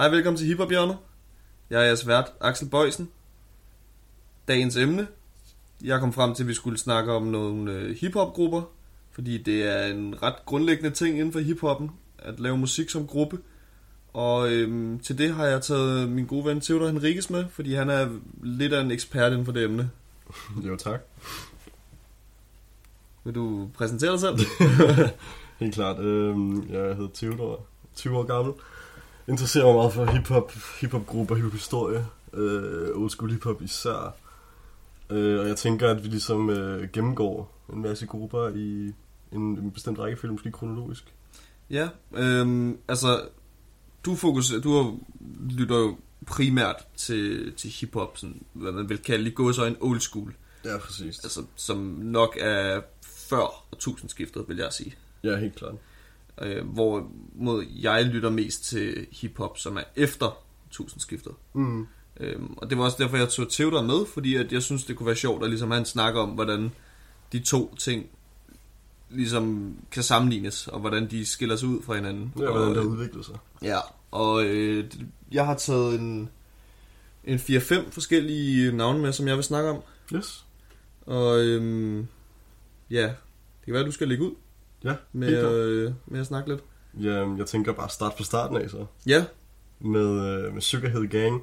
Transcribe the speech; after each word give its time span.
Hej, 0.00 0.08
velkommen 0.08 0.38
til 0.38 0.46
Hiphop 0.46 0.70
Hjørnet. 0.70 0.96
Jeg 1.70 1.80
er 1.80 1.84
jeres 1.84 2.06
vært, 2.06 2.32
Axel 2.40 2.68
Bøjsen. 2.68 3.10
Dagens 4.48 4.76
emne. 4.76 5.08
Jeg 5.84 6.00
kom 6.00 6.12
frem 6.12 6.34
til, 6.34 6.42
at 6.42 6.48
vi 6.48 6.54
skulle 6.54 6.78
snakke 6.78 7.12
om 7.12 7.22
nogle 7.22 7.72
øh, 7.72 7.96
hiphop-grupper, 7.96 8.62
fordi 9.12 9.38
det 9.38 9.62
er 9.62 9.86
en 9.86 10.22
ret 10.22 10.34
grundlæggende 10.46 10.90
ting 10.90 11.18
inden 11.18 11.32
for 11.32 11.40
hiphoppen, 11.40 11.90
at 12.18 12.40
lave 12.40 12.58
musik 12.58 12.90
som 12.90 13.06
gruppe. 13.06 13.38
Og 14.12 14.52
øhm, 14.52 14.98
til 14.98 15.18
det 15.18 15.34
har 15.34 15.46
jeg 15.46 15.62
taget 15.62 16.08
min 16.08 16.26
gode 16.26 16.44
ven 16.44 16.60
Theodor 16.60 16.86
Henriques 16.86 17.30
med, 17.30 17.44
fordi 17.50 17.74
han 17.74 17.90
er 17.90 18.08
lidt 18.42 18.72
af 18.72 18.80
en 18.80 18.90
ekspert 18.90 19.32
inden 19.32 19.44
for 19.44 19.52
det 19.52 19.64
emne. 19.64 19.90
Jo, 20.66 20.76
tak. 20.76 21.00
Vil 23.24 23.34
du 23.34 23.70
præsentere 23.74 24.12
dig 24.12 24.20
selv? 24.20 24.38
Helt 25.60 25.74
klart. 25.74 25.98
Øhm, 25.98 26.70
jeg 26.70 26.96
hedder 26.96 27.10
Theodor, 27.14 27.66
20 27.94 28.18
år 28.18 28.24
gammel. 28.24 28.54
Interesserer 29.30 29.64
mig 29.64 29.74
meget 29.74 29.92
for 29.92 30.04
hiphop, 30.04 30.52
hiphop-grupper, 30.80 31.34
hiphop-historie, 31.34 32.06
øh, 32.32 32.88
old 32.94 33.10
school 33.10 33.30
hiphop 33.30 33.62
især. 33.62 34.16
Øh, 35.10 35.40
og 35.40 35.48
jeg 35.48 35.56
tænker, 35.56 35.90
at 35.90 36.04
vi 36.04 36.08
ligesom 36.08 36.50
øh, 36.50 36.88
gennemgår 36.92 37.58
en 37.72 37.82
masse 37.82 38.06
grupper 38.06 38.48
i 38.48 38.92
en, 39.32 39.42
en 39.42 39.70
bestemt 39.70 39.98
rækkefølge, 39.98 40.32
måske 40.32 40.52
kronologisk. 40.52 41.04
Ja, 41.70 41.88
øhm, 42.14 42.78
altså, 42.88 43.20
du, 44.04 44.14
fokus, 44.14 44.52
du 44.64 44.98
lytter 45.50 45.76
jo 45.78 45.96
primært 46.26 46.76
til, 46.96 47.52
til 47.56 47.70
hiphop, 47.70 48.18
sådan, 48.18 48.42
hvad 48.52 48.72
man 48.72 48.88
vil 48.88 48.98
kalde 48.98 49.30
i 49.30 49.32
gåsøjne 49.32 49.76
old 49.80 50.00
school, 50.00 50.34
Ja, 50.64 50.78
præcis. 50.78 51.18
altså, 51.24 51.44
som 51.56 51.76
nok 52.02 52.36
er 52.40 52.80
før 53.02 53.64
tusindskiftet, 53.78 54.44
vil 54.48 54.56
jeg 54.56 54.72
sige. 54.72 54.94
Ja, 55.24 55.36
helt 55.36 55.54
klart. 55.54 55.74
Øh, 56.40 56.66
hvor 56.66 57.10
mod 57.34 57.64
jeg 57.82 58.04
lytter 58.04 58.30
mest 58.30 58.64
til 58.64 59.06
hiphop, 59.10 59.58
som 59.58 59.76
er 59.76 59.82
efter 59.96 60.38
tusindskiftet. 60.70 61.32
Mm. 61.52 61.86
Øhm, 62.20 62.54
og 62.56 62.70
det 62.70 62.78
var 62.78 62.84
også 62.84 62.96
derfor, 63.00 63.16
jeg 63.16 63.28
tog 63.28 63.50
Theodor 63.50 63.82
med, 63.82 64.06
fordi 64.14 64.36
at 64.36 64.52
jeg 64.52 64.62
synes, 64.62 64.84
det 64.84 64.96
kunne 64.96 65.06
være 65.06 65.16
sjovt 65.16 65.44
at 65.44 65.50
ligesom 65.50 65.70
have 65.70 65.78
en 65.78 65.84
snak 65.84 66.14
om, 66.14 66.28
hvordan 66.28 66.70
de 67.32 67.38
to 67.38 67.74
ting 67.74 68.06
ligesom 69.10 69.76
kan 69.90 70.02
sammenlignes, 70.02 70.68
og 70.68 70.80
hvordan 70.80 71.10
de 71.10 71.26
skiller 71.26 71.56
sig 71.56 71.68
ud 71.68 71.82
fra 71.82 71.94
hinanden. 71.94 72.32
Ja, 72.38 72.46
og, 72.46 72.52
hvordan 72.52 72.68
det 72.68 72.76
har 72.76 72.90
udviklet 72.90 73.26
sig. 73.26 73.34
Ja, 73.62 73.78
og 74.10 74.44
øh, 74.44 74.90
jeg 75.32 75.46
har 75.46 75.54
taget 75.54 76.00
en, 76.00 76.30
en 77.24 77.36
4-5 77.38 77.90
forskellige 77.90 78.72
navne 78.76 78.98
med, 78.98 79.12
som 79.12 79.28
jeg 79.28 79.36
vil 79.36 79.44
snakke 79.44 79.70
om. 79.70 79.82
Yes. 80.14 80.44
Og 81.06 81.40
øhm, 81.40 82.06
ja, 82.90 83.02
det 83.02 83.64
kan 83.64 83.72
være, 83.72 83.80
at 83.80 83.86
du 83.86 83.92
skal 83.92 84.08
lægge 84.08 84.24
ud 84.24 84.34
Ja, 84.84 84.94
med, 85.12 85.54
øh, 85.54 85.92
med 86.06 86.20
at 86.20 86.26
snakke 86.26 86.48
lidt. 86.50 86.60
Ja, 87.00 87.34
jeg 87.36 87.46
tænker 87.46 87.72
bare 87.72 87.88
start 87.88 88.12
fra 88.16 88.24
starten 88.24 88.56
af 88.56 88.70
så. 88.70 88.86
Ja, 89.06 89.24
med, 89.80 90.06
øh, 90.46 90.54
med 90.54 90.62
Sugarhead 90.62 91.06
Gang, 91.06 91.42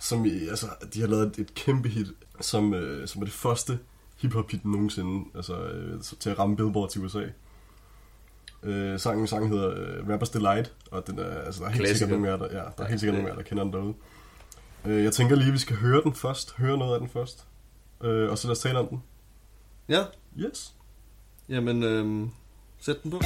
som 0.00 0.24
i, 0.24 0.48
altså, 0.48 0.66
de 0.94 1.00
har 1.00 1.08
lavet 1.08 1.38
et, 1.38 1.54
kæmpe 1.54 1.88
hit, 1.88 2.06
som, 2.40 2.74
øh, 2.74 3.08
som 3.08 3.22
er 3.22 3.26
det 3.26 3.34
første 3.34 3.78
hip-hop 4.16 4.50
hit 4.50 4.64
nogensinde, 4.64 5.24
altså 5.34 5.62
øh, 5.64 6.00
til 6.20 6.30
at 6.30 6.38
ramme 6.38 6.56
Billboard 6.56 6.90
til 6.90 7.04
USA. 7.04 7.22
Øh, 8.62 9.00
sangen, 9.00 9.26
sangen 9.26 9.50
hedder 9.52 9.70
øh, 9.70 10.06
Rapper's 10.08 10.32
Delight, 10.32 10.72
og 10.90 11.06
den 11.06 11.18
er, 11.18 11.24
altså, 11.40 11.60
der 11.60 11.66
er 11.66 11.70
helt 11.72 11.80
Klassiker. 11.86 11.98
sikkert 11.98 12.20
nogle 12.20 12.28
af 12.28 12.38
jer, 12.38 12.46
der, 12.48 12.58
ja, 12.58 12.64
der 12.78 12.84
er 12.84 12.88
helt 12.88 13.00
sikkert 13.00 13.14
nogle 13.14 13.28
af 13.28 13.32
jer, 13.36 13.42
der 13.42 13.48
kender 13.48 13.64
den 13.64 13.72
derude. 13.72 13.94
Øh, 14.84 15.04
jeg 15.04 15.12
tænker 15.12 15.36
lige, 15.36 15.46
at 15.48 15.52
vi 15.52 15.58
skal 15.58 15.76
høre 15.76 16.02
den 16.02 16.14
først, 16.14 16.54
høre 16.56 16.78
noget 16.78 16.94
af 16.94 17.00
den 17.00 17.08
først, 17.08 17.46
øh, 18.04 18.30
og 18.30 18.38
så 18.38 18.46
lad 18.48 18.52
os 18.52 18.58
tale 18.58 18.78
om 18.78 18.88
den. 18.88 19.02
ja, 19.88 20.04
Yes. 20.38 20.75
Jamen 21.48 21.82
øhm, 21.82 22.30
sæt 22.80 23.02
den 23.02 23.10
på. 23.10 23.20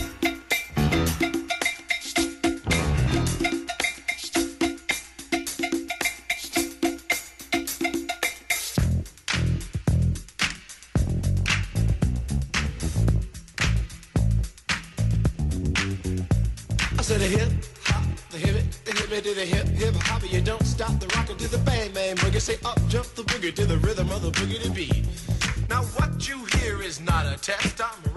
I 16.99 17.03
said 17.03 17.23
a 17.23 17.27
hip 17.27 17.49
hop, 17.87 18.05
the 18.31 18.39
hip 18.39 18.57
it, 18.57 18.65
the 18.85 18.93
hip 18.93 19.13
it 19.13 19.25
to 19.25 19.35
the 19.35 19.47
hip 19.47 19.67
hip 19.69 19.95
hop. 20.03 20.23
You 20.33 20.41
don't 20.41 20.67
stop 20.67 21.01
the 21.01 21.07
rockin' 21.17 21.37
to 21.39 21.49
the 21.49 21.59
bang 21.65 21.93
bang 21.95 22.17
boogie. 22.17 22.41
Say 22.41 22.57
up 22.65 22.79
jump 22.89 23.07
the 23.17 23.23
boogie 23.23 23.55
to 23.55 23.65
the 23.67 23.79
rhythm 23.79 24.11
of 24.11 24.23
the 24.23 24.31
boogie 24.31 24.63
to 24.63 24.71
beat. 24.71 25.05
Now 25.69 25.83
what 25.97 26.29
you 26.29 26.45
hear 26.57 26.83
is 26.83 27.01
not 27.01 27.27
a 27.27 27.37
test. 27.41 27.81
I'm 27.81 28.10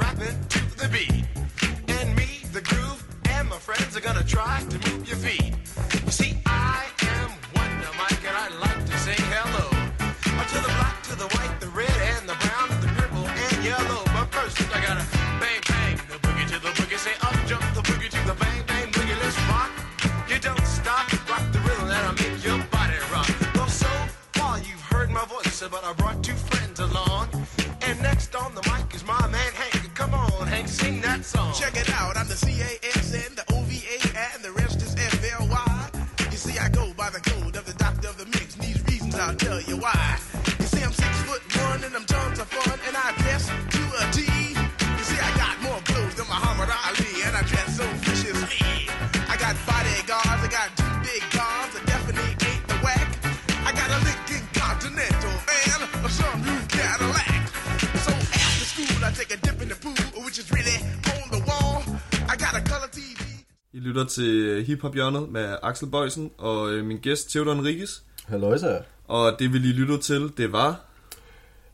I 63.75 63.79
lytter 63.79 64.05
til 64.05 64.63
Hip 64.65 64.81
Hop 64.81 64.93
Hjørnet 64.93 65.29
med 65.31 65.55
Axel 65.63 65.87
Bøjsen 65.89 66.31
og 66.37 66.71
øh, 66.71 66.85
min 66.85 66.97
gæst 66.97 67.29
Theodor 67.29 67.53
Henriques. 67.53 68.03
Halløjsa. 68.25 68.77
Og 69.07 69.35
det 69.39 69.53
vi 69.53 69.57
lige 69.57 69.73
lyttede 69.73 69.97
til, 69.97 70.31
det 70.37 70.51
var... 70.51 70.85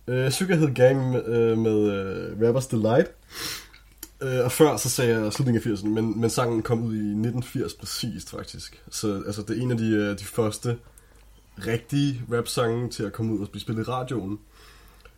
Øh, 0.08 0.32
Sugarhead 0.32 0.74
Gang 0.74 1.12
med, 1.12 1.26
øh, 1.26 1.58
med 1.58 1.92
øh, 1.92 2.40
Rapper's 2.40 2.72
Delight. 2.72 3.12
Øh, 4.22 4.46
og 4.46 4.52
før 4.52 4.78
så 4.78 4.90
sagde 4.90 5.20
jeg 5.20 5.34
slutningen 5.34 5.72
af 5.72 5.76
80'erne, 5.76 5.88
men, 5.88 6.22
men 6.22 6.30
sangen 6.30 6.62
kom 6.62 6.84
ud 6.84 6.94
i 6.94 6.98
1980 6.98 7.74
præcist 7.74 8.30
faktisk. 8.30 8.84
Så 8.92 9.24
altså, 9.26 9.42
det 9.42 9.58
er 9.58 9.62
en 9.62 9.72
af 9.72 9.78
de, 9.78 9.90
øh, 9.90 10.20
de 10.20 10.26
første 10.26 10.78
rigtige 11.68 12.22
rap-sange 12.32 12.90
til 12.90 13.04
at 13.04 13.14
komme 13.14 13.34
ud 13.34 13.40
og 13.40 13.50
blive 13.50 13.62
spillet 13.62 13.88
i 13.88 13.92
radioen. 13.92 14.40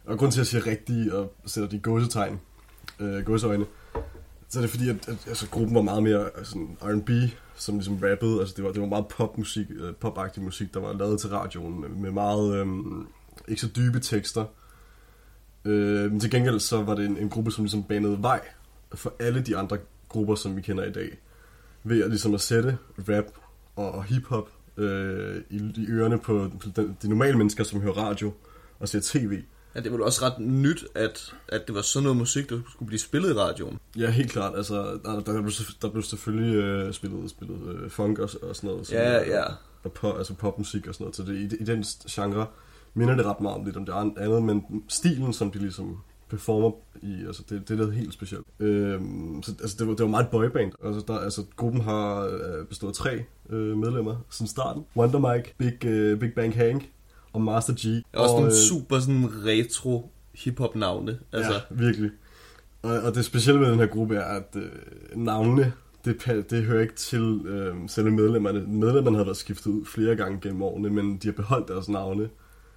Og 0.06 0.18
grund 0.18 0.31
til 0.31 0.41
at 0.41 0.53
jeg 0.53 0.62
siger 0.62 0.72
rigtige 0.72 1.16
og 1.16 1.34
sætter 1.46 1.70
de 1.70 1.80
gåsetegn, 1.80 2.40
øh, 3.00 3.25
gåseøjne, 3.25 3.66
så 4.51 4.59
er 4.59 4.62
det 4.62 4.69
fordi, 4.69 4.89
at, 4.89 5.07
at 5.07 5.28
altså, 5.28 5.50
gruppen 5.50 5.75
var 5.75 5.81
meget 5.81 6.03
mere 6.03 6.29
altså, 6.38 6.51
sådan 6.51 6.78
R&B, 6.81 7.09
som 7.56 7.75
ligesom 7.75 7.95
rappede. 7.95 8.39
Altså, 8.39 8.53
det 8.57 8.63
var, 8.63 8.72
det 8.72 8.81
var 8.81 8.88
meget 8.88 9.07
popmusik, 9.07 9.67
øh, 9.69 9.95
popagtig 9.95 10.44
musik, 10.44 10.73
der 10.73 10.79
var 10.79 10.94
lavet 10.94 11.19
til 11.19 11.29
radioen 11.29 11.81
med, 11.81 11.89
med 11.89 12.12
meget, 12.12 12.56
øh, 12.56 12.67
ikke 13.47 13.61
så 13.61 13.69
dybe 13.75 14.00
tekster. 14.00 14.45
Øh, 15.66 16.11
men 16.11 16.19
til 16.19 16.31
gengæld 16.31 16.59
så 16.59 16.81
var 16.81 16.95
det 16.95 17.06
en, 17.06 17.17
en 17.17 17.29
gruppe, 17.29 17.51
som 17.51 17.63
ligesom 17.63 17.84
banede 17.84 18.22
vej 18.22 18.41
for 18.94 19.13
alle 19.19 19.41
de 19.41 19.57
andre 19.57 19.78
grupper, 20.09 20.35
som 20.35 20.56
vi 20.56 20.61
kender 20.61 20.84
i 20.85 20.91
dag. 20.91 21.17
Ved 21.84 22.03
at 22.03 22.09
ligesom 22.09 22.34
at 22.34 22.41
sætte 22.41 22.78
rap 23.09 23.25
og, 23.75 23.91
og 23.91 24.03
hiphop 24.03 24.50
øh, 24.78 25.41
i, 25.49 25.58
i 25.78 25.85
ørerne 25.90 26.20
på, 26.20 26.52
på 26.59 26.70
den, 26.76 26.97
de 27.02 27.09
normale 27.09 27.37
mennesker, 27.37 27.64
som 27.64 27.81
hører 27.81 27.93
radio 27.93 28.34
og 28.79 28.90
ser 28.90 28.99
tv. 29.03 29.41
Ja, 29.76 29.79
det 29.79 29.91
var 29.91 29.97
jo 29.97 30.06
også 30.06 30.26
ret 30.26 30.40
nyt, 30.40 30.85
at, 30.96 31.34
at 31.47 31.68
det 31.68 31.76
var 31.76 31.82
sådan 31.82 32.03
noget 32.03 32.18
musik, 32.18 32.50
der 32.50 32.59
skulle 32.72 32.88
blive 32.88 33.00
spillet 33.00 33.29
i 33.29 33.34
radioen. 33.34 33.79
Ja, 33.97 34.09
helt 34.09 34.32
klart. 34.32 34.56
Altså, 34.56 35.00
der, 35.03 35.20
der, 35.20 35.41
blev, 35.41 35.52
der 35.82 35.90
blev 35.90 36.03
selvfølgelig 36.03 36.56
øh, 36.56 36.94
spillet, 36.94 37.29
spillet 37.29 37.76
øh, 37.76 37.90
funk 37.90 38.20
og, 38.20 38.29
og 38.41 38.56
sådan 38.56 38.70
noget. 38.70 38.91
Ja, 38.91 39.38
ja. 39.38 39.44
Og 39.84 39.91
pop, 39.91 40.18
altså 40.18 40.34
popmusik 40.34 40.88
og 40.88 40.94
sådan 40.94 41.03
noget. 41.03 41.16
Så 41.16 41.23
det, 41.23 41.35
i, 41.35 41.56
i 41.56 41.64
den 41.64 41.84
genre 42.09 42.46
minder 42.94 43.16
det 43.16 43.26
ret 43.26 43.41
meget 43.41 43.58
om 43.58 43.66
lidt 43.66 43.78
om 43.78 43.85
det 43.85 43.94
an- 43.94 44.18
andet, 44.18 44.44
men 44.44 44.84
stilen, 44.88 45.34
som 45.34 45.52
de 45.52 45.59
ligesom 45.59 45.97
performer 46.29 46.72
i, 47.02 47.26
altså 47.28 47.44
det, 47.50 47.62
det 47.67 47.74
er 47.74 47.78
noget 47.78 47.94
helt 47.94 48.14
specielt. 48.14 48.46
Øhm, 48.59 49.44
så 49.44 49.52
altså, 49.62 49.76
det, 49.79 49.88
var, 49.88 49.94
det 49.94 50.03
var 50.03 50.09
meget 50.09 50.24
et 50.24 50.29
boyband. 50.29 50.72
Altså, 50.85 51.03
der, 51.08 51.20
altså, 51.20 51.44
gruppen 51.56 51.82
har 51.82 52.22
øh, 52.22 52.66
bestået 52.70 52.91
af 52.91 52.96
tre 52.96 53.24
øh, 53.50 53.78
medlemmer 53.78 54.16
siden 54.29 54.47
starten. 54.47 54.85
Wonder 54.97 55.34
Mike, 55.34 55.53
Big, 55.58 55.85
øh, 55.85 56.20
Big 56.20 56.34
Bang 56.34 56.56
Hank 56.56 56.90
og 57.33 57.41
Master 57.41 57.73
G. 57.73 58.03
Også 58.13 58.33
og, 58.33 58.39
nogle 58.41 58.53
øh, 58.53 58.59
super 58.69 58.99
sådan 58.99 59.29
retro 59.45 60.11
hip-hop 60.35 60.75
navne. 60.75 61.19
Altså, 61.33 61.51
Ja, 61.53 61.59
virkelig. 61.69 62.11
Og, 62.81 62.91
og 62.99 63.16
det 63.16 63.25
specielle 63.25 63.59
med 63.61 63.72
den 63.72 63.79
her 63.79 63.85
gruppe 63.87 64.16
er, 64.16 64.23
at 64.23 64.55
øh, 64.55 64.69
navnene, 65.16 65.73
det, 66.05 66.45
det 66.49 66.63
hører 66.63 66.81
ikke 66.81 66.95
til 66.95 67.41
øh, 67.45 67.75
selve 67.87 68.11
medlemmerne. 68.11 68.59
Medlemmerne 68.67 69.17
havde 69.17 69.25
været 69.25 69.37
skiftet 69.37 69.67
ud 69.72 69.85
flere 69.85 70.16
gange 70.16 70.39
gennem 70.41 70.61
årene, 70.61 70.89
men 70.89 71.17
de 71.17 71.28
har 71.28 71.33
beholdt 71.33 71.67
deres 71.67 71.89
navne. 71.89 72.29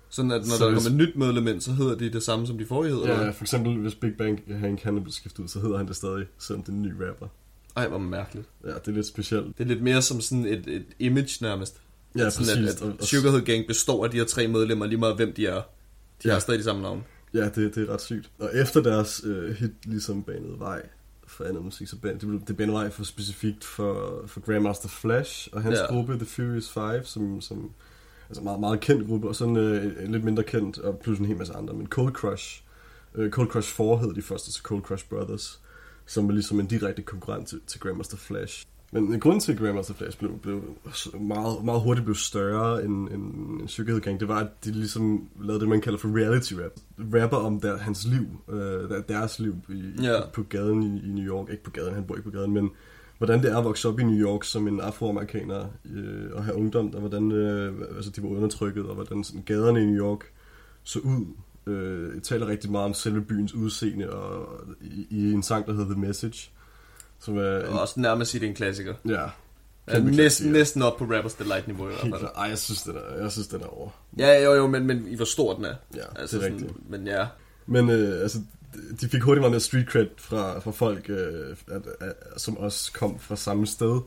Sådan 0.08 0.30
at 0.30 0.40
når 0.40 0.56
Så 0.56 0.64
der 0.64 0.70
hvis- 0.72 0.84
kommer 0.86 1.00
et 1.02 1.08
nyt 1.08 1.16
medlem 1.16 1.46
ind, 1.48 1.60
så 1.60 1.72
hedder 1.72 1.94
de 1.96 2.12
det 2.12 2.22
samme, 2.22 2.46
som 2.46 2.58
de 2.58 2.66
forrige 2.66 2.92
hedder. 2.92 3.08
Ja, 3.08 3.20
eller? 3.20 3.32
for 3.32 3.44
eksempel 3.44 3.76
hvis 3.78 3.94
Big 3.94 4.12
Bang 4.18 4.40
Hank 4.60 4.82
han 4.82 4.96
er 4.96 5.00
blevet 5.00 5.14
skiftet 5.14 5.42
ud, 5.42 5.48
så 5.48 5.60
hedder 5.60 5.76
han 5.76 5.86
det 5.88 5.96
stadig, 5.96 6.26
selvom 6.38 6.62
det 6.62 6.68
er 6.68 6.76
en 6.76 6.82
ny 6.82 6.92
rapper. 7.08 7.26
Ej, 7.76 7.88
hvor 7.88 7.98
mærkeligt. 7.98 8.48
Ja, 8.64 8.70
det 8.70 8.88
er 8.88 8.92
lidt 8.92 9.06
specielt. 9.06 9.58
Det 9.58 9.64
er 9.64 9.68
lidt 9.68 9.82
mere 9.82 10.02
som 10.02 10.20
sådan 10.20 10.46
et, 10.46 10.64
et 10.66 10.84
image 10.98 11.38
nærmest. 11.40 11.80
Ja, 12.18 12.30
sådan 12.30 12.64
præcis. 12.66 12.82
At, 12.82 12.88
at 13.00 13.04
Sugarhead 13.04 13.40
Gang 13.42 13.66
består 13.66 14.04
af 14.04 14.10
de 14.10 14.16
her 14.16 14.24
tre 14.24 14.48
medlemmer, 14.48 14.86
lige 14.86 14.98
meget 14.98 15.16
hvem 15.16 15.32
de 15.32 15.46
er. 15.46 15.54
De 16.22 16.28
Ja. 16.28 16.32
har 16.32 16.38
stadig 16.40 16.58
de 16.58 16.64
samme 16.64 16.82
navn. 16.82 17.04
Ja, 17.34 17.44
det, 17.48 17.74
det 17.74 17.88
er 17.88 17.92
ret 17.92 18.00
sygt. 18.00 18.30
Og 18.38 18.50
efter 18.54 18.82
deres 18.82 19.22
øh, 19.24 19.54
hit 19.56 19.70
ligesom 19.84 20.22
banede 20.22 20.58
vej 20.58 20.82
for 21.26 21.44
andet 21.44 21.64
musik, 21.64 21.88
så 21.88 21.96
ban, 21.96 22.12
det, 22.18 22.28
blev, 22.28 22.40
det 22.48 22.56
banede 22.56 22.74
vej 22.76 22.90
for 22.90 23.04
specifikt 23.04 23.64
for, 23.64 24.22
for 24.26 24.40
Grandmaster 24.40 24.88
Flash 24.88 25.48
og 25.52 25.62
hans 25.62 25.78
Ja. 25.78 25.86
gruppe 25.86 26.14
The 26.16 26.26
Furious 26.26 26.70
Five, 26.70 27.00
som, 27.04 27.40
som 27.40 27.70
altså 28.28 28.42
meget, 28.42 28.60
meget 28.60 28.80
kendt 28.80 29.06
gruppe, 29.06 29.28
og 29.28 29.36
sådan 29.36 29.56
øh, 29.56 30.04
en 30.04 30.12
lidt 30.12 30.24
mindre 30.24 30.42
kendt, 30.42 30.78
og 30.78 30.98
plus 30.98 31.18
en 31.18 31.24
hel 31.26 31.36
masse 31.36 31.54
andre, 31.54 31.74
men 31.74 31.86
Cold 31.86 32.12
Crush, 32.12 32.62
øh, 33.14 33.30
Cold 33.30 33.48
Crush 33.48 33.74
4 33.74 33.98
hed 33.98 34.14
de 34.14 34.22
første 34.22 34.52
til 34.52 34.62
Cold 34.62 34.82
Crush 34.82 35.08
Brothers, 35.08 35.60
som 36.06 36.26
var 36.28 36.32
ligesom 36.34 36.60
en 36.60 36.66
direkte 36.66 37.02
konkurrent 37.02 37.48
til, 37.48 37.60
til 37.66 37.80
Grandmaster 37.80 38.16
Flash. 38.16 38.66
Men 38.94 39.20
grunden 39.20 39.40
til, 39.40 39.52
at 39.52 39.58
Grandmaster 39.58 39.94
Flash 39.94 40.18
blev, 40.18 40.38
blev 40.38 40.62
meget, 41.20 41.64
meget 41.64 41.80
hurtigt 41.80 42.04
blev 42.04 42.14
større 42.14 42.84
end, 42.84 43.08
end, 43.08 43.60
end 43.60 43.68
Sugarhead 43.68 44.18
det 44.18 44.28
var, 44.28 44.38
at 44.38 44.64
de 44.64 44.70
ligesom 44.70 45.28
lavede 45.40 45.60
det, 45.60 45.68
man 45.68 45.80
kalder 45.80 45.98
for 45.98 46.16
reality 46.18 46.54
rap. 46.54 46.72
Rapper 47.22 47.36
om 47.36 47.60
der, 47.60 47.78
hans 47.78 48.06
liv, 48.06 48.26
øh, 48.48 48.88
der, 48.88 49.00
deres 49.00 49.38
liv 49.38 49.54
i, 49.68 49.82
Ja. 50.02 50.20
på 50.32 50.42
gaden 50.42 50.82
i, 50.82 51.08
i 51.08 51.12
New 51.12 51.24
York. 51.24 51.50
Ikke 51.50 51.62
på 51.62 51.70
gaden, 51.70 51.94
han 51.94 52.04
bor 52.04 52.14
ikke 52.14 52.30
på 52.30 52.36
gaden, 52.36 52.52
men 52.52 52.70
hvordan 53.18 53.42
det 53.42 53.52
er 53.52 53.58
at 53.58 53.64
vokse 53.64 53.88
op 53.88 54.00
i 54.00 54.04
New 54.04 54.26
York 54.28 54.44
som 54.44 54.68
en 54.68 54.80
afroamerikaner 54.80 55.66
øh, 55.94 56.30
og 56.32 56.44
have 56.44 56.56
ungdom, 56.56 56.94
og 56.94 57.00
hvordan 57.00 57.32
øh, 57.32 57.74
altså, 57.96 58.10
de 58.10 58.22
var 58.22 58.28
undertrykket, 58.28 58.86
og 58.86 58.94
hvordan 58.94 59.24
sådan, 59.24 59.42
gaderne 59.42 59.82
i 59.82 59.86
New 59.86 60.04
York 60.04 60.24
så 60.82 60.98
ud. 60.98 61.26
Øh, 61.66 62.14
jeg 62.14 62.22
taler 62.22 62.46
rigtig 62.46 62.70
meget 62.70 62.84
om 62.84 62.94
selve 62.94 63.20
byens 63.20 63.54
udseende, 63.54 64.10
og 64.10 64.60
i, 64.80 65.06
i 65.10 65.32
en 65.32 65.42
sang, 65.42 65.66
der 65.66 65.72
hedder 65.72 65.92
The 65.92 66.00
Message, 66.00 66.50
som 67.20 67.38
er... 67.38 67.66
Og 67.66 67.80
også 67.80 68.00
nærmest 68.00 68.30
sige, 68.30 68.40
det 68.40 68.46
er 68.46 68.50
en 68.50 68.56
klassiker. 68.56 68.94
Ja. 69.08 69.26
Ja, 69.88 69.98
næsten, 69.98 70.52
næsten 70.52 70.82
op 70.82 70.96
på 70.96 71.04
Rappers 71.04 71.34
Delight 71.34 71.66
niveau 71.66 71.88
i 71.88 71.92
hvert 71.92 72.20
fald. 72.20 72.30
Ej, 72.36 72.44
jeg 72.44 72.58
synes, 72.58 72.82
den 72.82 72.96
er, 72.96 73.22
jeg 73.22 73.32
synes, 73.32 73.48
den 73.48 73.60
er 73.60 73.66
over. 73.66 73.90
Ja, 74.18 74.44
jo, 74.44 74.54
jo, 74.54 74.66
men, 74.66 74.86
men 74.86 75.08
i 75.08 75.14
hvor 75.14 75.24
stor 75.24 75.54
den 75.54 75.64
er. 75.64 75.74
Ja, 75.96 76.20
altså, 76.20 76.38
det 76.38 76.44
er 76.44 76.52
rigtigt. 76.52 76.90
Men 76.90 77.06
ja, 77.06 77.26
Men 77.66 77.90
øh, 77.90 78.22
altså, 78.22 78.38
de 79.00 79.08
fik 79.08 79.22
hurtigt 79.22 79.48
meget 79.48 79.62
street 79.62 79.86
cred 79.86 80.06
fra, 80.16 80.58
fra 80.58 80.70
folk, 80.70 81.10
øh, 81.10 81.56
at, 81.70 81.82
at, 82.00 82.12
som 82.36 82.56
også 82.56 82.92
kom 82.92 83.18
fra 83.18 83.36
samme 83.36 83.66
sted. 83.66 84.00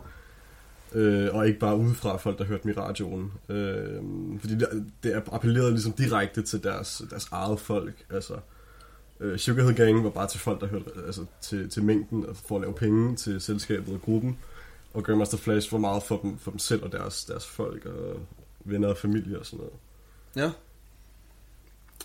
Øh, 0.93 1.35
og 1.35 1.47
ikke 1.47 1.59
bare 1.59 1.77
udefra 1.77 2.17
folk, 2.17 2.37
der 2.37 2.43
hørte 2.45 2.63
dem 2.63 2.71
i 2.71 2.73
radioen. 2.73 3.31
Øh, 3.49 4.01
fordi 4.39 4.55
det, 4.55 4.85
det 5.03 5.23
appellerede 5.31 5.71
ligesom 5.71 5.91
direkte 5.91 6.41
til 6.41 6.63
deres, 6.63 7.01
deres 7.09 7.27
eget 7.31 7.59
folk. 7.59 7.93
Altså, 8.09 8.33
øh, 9.19 9.37
Sugarhead 9.37 9.73
Gang 9.73 10.03
var 10.03 10.09
bare 10.09 10.27
til 10.27 10.39
folk, 10.39 10.61
der 10.61 10.67
hørte 10.67 10.85
altså, 11.05 11.25
til, 11.41 11.69
til 11.69 11.83
mængden 11.83 12.25
og 12.25 12.35
for 12.35 12.55
at 12.55 12.61
lave 12.61 12.73
penge 12.73 13.15
til 13.15 13.41
selskabet 13.41 13.93
og 13.93 14.01
gruppen. 14.01 14.37
Og 14.93 15.03
Grandmaster 15.03 15.37
Flash 15.37 15.73
var 15.73 15.79
meget 15.79 16.03
for 16.03 16.17
dem, 16.21 16.37
for 16.37 16.51
dem 16.51 16.59
selv 16.59 16.83
og 16.83 16.91
deres, 16.91 17.25
deres 17.25 17.47
folk 17.47 17.85
og 17.85 18.19
venner 18.65 18.87
og 18.87 18.97
familie 18.97 19.39
og 19.39 19.45
sådan 19.45 19.57
noget. 19.57 19.73
ja. 20.35 20.51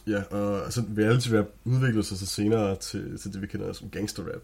Ja, 0.07 0.23
og 0.23 0.65
altså, 0.65 0.85
reality 0.99 1.29
rap 1.33 1.47
udviklede 1.65 2.05
sig 2.05 2.19
så 2.19 2.27
senere 2.27 2.77
til, 2.77 3.19
til 3.19 3.33
det, 3.33 3.43
vi 3.43 3.47
kender 3.47 3.73
som 3.73 3.91
gangster 3.91 4.23
rap. 4.23 4.43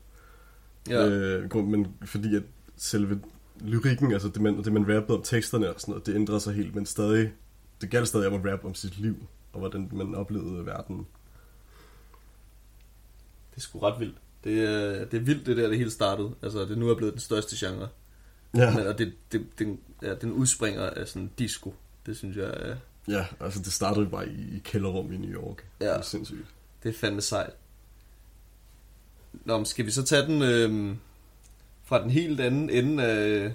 ja. 0.89 1.09
Øh, 1.09 1.57
men 1.57 1.87
fordi 2.05 2.37
at 2.37 2.43
selve 2.77 3.21
lyrikken, 3.61 4.13
altså 4.13 4.29
det 4.29 4.43
man, 4.43 4.65
det 4.65 4.73
man 4.73 4.97
rappede 4.97 5.19
om 5.19 5.23
teksterne 5.23 5.75
og 5.75 5.81
sådan 5.81 5.93
noget, 5.93 6.07
det 6.07 6.15
ændrede 6.15 6.41
sig 6.41 6.55
helt, 6.55 6.75
men 6.75 6.87
stadig, 6.87 7.33
det 7.81 7.91
galt 7.91 8.09
stadig 8.09 8.27
om 8.27 8.35
at 8.35 8.53
rappe 8.53 8.67
om 8.67 8.75
sit 8.75 8.99
liv, 8.99 9.17
og 9.53 9.59
hvordan 9.59 9.91
man 9.93 10.15
oplevede 10.15 10.67
verden. 10.67 11.07
Det 13.59 13.65
er 13.65 13.69
sgu 13.69 13.79
ret 13.79 14.01
vildt. 14.01 14.17
Det 14.45 14.65
er, 14.65 15.05
det 15.05 15.15
er 15.15 15.21
vildt, 15.21 15.47
det 15.47 15.57
der, 15.57 15.69
det 15.69 15.79
hele 15.79 15.91
startede. 15.91 16.35
Altså, 16.43 16.65
det 16.65 16.79
nu 16.79 16.89
er 16.89 16.95
blevet 16.95 17.13
den 17.13 17.21
største 17.21 17.67
genre. 17.67 17.89
Ja, 18.57 18.75
Men, 18.75 18.87
og 18.87 18.99
det, 18.99 19.13
det, 19.33 19.47
den, 19.59 19.81
ja, 20.03 20.15
den 20.15 20.33
udspringer 20.33 20.83
af 20.91 21.09
sådan 21.09 21.31
disco. 21.39 21.75
Det 22.07 22.17
synes 22.17 22.37
jeg, 22.37 22.45
er, 22.47 22.77
ja 23.09 23.27
altså 23.41 23.61
det 23.63 23.73
startede 23.73 24.07
bare 24.07 24.29
i, 24.29 24.57
i 24.57 24.61
kælderrum 24.65 25.13
i 25.13 25.17
New 25.17 25.31
York. 25.31 25.65
Ja. 25.81 25.87
Det 25.87 25.97
er 25.97 26.03
sindssygt. 26.03 26.47
det 26.83 26.89
er 26.89 26.99
fandme 26.99 27.21
sejt. 27.21 27.53
Nå, 29.45 29.57
men 29.57 29.67
skal 29.67 29.87
vi 29.87 29.91
så 29.91 30.03
tage 30.03 30.23
den 30.23 30.43
øh, 30.43 30.97
fra 31.85 32.03
den 32.03 32.11
helt 32.11 32.41
anden 32.41 32.71
ende 32.71 33.05
af 33.05 33.53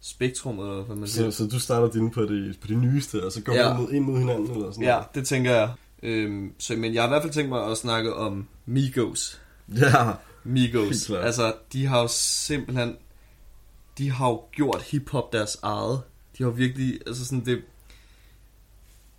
spektrummet, 0.00 0.70
eller 0.70 0.82
hvad 0.84 0.96
man 0.96 1.08
siger? 1.08 1.30
Så, 1.30 1.36
så 1.44 1.50
du 1.50 1.60
starter 1.60 1.90
dine 1.90 2.10
på 2.10 2.22
det, 2.22 2.60
på 2.60 2.66
det 2.66 2.78
nyeste, 2.78 3.24
og 3.24 3.32
så 3.32 3.42
går 3.42 3.52
Ja. 3.54 3.74
vi 3.74 3.80
mod, 3.80 3.90
ind 3.92 4.04
mod 4.04 4.18
hinanden, 4.18 4.50
eller 4.50 4.70
sådan 4.70 4.84
Ja, 4.84 5.02
det 5.14 5.26
tænker 5.26 5.50
jeg. 5.50 5.72
Øhm, 6.04 6.52
så, 6.58 6.76
men 6.76 6.94
jeg 6.94 7.02
har 7.02 7.08
i 7.08 7.10
hvert 7.10 7.22
fald 7.22 7.32
tænkt 7.32 7.48
mig 7.48 7.70
at 7.70 7.78
snakke 7.78 8.14
om 8.14 8.48
Migos. 8.66 9.40
Ja, 9.76 10.12
Migos. 10.44 11.10
Altså, 11.10 11.54
de 11.72 11.86
har 11.86 12.00
jo 12.00 12.08
simpelthen... 12.10 12.96
De 13.98 14.10
har 14.10 14.28
jo 14.28 14.42
gjort 14.52 14.82
hiphop 14.82 15.32
deres 15.32 15.58
eget. 15.62 16.02
De 16.38 16.42
har 16.42 16.50
jo 16.50 16.56
virkelig... 16.56 17.00
Altså 17.06 17.24
sådan 17.26 17.44
det... 17.44 17.62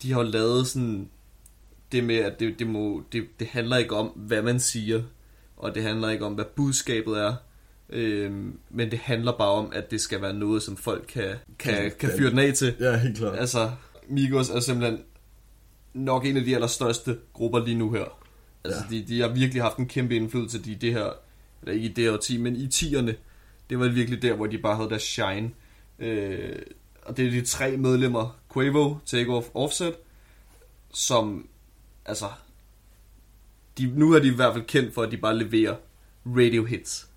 De 0.01 0.11
har 0.11 0.23
jo 0.23 0.29
lavet 0.29 0.67
sådan... 0.67 1.09
Det 1.91 2.03
med, 2.03 2.15
at 2.15 2.39
det, 2.39 2.59
det, 2.59 2.67
må, 2.67 3.03
det, 3.11 3.23
det 3.39 3.47
handler 3.47 3.77
ikke 3.77 3.95
om, 3.95 4.07
hvad 4.07 4.41
man 4.41 4.59
siger. 4.59 5.03
Og 5.57 5.75
det 5.75 5.83
handler 5.83 6.09
ikke 6.09 6.25
om, 6.25 6.33
hvad 6.33 6.45
budskabet 6.45 7.17
er. 7.17 7.35
Øhm, 7.89 8.59
men 8.69 8.91
det 8.91 8.99
handler 8.99 9.37
bare 9.37 9.51
om, 9.51 9.71
at 9.73 9.91
det 9.91 10.01
skal 10.01 10.21
være 10.21 10.33
noget, 10.33 10.63
som 10.63 10.77
folk 10.77 11.05
kan, 11.07 11.35
kan, 11.59 11.91
kan 11.99 12.09
fyre 12.17 12.29
den 12.29 12.39
af 12.39 12.53
til. 12.53 12.75
ja, 12.79 12.97
helt 12.97 13.17
klart. 13.17 13.39
Altså, 13.39 13.71
Migos 14.09 14.49
er 14.49 14.59
simpelthen 14.59 14.99
nok 15.95 16.25
en 16.25 16.37
af 16.37 16.43
de 16.43 16.55
allerstørste 16.55 17.17
grupper 17.33 17.65
lige 17.65 17.77
nu 17.77 17.91
her. 17.91 18.19
Altså, 18.63 18.81
ja. 18.91 18.97
De, 18.97 19.03
de 19.07 19.21
har 19.21 19.27
virkelig 19.27 19.63
haft 19.63 19.77
en 19.77 19.87
kæmpe 19.87 20.15
indflydelse 20.15 20.61
i 20.65 20.73
det 20.73 20.93
her, 20.93 21.09
eller 21.61 21.73
ikke 21.73 21.85
i 21.85 21.93
det 21.93 22.03
her 22.03 22.13
årti, 22.13 22.37
men 22.37 22.55
i 22.55 22.65
10'erne. 22.65 23.13
Det 23.69 23.79
var 23.79 23.87
virkelig 23.87 24.21
der, 24.21 24.35
hvor 24.35 24.47
de 24.47 24.57
bare 24.57 24.75
havde 24.75 24.89
deres 24.89 25.03
shine. 25.03 25.51
Øh, 25.99 26.55
og 27.01 27.17
det 27.17 27.27
er 27.27 27.31
de 27.31 27.41
tre 27.41 27.77
medlemmer, 27.77 28.39
Quavo, 28.53 28.95
Takeoff, 29.05 29.47
Offset, 29.53 29.93
som, 30.93 31.47
altså, 32.05 32.25
de, 33.77 33.87
nu 33.87 34.13
er 34.13 34.19
de 34.19 34.27
i 34.27 34.35
hvert 34.35 34.53
fald 34.53 34.65
kendt 34.65 34.93
for, 34.93 35.01
at 35.01 35.11
de 35.11 35.17
bare 35.17 35.37
leverer 35.37 35.75
radio 36.25 36.65
hits. 36.65 37.07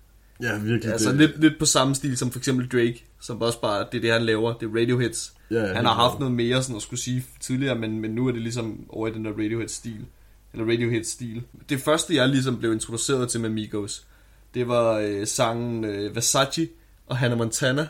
Ja, 0.41 0.57
virkelig. 0.57 0.91
Altså 0.91 1.09
det, 1.09 1.17
lidt, 1.17 1.39
lidt 1.39 1.59
på 1.59 1.65
samme 1.65 1.95
stil 1.95 2.17
som 2.17 2.31
for 2.31 2.39
eksempel 2.39 2.67
Drake, 2.67 3.05
som 3.21 3.41
også 3.41 3.61
bare, 3.61 3.85
det 3.91 3.97
er 3.97 4.01
det 4.01 4.11
han 4.11 4.21
laver, 4.21 4.53
det 4.53 4.65
er 4.65 4.79
radio 4.81 4.97
hits. 4.99 5.33
Ja, 5.51 5.65
han 5.73 5.85
har 5.85 5.93
haft 5.93 6.19
noget 6.19 6.33
mere 6.33 6.63
sådan 6.63 6.75
at 6.75 6.81
skulle 6.81 6.99
sige 6.99 7.25
tidligere, 7.39 7.75
men, 7.75 7.99
men 7.99 8.11
nu 8.11 8.27
er 8.27 8.31
det 8.31 8.41
ligesom 8.41 8.85
over 8.89 9.07
i 9.07 9.11
den 9.13 9.25
der 9.25 9.31
Radiohead-stil. 9.31 10.05
Eller 10.53 10.65
Radiohead-stil. 10.65 11.43
Det 11.69 11.81
første, 11.81 12.15
jeg 12.15 12.29
ligesom 12.29 12.57
blev 12.59 12.73
introduceret 12.73 13.29
til 13.29 13.39
med 13.41 13.49
Migos, 13.49 14.05
det 14.53 14.67
var 14.67 14.97
øh, 14.97 15.27
sangen 15.27 15.85
øh, 15.85 16.15
Versace 16.15 16.67
og 17.07 17.17
Hannah 17.17 17.37
Montana. 17.37 17.87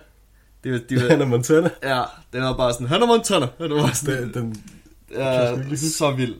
Det, 0.63 0.71
var- 0.71 0.79
det 0.89 1.01
var, 1.03 1.09
Hannah 1.09 1.27
Montana. 1.29 1.69
ja, 1.83 2.03
den 2.33 2.41
var 2.43 2.57
bare 2.57 2.73
sådan, 2.73 2.87
Hannah 2.87 3.07
Montana. 3.07 3.47
Det 3.59 3.69
var 3.69 3.91
sådan, 3.93 4.33
Den, 4.33 4.33
den, 4.33 5.65
huske. 5.69 5.77
så 5.89 6.11
vild. 6.11 6.35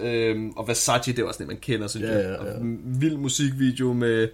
Øhm, 0.00 0.50
og 0.50 0.68
Versace, 0.68 1.12
det 1.12 1.24
var 1.24 1.32
sådan 1.32 1.46
man 1.46 1.56
kender, 1.56 1.86
synes 1.88 2.06
Ja, 2.06 2.12
jeg. 2.16 2.24
ja, 2.24 2.30
ja. 2.30 2.36
Og 2.58 2.60
vild 2.84 3.16
musikvideo 3.16 3.92
med, 3.92 4.28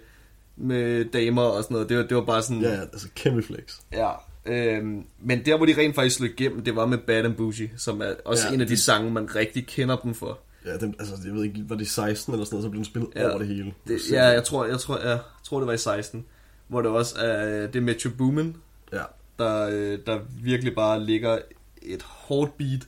med 0.57 1.05
damer 1.05 1.41
og 1.41 1.63
sådan 1.63 1.75
noget. 1.75 1.89
Det 1.89 1.97
var, 1.97 2.03
det 2.03 2.17
var 2.17 2.23
bare 2.23 2.41
sådan... 2.41 2.61
ja, 2.61 2.81
altså 2.81 3.07
kæmpe 3.15 3.41
flex. 3.43 3.75
ja 3.93 4.11
øhm, 4.45 5.03
men 5.21 5.45
der, 5.45 5.57
hvor 5.57 5.65
de 5.65 5.77
rent 5.77 5.95
faktisk 5.95 6.15
slog 6.17 6.29
igennem, 6.29 6.63
det 6.63 6.75
var 6.75 6.85
med 6.85 6.97
Bad 6.97 7.25
and 7.25 7.35
Bougie, 7.35 7.71
som 7.77 8.01
er 8.01 8.13
også 8.25 8.43
ja, 8.43 8.49
Ja, 8.49 8.55
en 8.55 8.61
af 8.61 8.67
de 8.67 8.71
det- 8.71 8.79
sange, 8.79 9.11
man 9.11 9.35
rigtig 9.35 9.67
kender 9.67 9.95
dem 9.95 10.13
for. 10.13 10.39
Ja, 10.65 10.77
den, 10.77 10.95
altså, 10.99 11.15
jeg 11.25 11.33
ved 11.33 11.43
ikke, 11.43 11.63
var 11.69 11.75
det 11.75 11.87
16 11.89 12.33
eller 12.33 12.45
sådan 12.45 12.55
noget, 12.55 12.63
så 12.63 12.69
blev 12.69 12.77
den 12.79 12.85
spillet 12.85 13.09
Ja. 13.15 13.21
ja. 13.21 13.29
over 13.29 13.37
det 13.37 13.47
hele. 13.47 13.73
Det, 13.87 13.99
ja, 14.11 14.25
jeg 14.25 14.43
tror, 14.43 14.65
jeg, 14.65 14.79
tror, 14.79 14.97
jeg 14.99 15.19
tror, 15.43 15.59
det 15.59 15.67
var 15.67 15.73
i 15.73 15.77
16, 15.77 16.25
hvor 16.67 16.81
det 16.81 16.91
også 16.91 17.15
er 17.19 17.67
det 17.67 17.75
er 17.75 17.81
Metro 17.83 18.09
Boomin, 18.17 18.55
Ja, 18.93 19.01
der, 19.39 19.69
øh, 19.71 19.99
der 20.05 20.19
virkelig 20.43 20.75
bare 20.75 21.03
ligger 21.05 21.37
et 21.81 22.01
hårdt 22.03 22.57
beat, 22.57 22.87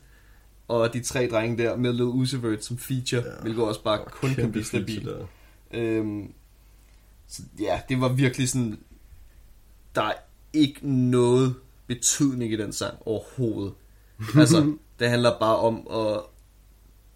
og 0.67 0.93
de 0.93 0.99
tre 1.03 1.27
drenge 1.31 1.63
der 1.63 1.75
med 1.77 1.93
Lil 1.93 2.03
Uzi 2.03 2.37
Vert 2.43 2.65
som 2.65 2.77
feature, 2.77 3.21
ja, 3.21 3.27
Ja, 3.29 3.41
hvilket 3.41 3.63
også 3.63 3.83
bare 3.83 3.99
kun 4.11 4.29
kan 4.35 4.51
blive 4.51 4.65
feature 4.65 4.91
stabil. 4.93 5.05
der. 5.05 5.25
Øhm, 5.73 6.31
så 7.29 7.41
ja, 7.59 7.81
det 7.89 8.01
var 8.01 8.09
virkelig 8.09 8.49
sådan, 8.49 8.79
der 9.95 10.01
er 10.01 10.13
ikke 10.53 10.89
noget 10.89 11.55
betydning 11.87 12.53
i 12.53 12.57
den 12.57 12.73
sang 12.73 12.97
overhovedet. 13.05 13.73
altså, 14.39 14.73
det 14.99 15.09
handler 15.09 15.39
bare 15.39 15.57
om 15.57 15.87
at 15.91 16.21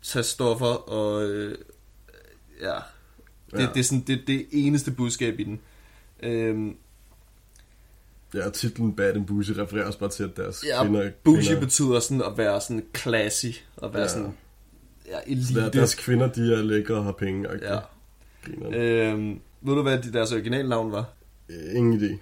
tage 0.02 0.24
stoffer 0.24 0.90
og 0.90 1.30
øh, 1.30 1.58
ja, 2.62 2.76
det, 3.52 3.60
ja. 3.60 3.68
Det 3.74 3.80
er 3.80 3.84
sådan 3.84 4.04
det, 4.08 4.28
det 4.28 4.48
eneste 4.52 4.92
budskab 4.92 5.40
i 5.40 5.44
den. 5.44 5.60
Øhm, 6.24 6.78
Ja, 8.34 8.50
titlen 8.50 8.96
Bad 8.96 9.16
and 9.16 9.26
Bougie 9.26 9.64
refererer 9.64 9.86
også 9.86 10.00
bare 10.00 10.10
til, 10.10 10.24
at 10.24 10.38
deres 10.38 10.64
ja, 10.68 10.84
kvinder... 10.84 11.12
bougie 11.24 11.44
kvinder 11.44 11.60
betyder 11.60 12.00
sådan 12.00 12.24
at 12.24 12.38
være 12.38 12.62
sådan 12.62 12.86
classy, 12.98 13.46
og 13.76 13.94
være 13.94 14.02
ja. 14.02 14.08
Ja. 14.08 14.14
sådan 14.14 14.38
ja, 15.08 15.12
der, 15.12 15.22
elite. 15.26 15.70
deres 15.70 15.96
kvinder, 15.96 16.32
de 16.32 16.54
er 16.54 16.62
lækre 16.62 16.96
og 16.96 17.04
har 17.04 17.12
penge. 17.12 17.50
Ja. 17.62 17.80
Øh. 18.74 19.14
Øhm, 19.14 19.40
ved 19.64 19.76
du 19.76 19.82
hvad 19.82 19.98
de- 19.98 20.14
deres 20.14 20.32
originalnavn 20.32 20.92
var? 20.92 21.06
Ingen 21.76 21.94
idé. 22.00 22.18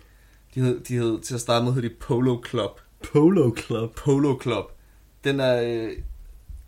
De 0.55 0.61
hed, 0.61 0.79
de 0.79 0.93
hed, 0.93 1.19
til 1.21 1.33
at 1.33 1.41
starte 1.41 1.65
med 1.65 1.73
hed 1.73 1.81
de 1.81 1.89
Polo 1.99 2.41
Club. 2.49 2.79
Polo 3.11 3.51
Club. 3.57 3.95
Polo 3.95 4.39
Club. 4.41 4.65
Den 5.23 5.39
er, 5.39 5.61
øh, 5.63 5.91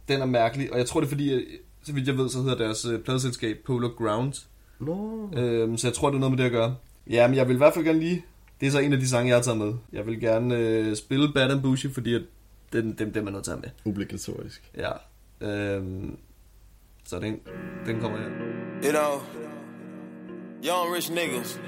den 0.07 0.21
er 0.21 0.25
mærkelig, 0.25 0.71
og 0.73 0.77
jeg 0.77 0.85
tror 0.85 0.99
det 0.99 1.07
er 1.07 1.09
fordi, 1.09 1.33
øh, 1.33 1.41
så 1.83 1.93
vidt 1.93 2.07
jeg 2.07 2.17
ved, 2.17 2.29
så 2.29 2.41
hedder 2.41 2.57
deres 2.57 2.85
øh, 2.85 2.99
pladeselskab 2.99 3.57
Polo 3.65 3.87
Grounds. 3.87 4.47
Nå. 4.79 5.29
Øhm, 5.37 5.77
så 5.77 5.87
jeg 5.87 5.93
tror, 5.93 6.09
det 6.09 6.15
er 6.15 6.19
noget 6.19 6.31
med 6.31 6.37
det 6.37 6.45
at 6.45 6.51
gøre. 6.51 6.75
Ja, 7.09 7.27
men 7.27 7.37
jeg 7.37 7.47
vil 7.47 7.53
i 7.53 7.57
hvert 7.57 7.73
fald 7.73 7.85
gerne 7.85 7.99
lige... 7.99 8.25
Det 8.61 8.67
er 8.67 8.71
så 8.71 8.79
en 8.79 8.93
af 8.93 8.99
de 8.99 9.07
sange, 9.07 9.27
jeg 9.29 9.37
har 9.37 9.41
taget 9.43 9.57
med. 9.59 9.73
Jeg 9.93 10.05
vil 10.05 10.19
gerne 10.19 10.55
øh, 10.57 10.95
spille 10.95 11.33
Bad 11.33 11.51
and 11.51 11.61
Bushy, 11.61 11.85
fordi 11.93 12.13
at 12.13 12.21
den, 12.73 12.93
dem, 12.93 13.13
dem 13.13 13.27
er 13.27 13.31
nødt 13.31 13.43
til 13.43 13.51
at 13.51 13.59
med. 13.61 13.69
Obligatorisk. 13.93 14.71
Ja. 14.77 14.91
Øhm, 15.47 16.17
så 17.05 17.19
den, 17.19 17.39
den 17.85 17.99
kommer 17.99 18.17
her. 18.17 18.29
You 18.83 18.91
know, 18.91 19.52
young 20.63 20.89
rich 20.89 21.09
niggas. 21.09 21.59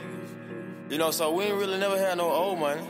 You 0.90 0.98
know, 0.98 1.12
so 1.12 1.34
we 1.34 1.44
ain't 1.44 1.56
really 1.56 1.78
never 1.78 1.98
had 1.98 2.18
no 2.18 2.32
old 2.32 2.58
money. 2.58 2.82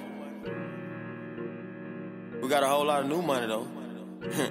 We 2.42 2.48
got 2.48 2.62
a 2.62 2.68
whole 2.68 2.86
lot 2.86 3.02
of 3.02 3.10
new 3.10 3.22
money 3.22 3.48
though. 3.48 3.68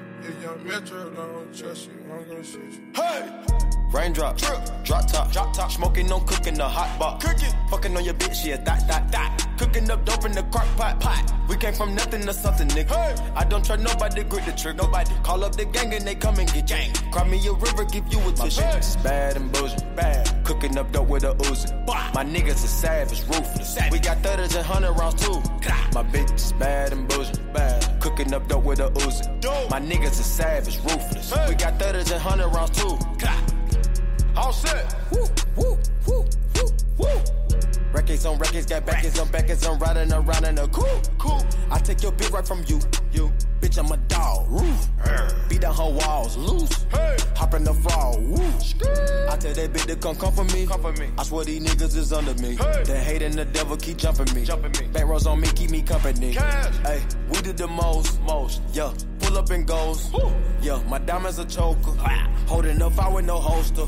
If 0.23 0.43
young 0.43 0.67
Metro 0.67 1.11
don't 1.11 1.55
trust 1.57 1.89
you, 1.89 2.13
I'm 2.13 2.29
gonna 2.29 2.45
shoot 2.45 2.73
you. 2.73 2.81
Hey! 2.95 3.31
Raindrop, 3.91 4.37
drip, 4.37 4.61
drop 4.83 5.07
top, 5.07 5.31
drop 5.31 5.53
top. 5.53 5.71
Smoking 5.71 6.11
on 6.11 6.27
cooking 6.27 6.55
the 6.55 6.69
hot 6.69 6.99
box. 6.99 7.25
Cooking, 7.25 7.55
fucking 7.71 7.97
on 7.97 8.05
your 8.05 8.15
bitch, 8.15 8.45
yeah, 8.45 8.57
dot, 8.57 8.81
dot, 8.89 9.11
dot. 9.11 9.47
Cooking 9.57 9.89
up 9.89 10.05
dope 10.05 10.25
in 10.25 10.33
the 10.33 10.43
crock 10.45 10.67
pot, 10.77 10.99
pot. 10.99 11.33
We 11.49 11.57
came 11.57 11.75
from 11.75 11.95
nothing 11.95 12.23
to 12.23 12.33
something, 12.35 12.67
nigga. 12.69 12.91
Hey. 12.91 13.33
I 13.37 13.45
don't 13.45 13.65
trust 13.65 13.85
nobody, 13.85 14.25
grip 14.25 14.45
the 14.47 14.53
trigger. 14.53 14.83
Nobody 14.83 15.13
call 15.23 15.45
up 15.45 15.55
the 15.55 15.65
gang 15.67 15.95
and 15.95 16.05
they 16.05 16.17
come 16.17 16.39
and 16.41 16.53
get 16.53 16.67
gang. 16.67 16.93
Cry 17.13 17.29
me 17.29 17.47
a 17.47 17.53
river, 17.53 17.85
give 17.85 18.13
you 18.13 18.19
a 18.19 18.33
tissue. 18.33 18.63
My 18.63 18.67
bitch 18.67 18.79
is 18.81 18.97
bad 18.97 19.37
and 19.37 19.53
bullshit, 19.53 19.95
bad. 19.95 20.45
Cooking 20.45 20.77
up 20.77 20.91
dope 20.91 21.09
with 21.09 21.23
a 21.23 21.35
Uzi. 21.35 21.87
My 21.87 22.25
niggas 22.25 22.65
is 22.65 22.71
savage, 22.71 23.23
ruthless. 23.29 23.79
We 23.93 24.01
got 24.01 24.19
thudders 24.25 24.57
and 24.57 24.67
hundred 24.67 24.93
rounds 24.95 25.25
too. 25.25 25.41
My 25.95 26.03
bitch 26.03 26.35
is 26.35 26.53
bad 26.55 26.93
and 26.93 27.07
bullshit, 27.07 27.53
bad. 27.53 28.01
Cooking 28.01 28.35
up 28.35 28.49
dope 28.49 28.65
with 28.65 28.81
a 28.81 28.91
Uzi. 28.91 29.71
My 29.71 29.81
niggas 29.81 30.04
is 30.13 30.27
savage, 30.27 30.79
ruthless. 30.79 31.33
We 31.49 31.55
got 31.55 31.79
thudders 31.79 32.11
and 32.11 32.21
hundred 32.21 32.49
rounds 32.49 32.79
too. 32.79 32.99
All 34.37 34.53
set. 34.53 34.95
Woo, 35.11 35.27
woo, 35.57 35.79
woo, 36.07 36.25
woo, 36.57 36.71
woo. 36.99 37.09
Records 37.93 38.27
on 38.27 38.39
records, 38.39 38.67
got 38.67 38.85
backers 38.85 39.19
on 39.19 39.31
backers, 39.31 39.65
I'm 39.67 39.79
riding 39.79 40.13
around 40.13 40.45
in 40.45 40.59
a 40.59 40.69
cool, 40.69 41.01
cool. 41.19 41.41
I 41.71 41.79
take 41.79 42.03
your 42.03 42.13
bitch 42.13 42.33
right 42.33 42.47
from 42.47 42.65
you, 42.67 42.81
you. 43.13 43.33
Bitch, 43.65 43.79
I'm 43.79 43.91
a 43.91 43.97
dog, 44.09 44.47
roof. 44.51 44.89
Beat 45.49 45.63
down 45.63 45.75
her 45.75 45.89
walls, 45.89 46.37
loose. 46.37 46.85
Hey. 46.93 47.17
Hop 47.35 47.55
in 47.55 47.65
the 47.65 47.73
fall, 47.73 48.21
woo. 48.21 48.37
I 48.37 49.39
tell 49.39 49.55
that 49.55 49.73
bitch 49.73 49.87
to 49.87 49.97
come 49.97 50.17
come 50.17 50.35
for 50.35 50.45
me. 50.45 50.67
Come 50.67 50.83
for 50.83 50.93
me. 50.93 51.09
I 51.17 51.23
swear 51.23 51.47
these 51.47 51.63
niggas 51.63 51.97
is 51.97 52.13
under 52.13 52.35
me. 52.43 52.57
Hey. 52.57 52.83
The 52.85 52.99
hate 52.99 53.23
and 53.23 53.33
the 53.33 53.47
devil 53.47 53.79
keep 53.79 53.97
jumping 53.97 54.35
me. 54.35 54.45
Jumping 54.45 54.73
me. 54.73 54.93
Back 54.93 55.07
rows 55.07 55.27
on 55.27 55.41
me, 55.41 55.49
keep 55.55 55.71
me 55.71 55.81
company. 55.81 56.35
Cash. 56.35 56.77
Hey, 56.85 57.03
we 57.31 57.41
did 57.41 57.57
the 57.57 57.67
most, 57.67 58.21
most. 58.25 58.61
Yeah, 58.75 58.93
pull 59.21 59.39
up 59.39 59.49
and 59.49 59.67
goes. 59.67 60.13
Woo. 60.13 60.31
Yeah, 60.61 60.83
my 60.87 60.99
diamonds 60.99 61.39
a 61.39 61.47
choker. 61.47 61.93
Holding 62.47 62.83
up, 62.83 62.99
I 62.99 63.09
with 63.09 63.25
no 63.25 63.39
holster. 63.39 63.87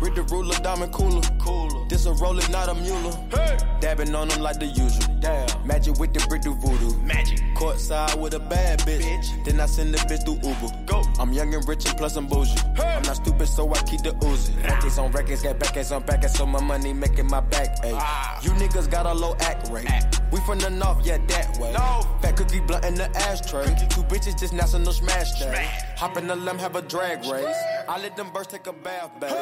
With 0.00 0.14
the 0.14 0.22
ruler, 0.30 0.54
diamond 0.62 0.92
cooler. 0.92 1.22
Cooler. 1.40 1.88
This 1.88 2.06
a 2.06 2.12
roller, 2.12 2.48
not 2.50 2.68
a 2.68 2.74
mule. 2.74 3.12
Hey. 3.32 3.56
Dabbing 3.80 4.14
on 4.14 4.28
them 4.28 4.40
like 4.40 4.60
the 4.60 4.66
usual. 4.66 5.16
Damn. 5.20 5.66
Magic 5.66 5.98
with 5.98 6.14
the 6.14 6.24
brick 6.28 6.42
do 6.42 6.54
voodoo. 6.54 6.96
Magic. 7.02 7.40
Courtside 7.56 8.20
with 8.20 8.34
a 8.34 8.38
bad 8.38 8.80
bitch. 8.80 9.02
bitch. 9.02 9.15
Then 9.44 9.60
I 9.60 9.66
send 9.66 9.94
the 9.94 9.98
bitch 9.98 10.24
through 10.24 10.40
Uber. 10.48 10.86
Go. 10.86 11.02
I'm 11.18 11.32
young 11.32 11.54
and 11.54 11.66
rich 11.68 11.86
and 11.86 11.96
plus 11.96 12.16
I'm 12.16 12.26
bougie. 12.26 12.58
Hey. 12.76 12.96
I'm 12.96 13.02
not 13.02 13.16
stupid, 13.16 13.48
so 13.48 13.72
I 13.72 13.78
keep 13.82 14.02
the 14.02 14.12
Uzi. 14.12 14.52
Records 14.64 14.98
on 14.98 15.12
records, 15.12 15.42
got 15.42 15.58
backers 15.58 15.92
on 15.92 16.02
backers, 16.02 16.34
so 16.36 16.46
my 16.46 16.60
money 16.60 16.92
making 16.92 17.26
my 17.26 17.40
back 17.40 17.70
ache. 17.84 17.94
Ah. 17.94 18.40
You 18.42 18.50
niggas 18.50 18.90
got 18.90 19.06
a 19.06 19.14
low 19.14 19.34
act 19.40 19.70
rate. 19.70 19.88
Act. 19.88 20.20
We 20.32 20.40
from 20.40 20.58
the 20.58 20.70
north, 20.70 21.06
yeah, 21.06 21.18
that 21.28 21.58
way. 21.58 21.72
No. 21.72 22.02
Fat 22.20 22.36
cookie 22.36 22.60
blunt 22.60 22.84
in 22.84 22.94
the 22.94 23.08
ashtray. 23.28 23.66
Two 23.88 24.02
bitches 24.04 24.38
just 24.38 24.52
national 24.52 24.92
smash 24.92 25.38
day. 25.38 25.68
Hop 25.96 26.16
in 26.16 26.26
the 26.26 26.36
limb, 26.36 26.58
have 26.58 26.76
a 26.76 26.82
drag 26.82 27.18
race. 27.26 27.56
I 27.88 28.00
let 28.02 28.16
them 28.16 28.32
birds 28.32 28.48
take 28.48 28.66
a 28.66 28.72
bath, 28.72 29.10
babe. 29.20 29.32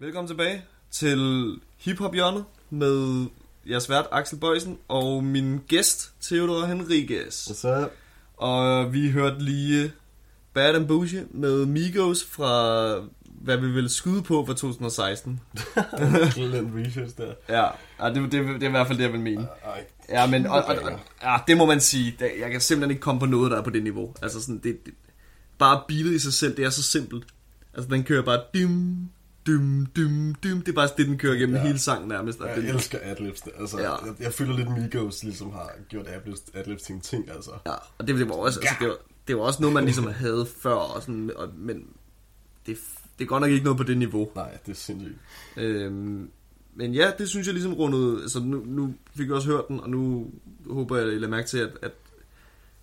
Velkommen 0.00 0.26
tilbage 0.26 0.62
til 0.90 1.60
hiphop 1.76 2.14
hjørnet 2.14 2.44
med 2.70 3.28
jeres 3.66 3.88
vært 3.88 4.06
Axel 4.12 4.38
Bøjsen 4.38 4.78
og 4.88 5.24
min 5.24 5.58
gæst 5.68 6.10
Theodor 6.22 6.66
Henriquez. 6.66 7.34
Så 7.34 7.88
Og 8.36 8.92
vi 8.92 9.10
hørte 9.10 9.44
lige 9.44 9.92
Bad 10.54 10.74
and 10.74 10.88
Bougie 10.88 11.26
med 11.30 11.66
Migos 11.66 12.24
fra 12.24 12.94
hvad 13.46 13.56
vi 13.56 13.70
vil 13.70 13.90
skyde 13.90 14.22
på 14.22 14.46
for 14.46 14.52
2016. 14.52 15.40
den 16.36 16.84
research 16.84 17.16
der. 17.16 17.32
Ja, 17.48 17.68
det, 18.08 18.32
det, 18.32 18.32
det 18.32 18.62
er 18.62 18.68
i 18.68 18.70
hvert 18.70 18.86
fald 18.86 18.98
det, 18.98 19.04
jeg 19.04 19.12
vil 19.12 19.20
mene. 19.20 19.48
Ja, 20.08 20.26
men 20.26 20.46
og, 20.46 20.64
og, 20.64 20.76
og, 20.82 21.00
ja, 21.22 21.36
det 21.48 21.56
må 21.56 21.66
man 21.66 21.80
sige. 21.80 22.16
Jeg 22.20 22.50
kan 22.50 22.60
simpelthen 22.60 22.90
ikke 22.90 23.00
komme 23.00 23.20
på 23.20 23.26
noget, 23.26 23.50
der 23.50 23.58
er 23.58 23.62
på 23.62 23.70
det 23.70 23.82
niveau. 23.82 24.14
Altså 24.22 24.40
sådan, 24.40 24.58
det, 24.58 24.86
det 24.86 24.94
bare 25.58 25.82
beatet 25.88 26.12
i 26.12 26.18
sig 26.18 26.32
selv, 26.32 26.56
det 26.56 26.64
er 26.64 26.70
så 26.70 26.82
simpelt. 26.82 27.24
Altså, 27.74 27.90
den 27.90 28.04
kører 28.04 28.22
bare 28.22 28.40
dim, 28.54 28.96
dum, 29.46 29.86
dum, 29.96 30.34
dum. 30.42 30.60
Det 30.60 30.68
er 30.68 30.72
bare 30.72 30.88
det, 30.96 31.06
den 31.06 31.18
kører 31.18 31.36
gennem 31.36 31.56
ja. 31.56 31.62
Hele 31.62 31.78
sangen 31.78 32.08
nærmest. 32.08 32.40
Jeg 32.40 32.56
den, 32.56 32.66
elsker 32.66 32.98
adlibs. 33.02 33.42
Altså, 33.58 33.78
Ja. 33.78 33.84
ja. 33.84 33.90
jeg, 34.06 34.14
jeg 34.20 34.32
føler 34.32 34.56
lidt 34.56 34.68
Migos 34.70 35.22
ligesom 35.24 35.50
har 35.52 35.70
gjort 35.88 36.06
adlibs, 36.08 36.40
adlibs 36.54 36.82
til 36.82 36.94
en 36.94 37.00
ting, 37.00 37.30
altså. 37.30 37.50
ja, 37.66 37.72
og 37.98 38.06
det, 38.06 38.16
det 38.18 38.28
var 38.28 38.34
også, 38.34 38.60
altså, 38.60 38.74
det 38.80 38.88
var, 38.88 38.96
det 39.28 39.36
var 39.36 39.42
også 39.42 39.60
noget, 39.62 39.74
man 39.74 39.84
ligesom 39.84 40.06
havde 40.06 40.46
før, 40.60 40.74
og 40.74 41.02
sådan, 41.02 41.30
og, 41.36 41.48
men 41.56 41.86
det, 42.66 42.78
det 43.18 43.24
er 43.24 43.28
godt 43.28 43.40
nok 43.40 43.50
ikke 43.50 43.64
noget 43.64 43.76
på 43.76 43.82
det 43.82 43.96
niveau. 43.98 44.30
Nej, 44.34 44.50
det 44.66 44.72
er 44.72 44.76
sindssygt. 44.76 45.18
Øhm, 45.56 46.30
men 46.74 46.94
ja, 46.94 47.10
det 47.18 47.28
synes 47.28 47.46
jeg 47.46 47.54
ligesom 47.54 47.74
rundede, 47.74 48.22
altså 48.22 48.40
nu, 48.40 48.62
nu 48.66 48.94
fik 49.16 49.26
jeg 49.26 49.34
også 49.34 49.48
hørt 49.48 49.68
den, 49.68 49.80
og 49.80 49.90
nu 49.90 50.30
håber 50.70 50.96
jeg, 50.96 51.06
at 51.06 51.12
I 51.12 51.16
lader 51.16 51.28
mærke 51.28 51.48
til, 51.48 51.58
at, 51.58 51.70
at 51.82 51.92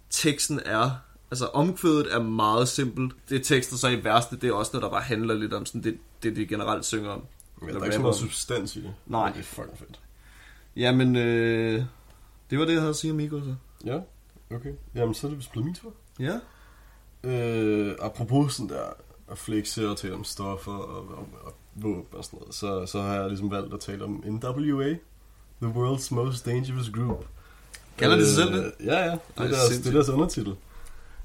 teksten 0.09 0.59
er, 0.65 0.89
altså 1.31 1.47
omkvædet 1.47 2.13
er 2.13 2.23
meget 2.23 2.67
simpelt. 2.67 3.13
Det 3.29 3.43
tekster 3.43 3.77
så 3.77 3.87
i 3.87 4.03
værste, 4.03 4.35
det 4.35 4.49
er 4.49 4.53
også 4.53 4.71
noget, 4.73 4.83
der 4.83 4.89
bare 4.89 5.01
handler 5.01 5.33
lidt 5.33 5.53
om 5.53 5.65
sådan 5.65 5.83
det, 5.83 5.97
det 6.23 6.35
de 6.35 6.45
generelt 6.45 6.85
synger 6.85 7.09
om. 7.09 7.23
Men 7.61 7.69
der 7.69 7.79
er 7.79 7.83
ikke 7.83 7.95
så 7.95 8.01
meget 8.01 8.15
substans 8.15 8.75
i 8.75 8.81
det. 8.81 8.93
Nej. 9.05 9.31
Det 9.31 9.39
er 9.39 9.43
fucking 9.43 9.77
fedt. 9.77 9.99
Jamen, 10.75 11.15
øh, 11.15 11.83
det 12.49 12.59
var 12.59 12.65
det, 12.65 12.73
jeg 12.73 12.81
havde 12.81 12.89
at 12.89 12.95
sige 12.95 13.11
om 13.11 13.17
Migos. 13.17 13.43
så. 13.43 13.55
Ja, 13.85 13.99
okay. 14.55 14.73
Jamen, 14.95 15.13
så 15.13 15.27
er 15.27 15.29
det 15.29 15.37
vist 15.37 15.51
blevet 15.51 15.65
min 15.65 15.75
tur. 15.75 15.93
Ja. 16.19 16.39
Øh, 17.23 17.95
apropos 18.01 18.53
sådan 18.53 18.69
der 18.69 18.83
at 19.31 19.37
flexe 19.37 19.89
og 19.89 19.97
tale 19.97 20.13
om 20.13 20.23
stoffer 20.23 20.71
og, 20.71 21.07
og, 21.07 21.27
og 21.43 21.53
våben 21.75 22.05
og 22.11 22.25
sådan 22.25 22.39
noget, 22.39 22.55
så, 22.55 22.85
så 22.85 23.01
har 23.01 23.13
jeg 23.13 23.27
ligesom 23.27 23.51
valgt 23.51 23.73
at 23.73 23.79
tale 23.79 24.03
om 24.03 24.23
NWA, 24.27 24.95
The 25.61 25.71
World's 25.71 26.13
Most 26.13 26.45
Dangerous 26.45 26.89
Group. 26.89 27.25
Kalder 27.97 28.15
de 28.15 28.25
sig 28.25 28.35
selv 28.35 28.53
det? 28.53 28.73
Ja, 28.83 29.05
ja. 29.05 29.11
Det 29.11 29.19
er, 29.37 29.43
deres, 29.43 29.77
det 29.77 29.87
er 29.87 29.91
deres 29.91 30.09
undertitel. 30.09 30.55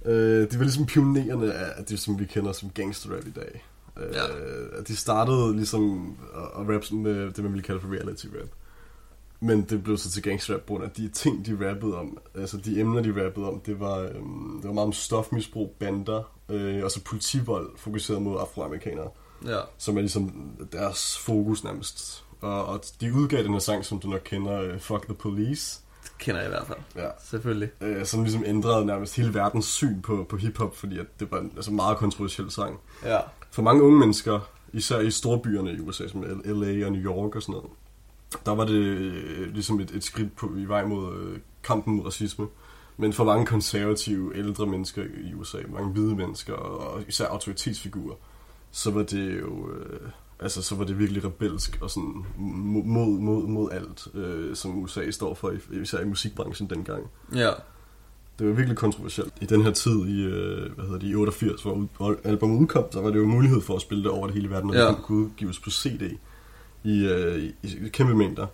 Øh, 0.04 0.50
de 0.50 0.58
var 0.58 0.62
ligesom 0.64 0.86
pionerende 0.86 1.52
af 1.54 1.84
det, 1.84 1.98
som 2.00 2.18
vi 2.18 2.24
kender 2.24 2.52
som 2.52 2.70
gangsterrap 2.70 3.26
i 3.26 3.30
dag. 3.30 3.64
Øh, 4.00 4.14
Ja. 4.14 4.22
De 4.88 4.96
startede 4.96 5.56
ligesom 5.56 6.16
at, 6.34 6.42
at 6.60 6.74
rappe 6.74 6.94
med 6.96 7.30
det, 7.32 7.38
man 7.44 7.52
ville 7.52 7.62
kalde 7.62 7.80
for 7.80 7.88
reality 7.88 8.26
rap. 8.26 8.48
Men 9.40 9.62
det 9.62 9.84
blev 9.84 9.96
så 9.98 10.10
til 10.10 10.22
gangsterrap, 10.22 10.60
på 10.60 10.66
grund 10.66 10.84
af 10.84 10.90
de 10.90 11.08
ting, 11.08 11.46
de 11.46 11.68
rappede 11.70 11.98
om. 11.98 12.18
Altså 12.34 12.56
de 12.56 12.80
emner, 12.80 13.02
de 13.02 13.24
rappede 13.26 13.48
om, 13.48 13.60
det 13.60 13.80
var, 13.80 13.98
øhm, 13.98 14.56
det 14.60 14.64
var 14.68 14.72
meget 14.72 14.86
om 14.86 14.92
stofmisbrug, 14.92 15.74
bander, 15.78 16.22
øh, 16.48 16.84
og 16.84 16.90
så 16.90 17.00
politivold 17.04 17.70
fokuseret 17.76 18.22
mod 18.22 18.36
afroamerikanere, 18.40 19.08
Ja. 19.46 19.58
som 19.78 19.96
er 19.96 20.00
ligesom 20.00 20.50
deres 20.72 21.18
fokus 21.18 21.64
nærmest. 21.64 22.24
Og, 22.40 22.64
og 22.66 22.80
de 23.00 23.14
udgav 23.14 23.42
den 23.42 23.52
her 23.52 23.58
sang, 23.58 23.84
som 23.84 24.00
du 24.00 24.08
nok 24.08 24.20
kender, 24.24 24.60
øh, 24.60 24.78
Fuck 24.80 25.04
the 25.04 25.14
Police, 25.14 25.80
kender 26.18 26.40
jeg 26.40 26.48
i 26.48 26.50
hvert 26.50 26.66
fald. 26.66 26.78
ja. 26.96 27.08
Selvfølgelig. 27.24 27.70
øh, 27.80 28.06
som 28.06 28.22
ligesom 28.22 28.42
ændrede 28.46 28.86
nærmest 28.86 29.16
hele 29.16 29.34
verdens 29.34 29.66
syn 29.66 30.02
på, 30.02 30.26
på 30.28 30.36
hiphop, 30.36 30.76
fordi 30.76 30.98
at 30.98 31.06
det 31.20 31.30
var 31.30 31.38
en 31.38 31.52
altså 31.56 31.70
meget 31.70 31.96
kontroversiel 31.96 32.50
sang. 32.50 32.80
Ja. 33.04 33.18
For 33.50 33.62
mange 33.62 33.82
unge 33.82 33.98
mennesker, 33.98 34.40
især 34.72 34.98
i 35.00 35.10
storbyerne 35.10 35.72
i 35.72 35.80
USA, 35.80 36.08
som 36.08 36.42
LA 36.44 36.86
og 36.86 36.92
New 36.92 37.02
York 37.02 37.36
og 37.36 37.42
sådan 37.42 37.52
noget, 37.52 37.70
der 38.46 38.54
var 38.54 38.64
det 38.64 38.74
øh, 38.74 39.52
ligesom 39.52 39.80
et, 39.80 39.90
et 39.90 40.04
skridt 40.04 40.36
på, 40.36 40.52
i 40.56 40.64
vej 40.64 40.84
mod 40.84 41.16
øh, 41.16 41.38
kampen 41.62 41.96
mod 41.96 42.06
racisme. 42.06 42.46
Men 42.96 43.12
for 43.12 43.24
mange 43.24 43.46
konservative 43.46 44.36
ældre 44.36 44.66
mennesker 44.66 45.04
i 45.24 45.34
USA, 45.34 45.58
mange 45.68 45.90
hvide 45.92 46.14
mennesker 46.14 46.54
og 46.54 47.02
især 47.08 47.26
autoritetsfigurer, 47.26 48.14
så 48.70 48.90
var 48.90 49.02
det 49.02 49.40
jo 49.40 49.70
øh, 49.70 50.00
altså 50.40 50.62
så 50.62 50.74
var 50.74 50.84
det 50.84 50.98
virkelig 50.98 51.24
rebelsk 51.24 51.78
og 51.80 51.90
sådan 51.90 52.14
mo- 52.36 52.86
mod, 52.86 53.18
mod, 53.20 53.46
mod 53.46 53.70
alt, 53.72 54.08
øh, 54.14 54.56
som 54.56 54.78
USA 54.82 55.10
står 55.10 55.34
for, 55.34 55.50
i- 55.50 55.80
især 55.82 56.00
i 56.00 56.04
musikbranchen 56.04 56.70
dengang. 56.70 57.02
Ja. 57.34 57.50
Det 58.38 58.46
var 58.46 58.52
virkelig 58.52 58.76
kontroversielt. 58.76 59.32
I 59.40 59.44
den 59.46 59.62
her 59.62 59.70
tid, 59.72 60.06
i, 60.06 60.24
øh, 60.24 60.72
hvad 60.74 60.84
hedder 60.84 60.98
det, 60.98 61.08
i 61.08 61.14
88, 61.14 61.62
hvor 61.62 61.72
ud- 62.00 62.16
albumet 62.24 62.60
udkom, 62.60 62.84
så 62.92 63.00
var 63.00 63.10
det 63.10 63.16
jo 63.18 63.26
mulighed 63.26 63.60
for 63.60 63.74
at 63.76 63.80
spille 63.82 64.02
det 64.04 64.10
over 64.10 64.26
det 64.26 64.34
hele 64.34 64.50
verden, 64.50 64.70
og 64.70 64.76
Ja. 64.76 64.88
det 64.88 64.96
kunne 65.02 65.24
udgives 65.24 65.58
på 65.58 65.70
CD 65.70 66.02
i, 66.84 67.06
øh, 67.06 67.42
i, 67.44 67.54
i 67.62 67.88
kæmpe 67.92 68.14
mængder. 68.14 68.46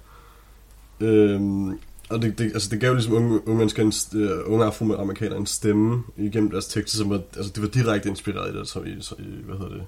Øhm, 1.00 1.68
og 2.10 2.22
det, 2.22 2.38
det, 2.38 2.44
altså 2.44 2.68
det 2.70 2.80
gav 2.80 2.94
ligesom 2.94 3.14
unge, 3.14 3.48
unge 3.48 3.58
mennesker, 3.58 3.82
en, 3.82 4.20
øh, 4.20 4.30
unge 4.46 4.64
afroamerikanere 4.64 5.38
en 5.38 5.46
stemme 5.46 6.02
igennem 6.16 6.50
deres 6.50 6.66
tekster, 6.66 6.98
som 6.98 7.10
var, 7.10 7.20
altså 7.36 7.52
det 7.54 7.62
var 7.62 7.68
direkte 7.68 8.08
inspireret 8.08 8.54
i 8.54 8.58
det, 8.58 8.68
så 8.68 8.80
i, 8.82 8.96
så 9.00 9.14
i 9.18 9.42
hvad 9.44 9.56
hedder 9.56 9.72
det, 9.72 9.84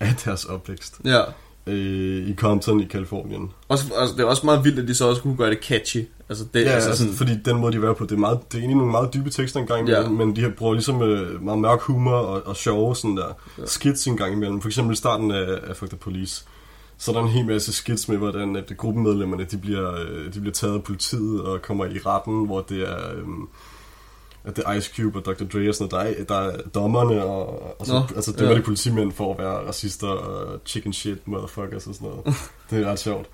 af 0.00 0.14
deres 0.24 0.44
opvækst. 0.44 1.00
Ja. 1.04 1.20
øh, 1.66 2.28
i 2.28 2.34
Compton 2.34 2.80
i 2.80 2.84
Kalifornien. 2.84 3.50
Også, 3.68 3.84
altså, 3.98 4.16
det 4.16 4.22
er 4.22 4.26
også 4.26 4.46
meget 4.46 4.64
vildt, 4.64 4.78
at 4.78 4.88
de 4.88 4.94
så 4.94 5.08
også 5.08 5.22
kunne 5.22 5.36
gøre 5.36 5.50
det 5.50 5.58
catchy. 5.64 6.08
Altså, 6.28 6.44
det, 6.54 6.64
Ja, 6.64 6.70
altså, 6.70 6.96
sådan, 6.96 7.12
fordi 7.12 7.32
den 7.44 7.56
måde, 7.56 7.72
de 7.72 7.82
var 7.82 7.92
på, 7.92 8.04
det 8.04 8.12
er, 8.12 8.16
meget, 8.16 8.38
det 8.48 8.54
er 8.54 8.58
egentlig 8.58 8.76
nogle 8.76 8.92
meget 8.92 9.14
dybe 9.14 9.30
tekster 9.30 9.60
en 9.60 9.66
gang 9.66 9.80
imellem, 9.88 10.18
Ja. 10.18 10.24
men 10.24 10.36
de 10.36 10.40
her 10.40 10.50
bruger 10.50 10.72
ligesom 10.72 11.02
øh, 11.02 11.42
meget 11.42 11.58
mørk 11.58 11.80
humor 11.80 12.12
og, 12.16 12.46
og 12.46 12.56
sjove 12.56 12.96
sådan 12.96 13.16
der 13.16 13.26
ja. 13.58 13.66
skits 13.66 14.06
en 14.06 14.16
gang 14.16 14.32
imellem. 14.32 14.60
For 14.60 14.68
eksempel 14.68 14.92
i 14.92 14.96
starten 14.96 15.30
af, 15.30 15.58
af 15.68 15.76
Fuck 15.76 15.90
the 15.90 15.98
Police. 15.98 16.44
Så 16.98 17.10
er 17.10 17.14
der 17.14 17.22
en 17.22 17.28
hel 17.28 17.46
masse 17.46 17.72
skits 17.72 18.08
med, 18.08 18.16
hvordan 18.16 18.56
at 18.56 18.72
gruppemedlemmerne 18.76 19.44
de 19.44 19.56
bliver, 19.58 19.94
øh, 19.94 20.34
de 20.34 20.40
bliver 20.40 20.52
taget 20.52 20.74
af 20.74 20.82
politiet 20.82 21.42
og 21.42 21.62
kommer 21.62 21.84
i 21.84 21.98
retten, 22.06 22.46
hvor 22.46 22.60
det 22.60 22.82
er... 22.88 23.10
Øh, 23.16 23.24
at 24.46 24.56
det 24.56 24.64
er 24.66 24.72
Ice 24.72 24.92
Cube 24.96 25.18
og 25.18 25.24
Dr. 25.24 25.44
Dre 25.44 25.68
og 25.68 25.74
sådan 25.74 25.88
noget. 25.92 26.28
Der 26.28 26.34
er, 26.38 26.42
der 26.42 26.50
er 26.50 26.62
dommerne, 26.74 27.24
og, 27.24 27.80
og 27.80 27.86
så, 27.86 27.92
Nå, 27.92 28.02
altså, 28.16 28.32
dømmer 28.32 28.52
ja. 28.52 28.58
de 28.58 28.62
politimænd 28.64 29.12
for 29.12 29.32
at 29.32 29.38
være 29.38 29.68
racister 29.68 30.08
og 30.08 30.60
chicken 30.66 30.92
shit 30.92 31.28
motherfuckers 31.28 31.86
og 31.86 31.94
sådan 31.94 32.08
noget. 32.08 32.24
det 32.70 32.82
er 32.82 32.90
ret 32.90 32.98
sjovt. 32.98 33.26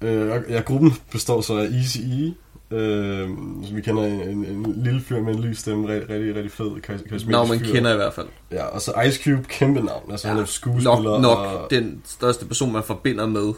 Øh, 0.00 0.42
ja, 0.48 0.60
gruppen 0.60 0.92
består 1.12 1.40
så 1.40 1.56
af 1.58 1.64
Easy 1.64 1.98
E, 1.98 2.34
øh, 2.76 3.28
som 3.64 3.76
vi 3.76 3.80
kender 3.80 4.02
en, 4.04 4.20
en, 4.20 4.44
en 4.44 4.82
lille 4.84 5.00
fyr 5.00 5.20
med 5.20 5.34
en 5.34 5.40
lys 5.40 5.58
stemme, 5.58 5.88
rigtig, 5.88 6.10
rigtig, 6.10 6.34
rigtig 6.34 6.52
fed, 6.52 6.66
karis- 6.66 6.80
karismatisk 6.82 7.28
navn 7.28 7.48
man 7.48 7.58
fyr. 7.58 7.72
kender 7.72 7.92
i 7.92 7.96
hvert 7.96 8.14
fald. 8.14 8.26
Ja, 8.50 8.64
og 8.64 8.80
så 8.80 9.02
Ice 9.08 9.24
Cube, 9.24 9.42
kæmpe 9.48 9.80
navn. 9.80 10.10
Altså, 10.10 10.28
ja. 10.28 10.34
han 10.34 10.42
er 10.42 10.46
skuespiller. 10.46 11.02
Nok, 11.02 11.20
nok 11.20 11.38
og, 11.38 11.70
den 11.70 12.02
største 12.04 12.46
person, 12.46 12.72
man 12.72 12.82
forbinder 12.82 13.26
med. 13.26 13.52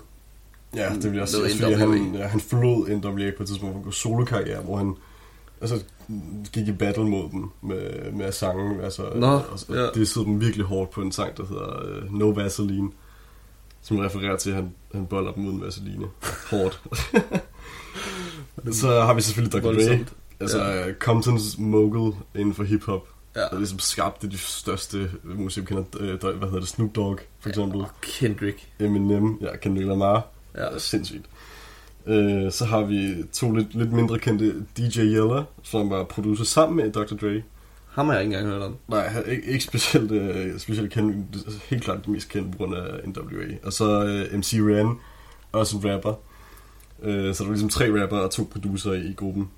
Ja, 0.77 0.89
det 0.89 1.05
vil 1.05 1.13
jeg 1.13 1.21
med 1.21 1.27
sige, 1.27 1.45
også, 1.45 1.59
fordi 1.59 1.73
han, 1.73 2.15
ja, 2.15 2.27
han 2.27 2.41
forlod 2.41 2.89
NWA 2.89 3.31
på 3.37 3.43
et 3.43 3.49
tidspunkt 3.49 3.73
for 3.73 3.79
at 3.79 3.85
gå 3.85 3.91
solokarriere, 3.91 4.63
hvor 4.63 4.77
han 4.77 4.95
altså, 5.61 5.85
gik 6.53 6.69
i 6.69 6.73
battle 6.73 7.05
mod 7.05 7.31
dem 7.31 7.51
med, 7.63 8.13
med 8.13 8.27
at 8.27 8.35
sange. 8.35 8.85
Altså, 8.85 9.03
Nå, 9.15 9.27
og, 9.27 9.45
og 9.69 9.75
ja. 9.75 9.87
det 9.95 10.09
sidder 10.09 10.27
dem 10.27 10.41
virkelig 10.41 10.67
hårdt 10.67 10.91
på 10.91 11.03
en 11.03 11.13
sang, 11.13 11.37
der 11.37 11.47
hedder 11.47 12.03
uh, 12.05 12.15
No 12.19 12.29
Vaseline, 12.29 12.91
som 13.83 13.99
refererer 13.99 14.37
til, 14.37 14.51
at 14.51 14.57
han, 14.57 14.75
han 14.95 15.07
boller 15.07 15.33
dem 15.33 15.47
uden 15.47 15.61
vaseline. 15.61 16.07
Hårdt. 16.51 16.83
Så 18.73 19.01
har 19.01 19.15
vi 19.15 19.21
selvfølgelig 19.21 19.63
Dr. 19.63 19.73
Dre, 19.73 20.05
altså 20.41 20.65
ja. 20.65 20.93
Comptons 20.93 21.59
mogul 21.59 22.15
inden 22.35 22.55
for 22.55 22.65
hiphop. 22.65 23.09
Ja. 23.37 23.41
Der 23.41 23.59
ligesom 23.59 23.79
skabte 23.79 24.31
de 24.31 24.39
største 24.39 25.11
musikere, 25.25 25.85
øh, 26.01 26.21
hvad 26.21 26.33
hedder 26.33 26.59
det, 26.59 26.69
Snoop 26.69 26.97
Dogg 26.97 27.19
for 27.41 27.49
eksempel. 27.49 27.81
Og 27.81 27.89
Kendrick. 28.01 28.69
Eminem, 28.79 29.39
ja, 29.41 29.57
Kendrick 29.57 29.89
Lamar. 29.89 30.27
Ja. 30.55 30.73
Ja. 30.73 30.79
Sindssygt. 30.79 31.27
Øh, 32.07 32.53
så 32.53 32.65
har 32.65 32.83
vi 32.85 33.15
to 33.33 33.53
lidt, 33.53 33.75
lidt 33.75 33.93
mindre 33.93 34.19
kendte 34.19 34.55
DJ 34.77 34.99
Yella, 35.01 35.43
som 35.63 35.91
var 35.91 36.05
producer 36.05 36.45
sammen 36.45 36.77
med 36.77 36.93
Dr. 36.93 37.15
Dre. 37.17 37.43
Ham 37.89 38.07
har 38.07 38.13
jeg 38.15 38.23
ikke 38.23 38.35
engang 38.37 38.53
hørt 38.55 38.63
om. 38.63 38.77
Nej, 38.89 39.23
ikke, 39.27 39.47
ikke 39.47 39.65
specielt, 39.65 40.13
øh, 40.13 40.59
specielt 40.59 40.93
kendt, 40.93 41.37
helt 41.71 41.83
klart 41.85 41.99
det 41.99 42.09
mest 42.09 42.29
kendte 42.29 42.51
på 42.51 42.57
grund 42.59 42.75
af 42.77 43.09
NWA. 43.09 43.47
Og 43.63 43.73
så 43.73 44.05
øh, 44.05 44.39
MC 44.39 44.53
Ren, 44.55 44.99
også 45.53 45.77
en 45.77 45.91
rapper. 45.93 46.15
Øh, 47.03 47.35
så 47.35 47.43
der 47.43 47.49
var 47.49 47.55
ligesom 47.55 47.69
tre 47.69 48.03
rapper 48.03 48.17
og 48.19 48.31
to 48.31 48.49
producer 48.53 48.93
i, 48.93 49.01
i 49.07 49.13
gruppen. 49.13 49.51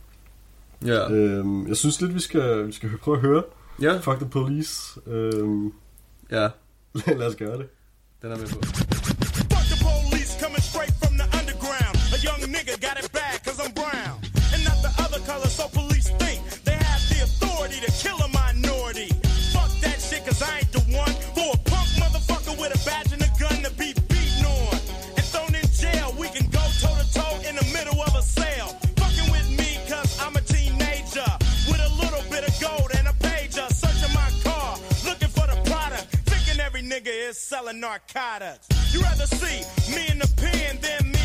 Ja. 0.87 1.11
Øh, 1.13 1.45
jeg 1.69 1.77
synes 1.77 2.01
lidt, 2.01 2.15
vi 2.15 2.21
skal, 2.21 2.67
vi 2.67 2.73
skal 2.73 2.91
prøve 3.03 3.17
at 3.17 3.21
høre 3.23 3.43
Ja. 3.83 3.97
Fuck 3.99 4.19
the 4.19 4.29
Police. 4.29 5.01
Øh, 5.07 5.49
Ja. 6.31 6.49
lad 7.19 7.27
os 7.27 7.37
gøre 7.37 7.59
det. 7.59 7.67
Den 8.23 8.33
er 8.33 8.37
med 8.37 8.47
på. 8.47 9.18
Nigga 12.69 12.81
got 12.81 12.99
it 13.03 13.13
bad 13.13 13.43
cause 13.45 13.61
I'm 13.61 13.73
brown. 13.73 14.21
And 14.53 14.65
not 14.65 14.77
the 14.83 14.93
other 14.99 15.21
color, 15.21 15.47
so 15.47 15.69
police 15.69 16.09
think 16.11 16.43
they 16.65 16.73
have 16.73 17.03
the 17.09 17.23
authority 17.25 17.81
to 17.81 17.91
kill 17.93 18.19
a 18.19 18.29
minority. 18.29 19.09
Fuck 19.53 19.71
that 19.81 20.01
shit 20.01 20.25
cause 20.25 20.43
I 20.43 20.59
ain't 20.59 20.73
the 20.73 20.81
one 20.93 21.13
for 21.35 21.49
a 21.55 21.59
punk 21.71 21.89
motherfucker 21.97 22.61
with 22.61 22.75
a 22.75 22.81
badge 22.85 23.13
and 23.13 23.23
a 23.23 23.31
gun 23.41 23.63
to 23.65 23.71
be 23.73 23.95
beaten 24.09 24.45
on. 24.45 24.75
And 25.17 25.25
thrown 25.33 25.55
in 25.55 25.67
jail, 25.73 26.15
we 26.19 26.29
can 26.29 26.47
go 26.51 26.61
toe 26.81 26.95
to 27.01 27.07
toe 27.15 27.37
in 27.49 27.57
the 27.57 27.65
middle 27.73 28.01
of 28.03 28.15
a 28.15 28.23
sale. 28.23 28.69
Fucking 29.01 29.31
with 29.33 29.49
me 29.57 29.81
cause 29.89 30.19
I'm 30.21 30.37
a 30.37 30.41
teenager. 30.41 31.31
With 31.69 31.81
a 31.81 31.91
little 32.03 32.25
bit 32.31 32.45
of 32.49 32.53
gold 32.61 32.91
and 32.99 33.09
a 33.09 33.15
pager. 33.25 33.69
Searching 33.73 34.13
my 34.13 34.29
car, 34.45 34.77
looking 35.05 35.29
for 35.29 35.47
the 35.47 35.57
product. 35.71 36.05
Thinking 36.29 36.61
every 36.61 36.83
nigga 36.83 37.13
is 37.29 37.39
selling 37.39 37.81
narcotics. 37.81 38.69
You 38.93 39.01
rather 39.01 39.27
see 39.27 39.65
me 39.95 40.05
in 40.09 40.19
the 40.19 40.29
pen 40.37 40.79
than 40.81 41.13
me 41.13 41.18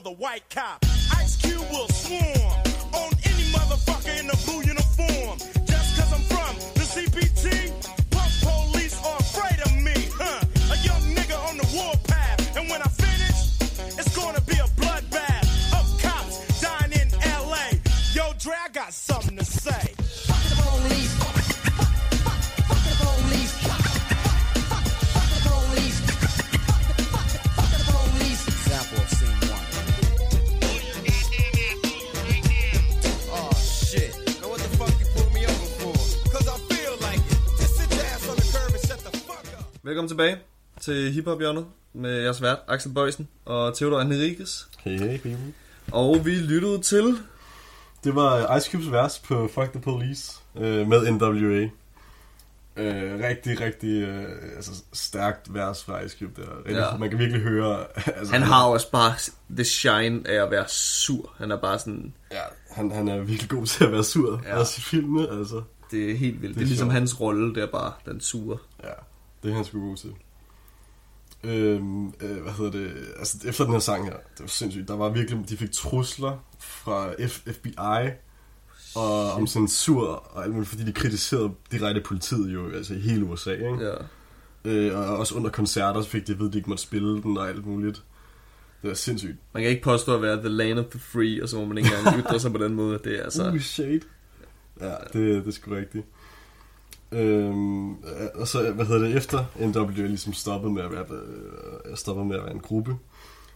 the 0.00 0.10
white 0.10 0.48
cop. 0.48 0.89
Til 40.90 41.12
Hip 41.12 41.24
Hop 41.24 41.38
Hjørnet 41.38 41.66
med 41.92 42.22
jeres 42.22 42.42
vært 42.42 42.58
Axel 42.68 42.92
Bøjsen 42.92 43.28
og 43.44 43.76
Theodor 43.76 44.00
Henriques. 44.00 44.68
Hey, 44.78 44.98
hey, 44.98 45.18
baby. 45.18 45.52
Og 45.92 46.26
vi 46.26 46.30
lyttede 46.30 46.82
til... 46.82 47.18
Det 48.04 48.14
var 48.14 48.56
Ice 48.56 48.70
Cubes 48.70 48.92
vers 48.92 49.18
på 49.18 49.48
Fuck 49.54 49.72
the 49.72 49.80
Police 49.80 50.32
øh, 50.56 50.88
med 50.88 51.10
NWA. 51.10 51.68
Øh, 52.76 53.20
rigtig, 53.28 53.60
rigtig 53.60 54.02
øh, 54.02 54.56
altså, 54.56 54.70
stærkt 54.92 55.54
vers 55.54 55.84
fra 55.84 56.00
Ice 56.00 56.16
Cube. 56.18 56.42
Der. 56.42 56.58
Rigtig, 56.58 56.76
Ja. 56.76 56.96
Man 56.96 57.10
kan 57.10 57.18
virkelig 57.18 57.42
høre... 57.42 57.86
altså, 58.18 58.32
Han 58.32 58.42
har 58.42 58.64
også 58.64 58.90
bare 58.90 59.14
the 59.50 59.64
shine 59.64 60.28
af 60.28 60.44
at 60.44 60.50
være 60.50 60.68
sur. 60.68 61.34
Han 61.38 61.50
er 61.50 61.56
bare 61.56 61.78
sådan... 61.78 62.14
Ja, 62.32 62.42
han, 62.70 62.90
han 62.90 63.08
er 63.08 63.18
virkelig 63.18 63.50
god 63.50 63.66
til 63.66 63.84
at 63.84 63.92
være 63.92 64.04
sur. 64.04 64.42
Ja. 64.46 64.58
Også 64.58 64.74
i 64.78 64.80
filmene, 64.80 65.38
altså. 65.38 65.62
Det 65.90 66.10
er 66.10 66.16
helt 66.16 66.42
vildt. 66.42 66.54
Det 66.54 66.60
er, 66.60 66.64
er 66.64 66.68
ligesom 66.68 66.86
sjovt. 66.86 66.92
hans 66.92 67.20
rolle, 67.20 67.54
det 67.54 67.62
er 67.62 67.66
bare 67.66 67.92
den 68.06 68.20
sure. 68.20 68.58
Ja, 68.82 68.92
det 69.42 69.50
er 69.50 69.54
han 69.54 69.64
sgu 69.64 69.88
god 69.88 69.96
til. 69.96 70.10
Øhm, 71.44 72.06
øh, 72.06 72.42
hvad 72.42 72.52
hedder 72.52 72.70
det? 72.70 72.92
Altså, 73.18 73.38
efter 73.48 73.64
den 73.64 73.72
her 73.72 73.80
sang 73.80 74.04
her, 74.04 74.12
det 74.12 74.40
var 74.40 74.46
sindssygt. 74.46 74.88
Der 74.88 74.96
var 74.96 75.08
virkelig, 75.08 75.48
de 75.48 75.56
fik 75.56 75.72
trusler 75.72 76.44
fra 76.58 77.10
F- 77.12 77.52
FBI 77.52 78.10
og 78.94 79.32
om 79.32 79.46
censur 79.46 80.06
og 80.06 80.44
alt 80.44 80.52
muligt, 80.52 80.68
fordi 80.68 80.84
de 80.84 80.92
kritiserede 80.92 81.50
direkte 81.70 82.00
politiet 82.00 82.54
jo, 82.54 82.70
altså 82.70 82.94
i 82.94 82.98
hele 82.98 83.24
USA, 83.24 83.52
ikke? 83.52 83.78
Ja. 83.80 83.94
Øh, 84.64 84.98
og 84.98 85.16
også 85.16 85.34
under 85.34 85.50
koncerter, 85.50 86.02
så 86.02 86.08
fik 86.08 86.26
de 86.26 86.32
at 86.32 86.38
vide, 86.38 86.48
at 86.48 86.52
de 86.52 86.58
ikke 86.58 86.68
måtte 86.70 86.82
spille 86.82 87.22
den 87.22 87.38
og 87.38 87.48
alt 87.48 87.66
muligt. 87.66 88.02
Det 88.82 88.88
var 88.88 88.94
sindssygt. 88.94 89.36
Man 89.54 89.62
kan 89.62 89.70
ikke 89.70 89.82
påstå 89.82 90.14
at 90.14 90.22
være 90.22 90.36
the 90.36 90.48
land 90.48 90.78
of 90.78 90.84
the 90.90 91.00
free, 91.00 91.42
og 91.42 91.48
så 91.48 91.56
må 91.56 91.64
man 91.64 91.78
ikke 91.78 91.90
engang 91.98 92.18
ytre 92.18 92.40
sig 92.40 92.52
på 92.52 92.58
den 92.58 92.74
måde. 92.74 92.98
Det 93.04 93.18
er 93.18 93.22
altså... 93.22 93.50
Uh, 93.50 93.60
shade. 93.60 94.00
Ja, 94.80 94.94
det, 95.12 95.14
det 95.14 95.46
er 95.46 95.50
sgu 95.50 95.74
rigtigt. 95.74 96.06
Øhm, 97.12 97.92
og 98.34 98.48
så, 98.48 98.72
hvad 98.72 98.86
hedder 98.86 99.06
det, 99.08 99.16
efter 99.16 99.44
NWA 99.60 100.06
ligesom 100.06 100.32
stoppede 100.32 100.72
med 100.72 100.82
at 100.82 100.98
rappe, 100.98 101.14
øh, 101.14 101.96
stoppede 101.96 102.26
med 102.26 102.36
at 102.36 102.42
være 102.44 102.52
en 102.54 102.60
gruppe, 102.60 102.96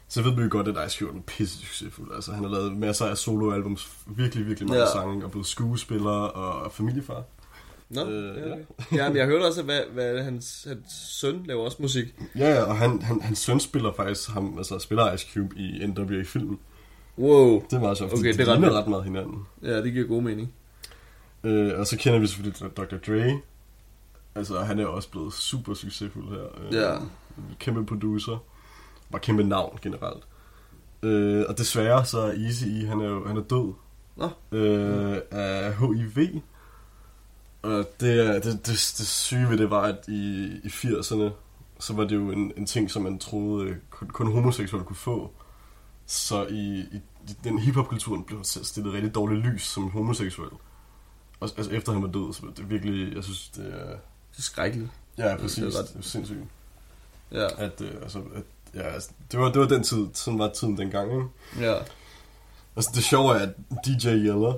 så 0.08 0.22
ved 0.22 0.36
vi 0.36 0.42
jo 0.42 0.48
godt, 0.50 0.68
at 0.68 0.86
Ice 0.86 0.98
Cube 0.98 1.18
er 1.18 1.22
pisse 1.26 1.58
succesfuld. 1.58 2.10
Altså, 2.14 2.32
han 2.32 2.44
har 2.44 2.50
lavet 2.50 2.76
masser 2.76 3.04
af 3.06 3.16
soloalbums, 3.16 3.90
virkelig, 4.06 4.46
virkelig 4.46 4.68
mange 4.68 4.82
Ja. 4.82 4.90
sange, 4.92 5.24
og 5.24 5.30
blevet 5.30 5.46
skuespiller 5.46 6.10
og 6.10 6.72
familiefar. 6.72 7.22
Nå, 7.90 8.04
Øh, 8.10 8.36
ja. 8.36 8.48
ja. 8.48 8.54
ja. 8.92 9.08
men 9.08 9.16
jeg 9.16 9.26
hørte 9.26 9.42
også, 9.44 9.60
at 9.60 9.64
hvad, 9.66 9.80
hvad 9.92 10.22
hans, 10.24 10.64
hans 10.68 10.86
søn 11.20 11.44
laver 11.46 11.64
også 11.64 11.76
musik. 11.80 12.04
Ja, 12.38 12.48
ja, 12.50 12.62
og 12.62 12.76
han, 12.76 13.02
han, 13.02 13.20
hans 13.20 13.38
søn 13.38 13.60
spiller 13.60 13.92
faktisk 13.92 14.30
ham, 14.30 14.54
altså 14.58 14.78
spiller 14.78 15.12
Ice 15.12 15.26
Cube 15.34 15.56
i 15.56 15.86
NWA-filmen. 15.86 16.58
Wow. 17.18 17.62
Det 17.70 17.76
er 17.76 17.80
meget 17.80 17.98
sjovt, 17.98 18.12
Okay, 18.12 18.24
det 18.24 18.38
de, 18.38 18.44
de 18.44 18.50
ret 18.52 18.60
ligner 18.60 18.78
ret 18.78 18.88
meget 18.88 19.04
hinanden. 19.04 19.38
Ja, 19.62 19.82
det 19.82 19.92
giver 19.92 20.06
god 20.06 20.22
mening. 20.22 20.52
Øh, 21.44 21.78
og 21.80 21.86
så 21.86 21.96
kender 21.98 22.18
vi 22.18 22.26
selvfølgelig 22.26 22.76
Dr. 22.76 22.96
Dre. 23.06 23.40
Altså, 24.34 24.60
han 24.60 24.78
er 24.78 24.86
også 24.86 25.10
blevet 25.10 25.32
super 25.32 25.74
succesfuld 25.74 26.28
her. 26.28 26.44
Øh, 26.66 26.74
Ja. 26.74 26.96
Kæmpe 27.58 27.86
producer. 27.86 28.38
Bare 29.10 29.20
kæmpe 29.20 29.44
navn 29.44 29.78
generelt. 29.82 30.24
Øh, 31.02 31.44
og 31.48 31.58
desværre 31.58 32.04
så 32.04 32.20
er 32.20 32.32
Easy 32.46 32.64
E, 32.64 32.86
han 32.86 33.00
er 33.00 33.08
jo 33.08 33.26
han 33.28 33.36
er 33.36 33.42
død 33.42 33.72
Nå. 34.16 34.58
øh, 34.58 35.18
af 35.30 35.76
HIV. 35.76 36.40
Og 37.62 37.84
det, 38.00 38.44
det, 38.44 38.44
det, 38.44 38.66
det 38.66 39.06
syge 39.06 39.50
ved 39.50 39.58
det 39.58 39.70
var, 39.70 39.80
at 39.82 39.98
i, 40.08 40.44
i 40.64 40.68
80'erne, 40.68 41.30
så 41.78 41.92
var 41.94 42.04
det 42.04 42.14
jo 42.14 42.30
en, 42.30 42.52
en 42.56 42.66
ting, 42.66 42.90
som 42.90 43.02
man 43.02 43.18
troede 43.18 43.68
øh, 43.68 43.76
kun, 43.90 44.08
kun 44.08 44.32
homoseksuelle 44.32 44.84
kunne 44.86 44.96
få. 44.96 45.30
Så 46.06 46.46
i, 46.46 46.78
i 46.92 47.00
den 47.44 47.58
hiphop-kulturen 47.58 48.24
blev 48.24 48.38
stillet 48.44 48.92
rigtig 48.92 49.14
dårligt 49.14 49.40
lys 49.46 49.62
som 49.62 49.90
homoseksuel. 49.90 50.50
Og, 51.44 51.50
altså 51.56 51.72
efter 51.72 51.92
han 51.92 52.02
var 52.02 52.08
død, 52.08 52.32
så 52.32 52.42
det 52.56 52.62
er 52.62 52.66
virkelig, 52.66 53.14
jeg 53.16 53.24
synes, 53.24 53.48
det 53.48 53.66
er... 53.66 53.86
Det 54.32 54.38
er 54.38 54.42
skrækkeligt. 54.42 54.90
Ja, 55.18 55.36
præcis. 55.36 55.54
Det 55.64 55.72
Det 55.72 55.74
er 55.74 55.78
er, 55.78 55.82
ret- 55.96 56.04
sindssygt. 56.04 56.38
Ja. 57.32 57.46
At, 57.64 57.80
øh, 57.80 57.90
altså, 58.02 58.18
at, 58.18 58.42
ja, 58.74 58.80
altså, 58.82 59.10
det, 59.32 59.40
var, 59.40 59.52
det 59.52 59.60
var 59.60 59.68
den 59.68 59.82
tid, 59.82 60.06
sådan 60.12 60.38
var 60.38 60.48
tiden 60.50 60.78
dengang, 60.78 61.12
ikke? 61.12 61.26
Ja. 61.70 61.74
Altså 62.76 62.90
det 62.94 63.04
sjove 63.04 63.34
er, 63.34 63.38
at 63.40 63.50
DJ 63.86 64.08
Yeller, 64.08 64.54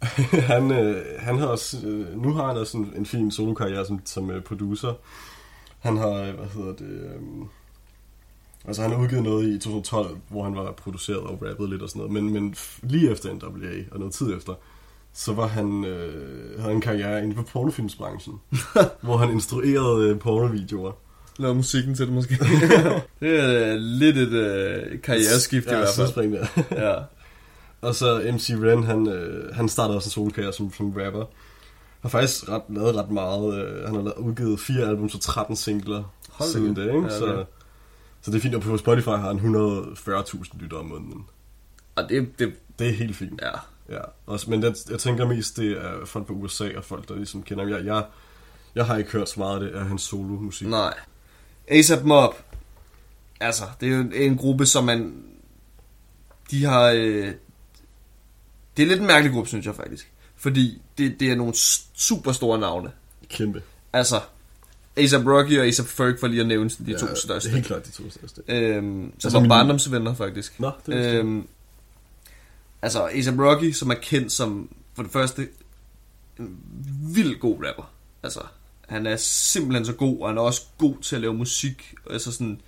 han, 0.52 0.70
øh, 0.70 1.04
han 1.18 1.38
har 1.38 1.46
også, 1.46 1.86
øh, 1.86 2.22
nu 2.22 2.32
har 2.32 2.46
han 2.46 2.56
også 2.56 2.76
en, 2.78 2.92
en 2.96 3.06
fin 3.06 3.30
solokarriere 3.30 3.86
som, 3.86 4.00
som 4.06 4.30
øh, 4.30 4.42
producer. 4.42 4.94
Han 5.78 5.96
har, 5.96 6.08
øh, 6.10 6.34
hvad 6.34 6.46
hedder 6.48 6.72
det, 6.72 6.90
øh, 6.90 7.20
altså 8.64 8.82
han 8.82 8.90
har 8.90 8.98
udgivet 8.98 9.22
noget 9.24 9.48
i 9.48 9.58
2012, 9.58 10.18
hvor 10.28 10.44
han 10.44 10.56
var 10.56 10.72
produceret 10.72 11.18
og 11.20 11.42
rappet 11.50 11.68
lidt 11.70 11.82
og 11.82 11.88
sådan 11.88 11.98
noget, 12.08 12.12
men, 12.12 12.32
men 12.32 12.54
lige 12.82 13.10
efter 13.10 13.32
NWA 13.34 13.84
og 13.90 13.98
noget 13.98 14.14
tid 14.14 14.36
efter, 14.36 14.54
så 15.12 15.32
var 15.32 15.46
han, 15.46 15.84
øh, 15.84 16.60
havde 16.60 16.74
en 16.74 16.80
karriere 16.80 17.18
inden 17.18 17.34
for 17.34 17.42
pornofilmsbranchen, 17.42 18.40
hvor 19.02 19.16
han 19.16 19.30
instruerede 19.30 20.08
øh, 20.08 20.18
pornovideoer. 20.18 20.92
Lave 21.38 21.54
musikken 21.54 21.94
til 21.94 22.06
det 22.06 22.14
måske. 22.14 22.34
det 23.20 23.40
er 23.40 23.76
lidt 23.76 24.16
et 24.16 24.32
øh, 24.32 25.00
karriereskift 25.02 25.66
i 25.66 25.70
ja, 25.70 25.76
hvert 25.76 26.10
fald. 26.14 26.32
der. 26.32 26.46
Ja. 26.90 27.02
Og 27.88 27.94
så 27.94 28.32
MC 28.34 28.50
Ren, 28.50 28.82
han, 28.84 29.08
øh, 29.08 29.54
han 29.54 29.68
startede 29.68 29.96
også 29.96 30.06
en 30.06 30.10
solokarriere 30.10 30.52
som, 30.52 30.72
som 30.72 30.92
rapper. 30.92 31.24
Har 32.00 32.08
faktisk 32.08 32.48
ret, 32.48 32.62
lavet 32.68 32.96
ret 32.96 33.10
meget. 33.10 33.64
Øh, 33.64 33.84
han 33.84 33.94
har 33.94 34.02
lavet, 34.02 34.16
udgivet 34.18 34.60
fire 34.60 34.88
album 34.88 35.10
og 35.14 35.20
13 35.20 35.56
singler 35.56 36.02
Hold 36.30 36.50
siden 36.50 36.76
det, 36.76 36.86
ikke? 36.86 37.02
Ja, 37.02 37.18
så, 37.18 37.32
okay. 37.32 37.44
så 38.22 38.30
det 38.30 38.36
er 38.36 38.40
fint, 38.40 38.54
og 38.54 38.60
på 38.62 38.76
Spotify 38.76 39.08
har 39.08 39.16
han 39.16 39.38
140.000 39.38 40.58
lyttere 40.60 40.80
om 40.80 40.86
måneden. 40.86 41.24
Og 41.96 42.08
det, 42.08 42.38
det, 42.38 42.52
Det 42.78 42.88
er 42.88 42.92
helt 42.92 43.16
fint. 43.16 43.40
ja. 43.42 43.50
Ja. 43.90 44.00
Også, 44.26 44.50
men 44.50 44.62
jeg, 44.62 44.74
jeg 44.90 44.98
tænker 44.98 45.26
mest, 45.26 45.56
det 45.56 45.72
er 45.72 46.06
folk 46.06 46.26
fra 46.26 46.34
USA 46.34 46.68
og 46.76 46.84
folk, 46.84 47.08
der 47.08 47.14
ligesom 47.16 47.42
kender 47.42 47.64
ham. 47.64 47.72
Jeg, 47.72 47.84
jeg, 47.84 48.04
jeg 48.74 48.86
har 48.86 48.96
ikke 48.96 49.10
hørt 49.10 49.28
så 49.28 49.40
meget 49.40 49.54
af 49.54 49.60
det 49.60 49.70
af 49.78 49.84
hans 49.86 50.02
solo-musik. 50.02 50.68
Nej. 50.68 50.94
ASAP 51.68 52.02
Mob. 52.04 52.34
Altså, 53.40 53.64
det 53.80 53.88
er 53.88 53.92
jo 53.96 54.00
en, 54.00 54.12
en 54.12 54.36
gruppe, 54.36 54.66
som 54.66 54.84
man... 54.84 55.22
De 56.50 56.64
har... 56.64 56.90
Øh, 56.90 57.32
det 58.76 58.82
er 58.82 58.86
lidt 58.86 59.00
en 59.00 59.06
mærkelig 59.06 59.32
gruppe, 59.32 59.48
synes 59.48 59.66
jeg 59.66 59.74
faktisk. 59.74 60.12
Fordi 60.36 60.82
det, 60.98 61.20
det 61.20 61.30
er 61.30 61.36
nogle 61.36 61.52
super 61.94 62.32
store 62.32 62.58
navne. 62.58 62.90
Kæmpe. 63.28 63.62
Altså, 63.92 64.20
ASAP 64.96 65.26
Rocky 65.26 65.58
og 65.58 65.66
ASAP 65.66 65.86
Ferg, 65.86 66.16
for 66.20 66.26
lige 66.26 66.40
at 66.40 66.46
nævne 66.46 66.70
de 66.70 66.98
to 66.98 67.06
Det 67.06 67.18
største. 67.18 67.48
er 67.48 67.52
helt 67.54 67.66
klart 67.66 67.86
de 67.86 67.90
to 67.90 68.10
største. 68.10 68.42
Øhm, 68.48 68.84
som 69.02 69.12
altså 69.14 69.30
var 69.32 69.40
min- 69.40 69.48
barndomsvenner, 69.48 70.14
faktisk. 70.14 70.60
Nå, 70.60 70.70
det 70.86 71.06
er 71.06 71.18
øhm, 71.20 71.46
Altså, 72.82 73.04
A$AP 73.04 73.38
Rocky, 73.38 73.72
som 73.72 73.90
er 73.90 73.94
kendt 73.94 74.32
som, 74.32 74.68
for 74.94 75.02
det 75.02 75.12
første, 75.12 75.48
en 76.38 76.56
vild 77.14 77.40
god 77.40 77.64
rapper. 77.66 77.92
Altså, 78.22 78.40
han 78.88 79.06
er 79.06 79.16
simpelthen 79.16 79.84
så 79.84 79.92
god, 79.92 80.20
og 80.20 80.28
han 80.28 80.38
er 80.38 80.42
også 80.42 80.62
god 80.78 80.94
til 81.02 81.16
at 81.16 81.22
lave 81.22 81.34
musik. 81.34 81.94
Altså 82.10 82.32
sådan, 82.32 82.60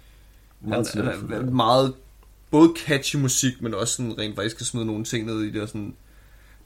Meget 0.60 0.88
han, 0.94 1.04
han 1.04 1.32
er 1.32 1.50
meget, 1.50 1.94
både 2.50 2.72
catchy 2.86 3.16
musik, 3.16 3.62
men 3.62 3.74
også 3.74 3.94
sådan 3.94 4.18
rent 4.18 4.36
faktisk 4.36 4.56
kan 4.56 4.66
smide 4.66 4.86
nogle 4.86 5.04
ting 5.04 5.26
ned 5.26 5.40
i 5.40 5.50
det. 5.50 5.62
Og, 5.62 5.68
sådan, 5.68 5.94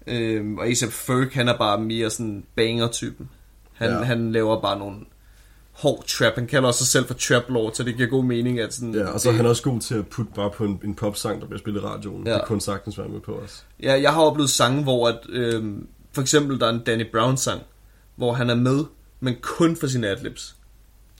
øhm, 0.06 0.58
og 0.58 0.66
A$AP 0.66 0.92
Ferg, 0.92 1.30
han 1.32 1.48
er 1.48 1.58
bare 1.58 1.80
mere 1.80 2.10
sådan 2.10 2.44
banger-typen. 2.54 3.30
Han, 3.72 3.90
ja. 3.90 4.02
han 4.02 4.32
laver 4.32 4.60
bare 4.60 4.78
nogle 4.78 4.96
hård 5.76 6.04
trap. 6.06 6.32
Han 6.34 6.46
kalder 6.46 6.68
også 6.68 6.78
sig 6.78 6.86
selv 6.86 7.06
for 7.06 7.14
trap 7.14 7.42
lord, 7.48 7.74
så 7.74 7.82
det 7.82 7.96
giver 7.96 8.08
god 8.08 8.24
mening, 8.24 8.60
at 8.60 8.74
sådan... 8.74 8.94
Ja, 8.94 9.06
og 9.06 9.20
så 9.20 9.28
er 9.28 9.32
han 9.32 9.46
også 9.46 9.62
god 9.62 9.80
til 9.80 9.94
at 9.94 10.06
putte 10.06 10.32
bare 10.34 10.50
på 10.50 10.64
en, 10.64 10.80
en 10.84 10.94
popsang, 10.94 11.40
der 11.40 11.46
bliver 11.46 11.58
spillet 11.58 11.80
i 11.80 11.84
radioen. 11.84 12.26
Ja. 12.26 12.34
Det 12.34 12.42
kunne 12.46 12.60
sagtens 12.60 12.98
være 12.98 13.08
med 13.08 13.20
på 13.20 13.32
også. 13.32 13.62
Ja, 13.82 14.00
jeg 14.00 14.12
har 14.12 14.22
oplevet 14.22 14.50
sange, 14.50 14.82
hvor 14.82 15.08
at, 15.08 15.18
øhm, 15.28 15.86
for 16.12 16.22
eksempel 16.22 16.60
der 16.60 16.66
er 16.66 16.70
en 16.70 16.82
Danny 16.86 17.10
Brown 17.12 17.36
sang, 17.36 17.62
hvor 18.16 18.32
han 18.32 18.50
er 18.50 18.54
med, 18.54 18.84
men 19.20 19.36
kun 19.42 19.76
for 19.76 19.86
sine 19.86 20.08
adlibs. 20.08 20.56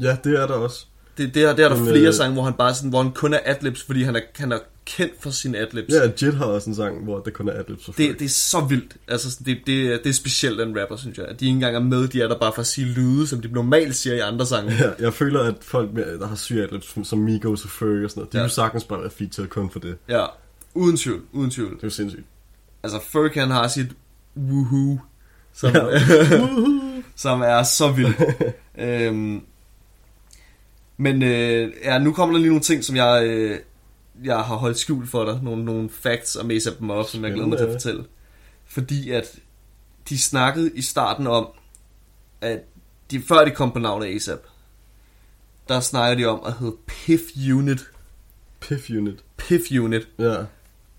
Ja, 0.00 0.16
det 0.24 0.40
er 0.40 0.46
der 0.46 0.54
også. 0.54 0.86
Det, 1.18 1.34
det, 1.34 1.44
er, 1.44 1.56
det 1.56 1.64
er 1.64 1.68
der 1.68 1.76
Men, 1.76 1.86
flere 1.86 2.08
øh, 2.08 2.14
sange, 2.14 2.32
hvor 2.32 2.42
han 2.42 2.52
bare 2.52 2.74
sådan, 2.74 2.90
hvor 2.90 3.02
han 3.02 3.12
kun 3.12 3.34
er 3.34 3.38
adlibs, 3.44 3.82
fordi 3.82 4.02
han 4.02 4.16
er, 4.16 4.20
han 4.36 4.52
er 4.52 4.58
kendt 4.86 5.12
for 5.20 5.30
sine 5.30 5.58
adlibs. 5.58 5.92
Ja, 5.94 6.10
Jet 6.22 6.34
har 6.34 6.44
også 6.44 6.70
en 6.70 6.76
sang, 6.76 7.04
hvor 7.04 7.20
det 7.20 7.32
kun 7.32 7.48
er 7.48 7.52
adlibs. 7.52 7.84
Det, 7.84 7.96
det 8.18 8.22
er 8.24 8.28
så 8.28 8.60
vildt. 8.60 8.96
Altså, 9.08 9.38
det, 9.46 9.58
det, 9.66 9.92
er- 9.92 9.98
det 9.98 10.06
er 10.06 10.12
specielt, 10.12 10.58
den 10.58 10.80
rapper, 10.80 10.96
synes 10.96 11.18
jeg. 11.18 11.26
At 11.26 11.40
de 11.40 11.44
ikke 11.44 11.54
engang 11.54 11.76
er 11.76 11.80
med, 11.80 12.08
de 12.08 12.22
er 12.22 12.28
der 12.28 12.38
bare 12.38 12.52
for 12.54 12.60
at 12.60 12.66
sige 12.66 12.86
lyde, 12.86 13.26
som 13.26 13.40
de 13.42 13.48
normalt 13.48 13.96
siger 13.96 14.16
i 14.16 14.20
andre 14.20 14.46
sange. 14.46 14.72
Ja, 14.72 14.90
jeg 14.98 15.14
føler, 15.14 15.40
at 15.42 15.54
folk, 15.60 15.92
med, 15.92 16.18
der 16.18 16.26
har 16.26 16.36
syge 16.36 16.62
adlibs, 16.62 17.08
som 17.08 17.18
Migos 17.18 17.64
og 17.64 17.70
Ferg 17.70 18.04
og 18.04 18.10
sådan 18.10 18.20
noget, 18.20 18.32
de 18.32 18.36
Ja. 18.38 18.40
ja. 18.40 18.44
vil 18.44 18.50
sagtens 18.50 18.84
bare 18.84 19.00
være 19.00 19.10
featured 19.10 19.48
kun 19.48 19.70
for 19.70 19.78
det. 19.78 19.96
Ja, 20.08 20.24
uden 20.74 20.96
tvivl, 20.96 21.20
uden 21.32 21.50
tvivl. 21.50 21.70
Det 21.70 21.76
er 21.76 21.86
jo 21.86 21.90
sindssygt. 21.90 22.24
Altså, 22.82 22.98
Ferg 23.12 23.30
han 23.40 23.50
har 23.50 23.68
sit 23.68 23.86
woohoo, 24.36 24.98
som, 25.54 25.72
som 27.16 27.40
er 27.42 27.62
så 27.62 27.92
vildt. 27.92 28.16
øhm, 28.78 29.40
men 30.96 31.22
øh, 31.22 31.72
ja, 31.84 31.98
nu 31.98 32.12
kommer 32.12 32.32
der 32.32 32.38
lige 32.40 32.48
nogle 32.48 32.62
ting, 32.62 32.84
som 32.84 32.96
jeg, 32.96 33.26
øh, 33.26 33.58
jeg 34.24 34.36
har 34.36 34.56
holdt 34.56 34.78
skjult 34.78 35.08
for 35.08 35.24
dig. 35.24 35.40
Nogle, 35.42 35.64
nogle 35.64 35.90
facts 35.90 36.36
om 36.36 36.50
ASAP 36.50 36.80
Mob, 36.80 37.06
som 37.06 37.24
jeg 37.24 37.32
glæder 37.32 37.48
mig 37.48 37.58
til 37.58 37.64
at 37.64 37.72
fortælle. 37.72 38.04
Fordi 38.66 39.10
at 39.10 39.38
de 40.08 40.18
snakkede 40.18 40.70
i 40.74 40.82
starten 40.82 41.26
om, 41.26 41.48
at 42.40 42.60
de, 43.10 43.22
før 43.22 43.44
de 43.44 43.50
kom 43.50 43.72
på 43.72 43.78
navnet 43.78 44.06
ASAP, 44.06 44.40
der 45.68 45.80
snakker 45.80 46.16
de 46.16 46.24
om 46.24 46.40
at 46.46 46.52
hedde 46.52 46.76
PIF 46.86 47.20
Unit. 47.54 47.90
Piff 48.60 48.90
Unit. 48.90 49.24
PIF 49.36 49.60
Unit. 49.80 50.08
Ja. 50.18 50.44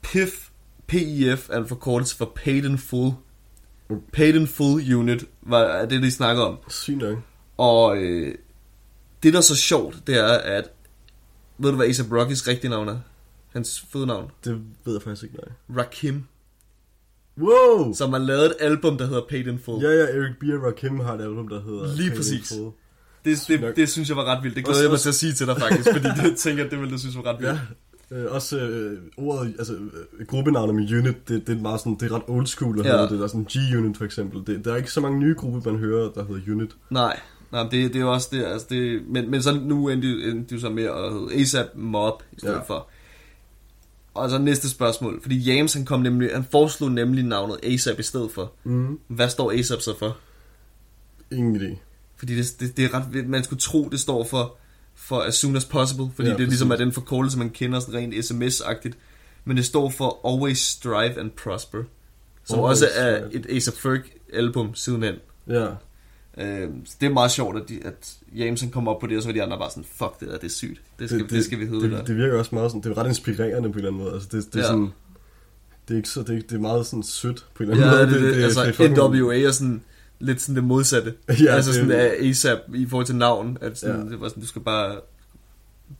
PIF, 0.01 0.49
PIF 0.88 1.49
er 1.49 1.58
en 1.58 1.67
forkortelse 1.67 2.17
for 2.17 2.32
Paid 2.36 2.63
in 2.63 2.77
Full. 2.77 3.12
Paid 4.13 4.34
in 4.34 4.47
Full 4.47 4.95
Unit 4.95 5.25
var 5.41 5.60
er 5.60 5.86
det, 5.86 6.03
de 6.03 6.12
snakker 6.12 6.43
om. 6.43 6.58
Sygt 6.69 6.97
nok. 6.97 7.17
Og 7.58 7.97
øh, 7.97 8.36
det, 9.23 9.34
der 9.34 9.39
er 9.39 9.43
så 9.43 9.56
sjovt, 9.56 10.08
det 10.08 10.17
er, 10.17 10.38
at... 10.38 10.69
Ved 11.58 11.70
du, 11.70 11.76
hvad 11.76 11.86
A$AP 11.86 12.12
Rockys 12.12 12.48
rigtige 12.48 12.70
navn 12.72 12.88
er? 12.88 12.98
Hans 13.54 13.86
fødenavn? 13.93 14.32
Det 14.46 14.62
ved 14.86 14.93
jeg 14.93 15.02
faktisk 15.02 15.24
ikke, 15.24 15.36
nej. 15.36 15.78
Rakim. 15.84 16.24
Wow! 17.39 17.93
Som 17.93 18.10
har 18.13 18.20
lavet 18.20 18.46
et 18.46 18.56
album, 18.60 18.98
der 18.98 19.06
hedder 19.06 19.22
Paid 19.30 19.46
in 19.48 19.60
Full. 19.60 19.84
Ja, 19.84 19.89
ja, 19.89 20.04
Eric 20.17 20.36
B. 20.39 20.43
og 20.43 20.63
Rakim 20.67 21.00
har 21.00 21.13
et 21.13 21.22
album, 21.22 21.48
der 21.48 21.62
hedder... 21.62 21.88
Lige 21.88 21.98
Pain 21.98 22.12
in 22.12 22.15
præcis. 22.17 22.50
Full. 22.58 22.72
Det, 23.26 23.38
det, 23.48 23.62
nok. 23.62 23.76
det, 23.76 23.89
synes 23.89 24.10
jeg 24.10 24.17
var 24.17 24.24
ret 24.26 24.43
vildt. 24.43 24.56
Det 24.56 24.65
glæder 24.65 24.74
Også- 24.76 24.84
jeg 24.84 24.89
mig 24.89 24.93
også- 24.93 25.04
til 25.04 25.10
at 25.10 25.15
sige 25.15 25.34
til 25.34 25.48
dig 25.48 25.58
faktisk, 25.60 25.89
fordi 25.93 26.08
det 26.24 26.38
tænker 26.43 26.63
jeg, 26.63 26.72
det 26.72 26.80
ville 26.80 26.93
du 26.93 26.98
synes 27.00 27.15
var 27.17 27.26
ret 27.26 27.39
vildt. 27.39 27.60
Ja. 28.12 28.15
Øh, 28.17 28.32
også 28.32 28.58
øh, 28.60 29.00
ordet, 29.17 29.56
altså 29.60 29.74
øh, 29.74 30.26
gruppenavnet 30.28 30.76
med 30.76 30.98
unit, 31.00 31.28
det, 31.30 31.48
det 31.48 31.58
er 31.58 31.62
meget 31.62 31.80
sådan, 31.80 31.96
det 32.00 32.12
er 32.12 32.15
ret 32.15 32.24
old 32.28 32.48
school 32.48 32.80
at 32.80 32.86
Ja. 32.86 32.96
ja. 32.96 33.02
det. 33.02 33.12
Der 33.12 33.24
er 33.24 33.28
sådan 33.28 33.46
G-unit 33.52 33.98
for 33.98 34.06
eksempel. 34.06 34.56
Det, 34.56 34.65
der 34.65 34.72
er 34.74 34.78
ikke 34.78 34.91
så 34.91 35.02
mange 35.02 35.20
nye 35.20 35.36
grupper, 35.38 35.72
man 35.72 35.80
hører, 35.80 36.12
der 36.12 36.26
hedder 36.28 36.52
unit. 36.54 36.76
Nej, 36.89 37.20
nej 37.51 37.63
det, 37.63 37.71
det 37.71 37.95
er 37.95 37.99
jo 37.99 38.13
også 38.13 38.27
det, 38.31 38.45
altså 38.45 38.67
det, 38.69 39.01
men, 39.07 39.31
men 39.31 39.41
så 39.41 39.53
nu 39.53 39.89
endte 39.89 40.07
de, 40.07 40.31
endte 40.31 40.49
de 40.49 40.55
jo 40.55 40.62
så 40.62 40.69
med 40.69 40.83
at 40.83 41.13
hedde 41.13 41.41
ASAP 41.41 41.67
Mob 41.75 42.23
i 42.31 42.39
stedet 42.39 42.55
ja. 42.55 42.62
For. 42.62 42.88
Og 44.13 44.29
så 44.29 44.38
næste 44.38 44.69
spørgsmål, 44.69 45.21
fordi 45.21 45.38
James 45.38 45.73
han 45.73 45.86
kom 45.86 45.99
nemlig, 45.99 46.29
han 46.33 46.45
foreslog 46.51 46.91
nemlig 46.91 47.23
navnet 47.23 47.60
ASAP 47.63 47.99
i 47.99 48.03
stedet 48.03 48.31
for. 48.31 48.51
Mm. 48.63 48.99
Hvad 49.07 49.29
står 49.29 49.51
ASAP 49.51 49.79
så 49.81 49.97
for? 49.99 50.17
Ingen 51.31 51.55
idé. 51.55 51.77
Fordi 52.17 52.36
det, 52.36 52.55
det, 52.60 52.77
det 52.77 52.86
er 52.86 52.93
ret 52.93 53.27
man 53.27 53.43
skulle 53.43 53.60
tro, 53.60 53.89
det 53.89 53.99
står 53.99 54.23
for, 54.23 54.55
for 54.95 55.19
as 55.19 55.36
soon 55.36 55.55
as 55.55 55.65
possible, 55.65 56.05
fordi 56.15 56.29
ja, 56.29 56.38
det 56.38 56.47
ligesom 56.47 56.71
er 56.71 56.75
den 56.75 56.91
forkortelse, 56.91 57.38
man 57.38 57.49
kender 57.49 57.79
sådan 57.79 57.95
rent 57.99 58.25
sms-agtigt. 58.25 58.97
Men 59.45 59.57
det 59.57 59.65
står 59.65 59.89
for 59.89 60.33
Always 60.33 60.57
Strive 60.57 61.19
and 61.19 61.31
Prosper, 61.31 61.83
som 62.43 62.60
Always 62.60 62.71
også 62.71 62.86
er 62.95 63.27
Strive. 63.27 63.36
et 63.36 63.55
ASAP 63.55 63.73
Ferg 63.73 64.01
album 64.33 64.75
sidenhen. 64.75 65.15
Ja. 65.47 65.67
Øh, 66.41 66.69
så 66.86 66.95
det 67.02 67.06
er 67.08 67.13
meget 67.13 67.32
sjovt, 67.32 67.58
at, 67.58 67.69
de, 67.69 67.80
at 67.86 68.17
James 68.36 68.62
han 68.62 68.69
kommer 68.71 68.91
op 68.93 69.00
på 69.02 69.08
det, 69.08 69.17
og 69.17 69.23
så 69.23 69.30
er 69.30 69.34
de 69.34 69.43
andre 69.43 69.58
bare 69.58 69.69
sådan, 69.69 69.86
fuck 69.95 70.19
det 70.19 70.28
der, 70.28 70.34
det 70.38 70.43
er 70.43 70.50
sygt. 70.50 70.82
Det 71.00 71.10
skal, 71.10 71.19
det, 71.21 71.30
det, 71.30 71.45
skal 71.45 71.60
vi 71.60 71.65
hedde 71.65 71.82
det, 71.82 71.91
der. 71.91 71.97
det, 71.97 72.08
det, 72.08 72.17
virker 72.17 72.38
også 72.38 72.56
meget 72.56 72.71
sådan, 72.71 72.82
det 72.84 72.97
er 72.97 72.97
ret 72.97 73.08
inspirerende 73.08 73.69
på 73.71 73.80
en 73.80 73.86
eller 73.86 73.88
anden 73.91 74.04
måde. 74.04 74.13
Altså, 74.13 74.30
det, 74.32 74.45
det 74.45 74.56
er 74.56 74.60
Ja. 74.60 74.65
sådan, 74.67 74.89
det 75.88 75.93
er 75.93 75.97
ikke 75.97 76.10
så, 76.10 76.19
det 76.23 76.30
er, 76.38 76.41
det 76.41 76.52
er 76.52 76.60
meget 76.60 76.86
sådan 76.86 77.04
sødt 77.04 77.45
på 77.56 77.63
en 77.63 77.69
eller 77.69 77.86
Ja, 77.86 77.91
anden 78.02 78.08
det, 78.13 78.21
måde. 78.21 78.28
det, 78.32 78.38
det, 78.38 78.43
altså 78.43 78.62
er 78.62 78.71
fucking- 78.71 78.97
NWA 79.21 79.39
er 79.41 79.52
sådan 79.52 79.82
lidt 80.19 80.41
sådan 80.41 80.56
det 80.56 80.63
modsatte. 80.63 81.13
Ja, 81.30 81.34
altså 81.56 81.71
det- 81.71 81.76
sådan 81.80 81.91
af 81.91 82.15
ASAP 82.19 82.60
i 82.76 82.86
forhold 82.86 83.06
til 83.06 83.15
navn, 83.15 83.58
at 83.62 83.78
sådan, 83.80 83.95
ja. 83.95 84.04
Ja. 84.04 84.10
det 84.10 84.21
var 84.21 84.28
sådan, 84.28 84.41
du 84.41 84.47
skal 84.47 84.62
bare, 84.62 84.95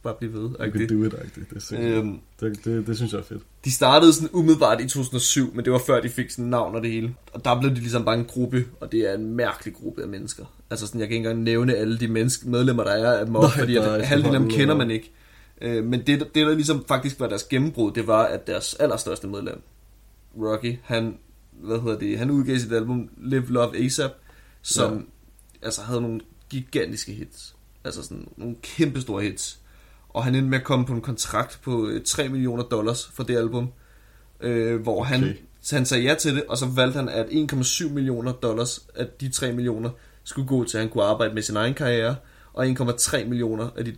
bare 0.04 0.14
blive 0.20 0.34
ved. 0.34 0.42
You 0.42 0.56
can 0.58 0.66
agtigt. 0.66 0.90
do 0.90 1.04
it, 1.04 1.14
agtigt. 1.14 1.50
Det, 1.54 1.64
sindssygt. 1.64 1.82
Øhm, 1.82 2.20
det, 2.40 2.66
det, 2.66 2.88
det, 2.88 2.96
synes 2.96 3.12
jeg 3.12 3.20
er 3.20 3.24
fedt. 3.24 3.44
De 3.66 3.72
startede 3.72 4.14
sådan 4.14 4.30
umiddelbart 4.34 4.82
i 4.82 4.88
2007, 4.88 5.56
men 5.56 5.66
det 5.66 5.74
var 5.74 5.82
før 5.88 6.02
de 6.02 6.10
fik 6.10 6.30
sådan 6.30 6.46
navn 6.46 6.76
og 6.76 6.82
det 6.82 6.92
hele. 6.92 7.16
Og 7.34 7.46
der 7.46 7.60
blev 7.60 7.72
de 7.72 7.76
ligesom 7.76 8.06
bare 8.06 8.20
en 8.20 8.26
gruppe, 8.26 8.66
og 8.80 8.92
det 8.92 9.00
er 9.10 9.14
en 9.14 9.36
mærkelig 9.36 9.74
gruppe 9.74 10.02
af 10.02 10.08
mennesker. 10.08 10.46
Altså 10.70 10.88
sådan, 10.88 11.02
jeg 11.02 11.08
kan 11.08 11.18
ikke 11.18 11.30
engang 11.30 11.44
nævne 11.44 11.76
alle 11.76 12.00
de 12.00 12.08
menneske, 12.08 12.50
medlemmer, 12.50 12.84
der 12.84 12.92
er 12.92 13.20
af 13.20 13.28
Mob, 13.28 13.44
Nej, 13.44 13.52
fordi 13.60 13.78
at 13.78 14.08
halvdelen 14.08 14.36
af 14.36 14.42
dem 14.42 14.50
kender 14.50 14.76
man 14.76 14.92
ikke. 14.92 15.12
Øh, 15.62 15.84
men 15.84 16.00
det, 16.00 16.20
det, 16.20 16.48
der 16.48 16.56
ligesom 16.56 16.86
faktisk 16.88 17.20
var 17.20 17.28
deres 17.28 17.44
gennembrud, 17.44 17.92
det 17.92 18.08
var, 18.08 18.24
at 18.24 18.48
deres 18.48 18.74
allerstørste 18.74 19.28
medlem, 19.28 19.62
Rocky, 20.38 20.78
han, 20.84 21.18
hvad 21.52 21.80
hedder 21.80 22.00
det, 22.00 22.18
han 22.18 22.32
udgav 22.32 22.58
sit 22.58 22.72
album 22.72 23.10
Live 23.18 23.46
Love 23.48 23.86
ASAP, 23.86 24.12
som 24.62 24.94
ja. 24.94 25.66
altså 25.66 25.82
havde 25.82 26.02
nogle 26.02 26.22
gigantiske 26.50 27.12
hits. 27.12 27.56
Altså 27.84 28.04
sådan 28.04 28.28
nogle 28.38 28.56
kæmpe 28.62 29.02
store 29.02 29.24
hits. 29.24 29.60
Og 30.18 30.24
han 30.24 30.36
endte 30.36 30.50
med 30.50 30.58
at 30.58 30.64
komme 30.64 30.86
på 30.86 30.94
en 30.94 31.02
kontrakt 31.02 31.60
på 31.64 31.88
øh, 31.88 32.04
3 32.04 32.30
millioner 32.30 32.64
dollars 32.64 33.12
for 33.14 33.24
det 33.24 33.38
album, 33.38 33.68
øh, 34.42 34.82
hvor 34.82 35.04
han, 35.04 35.24
Okay. 35.24 35.36
han 35.72 35.86
sagde 35.86 36.04
ja 36.04 36.16
til 36.16 36.36
det, 36.36 36.44
og 36.50 36.58
så 36.58 36.66
valgte 36.66 36.98
han, 36.98 37.10
at 37.10 37.26
1,7 37.26 37.90
millioner 37.90 38.32
dollars 38.32 38.88
af 38.96 39.08
de 39.22 39.30
3 39.30 39.52
millioner 39.52 39.90
skulle 40.24 40.48
gå 40.48 40.64
til, 40.64 40.78
at 40.78 40.84
han 40.84 40.92
kunne 40.92 41.04
arbejde 41.04 41.34
med 41.34 41.42
sin 41.42 41.56
egen 41.56 41.74
karriere, 41.74 42.16
og 42.54 42.68
1,3 42.68 43.26
millioner 43.26 43.70
af 43.78 43.86
de, 43.86 43.96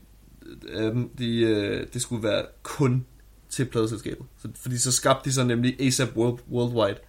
af 0.74 0.92
dem, 0.92 1.10
de, 1.18 1.40
øh, 1.40 1.88
det 1.94 2.02
skulle 2.02 2.24
være 2.24 2.46
kun 2.64 3.06
til 3.50 3.66
pladeselskabet. 3.66 4.26
Så, 4.42 4.48
fordi 4.56 4.78
så 4.78 4.92
skabte 4.92 5.30
de 5.30 5.34
så 5.34 5.44
nemlig 5.44 5.82
ASAP 5.82 6.10
World, 6.16 6.40
Worldwide. 6.52 7.00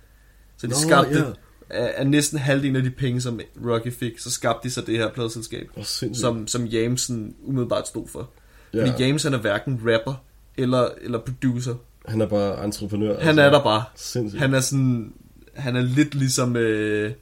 Så 0.57 0.66
de 0.66 0.73
Nå, 0.73 0.79
skabte 0.79 1.18
ja. 1.18 1.25
af, 1.70 1.94
af 1.96 2.07
næsten 2.07 2.38
halvdelen 2.38 2.77
af 2.77 2.83
de 2.83 2.90
penge, 2.90 3.20
som 3.20 3.40
Rocky 3.66 3.92
fik, 3.92 4.18
så 4.18 4.31
skabte 4.31 4.68
de 4.68 4.73
så 4.73 4.81
det 4.81 4.99
her 4.99 5.12
pladeselskab, 5.12 5.70
sindssygt. 5.77 6.16
som, 6.16 6.46
som 6.46 6.64
Jameson 6.64 7.35
umiddelbart 7.42 7.88
stod 7.88 8.09
for. 8.09 8.31
Ja. 8.74 8.80
Fordi 8.90 9.02
James 9.02 9.22
han 9.22 9.35
er 9.35 9.38
hverken 9.38 9.80
rapper 9.87 10.14
eller, 10.56 10.88
eller 11.02 11.18
producer. 11.18 11.74
Han 12.06 12.20
er 12.20 12.26
bare 12.26 12.64
entreprenør. 12.64 13.20
Han 13.20 13.38
er 13.38 13.50
der 13.50 13.62
bare. 13.62 13.85
Sindssygt. 13.94 14.40
Han 14.40 14.54
er 14.54 14.61
sådan, 14.61 15.12
han 15.54 15.76
er 15.76 15.80
lidt 15.80 16.14
ligesom 16.14 16.56
øh, 16.56 17.12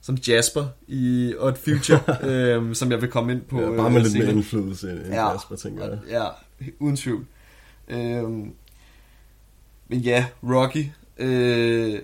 som 0.00 0.14
Jasper 0.28 0.64
i 0.86 1.34
Odd 1.38 1.56
Future, 1.56 2.00
øh, 2.30 2.74
som 2.74 2.90
jeg 2.90 3.00
vil 3.00 3.10
komme 3.10 3.32
ind 3.32 3.40
på. 3.42 3.60
ja, 3.60 3.70
øh, 3.70 3.76
bare 3.76 3.90
med 3.90 4.00
lidt 4.02 4.18
mere 4.18 4.30
indflydelse 4.32 4.90
end 4.90 5.00
ja. 5.06 5.30
Jasper, 5.30 5.56
tænker 5.56 5.84
jeg. 5.88 5.98
Ja, 6.10 6.24
uden 6.78 6.96
tvivl. 6.96 7.26
Øhm, 7.88 8.52
men 9.88 9.98
ja, 10.00 10.26
Rocky, 10.42 10.84
øh, 11.18 11.98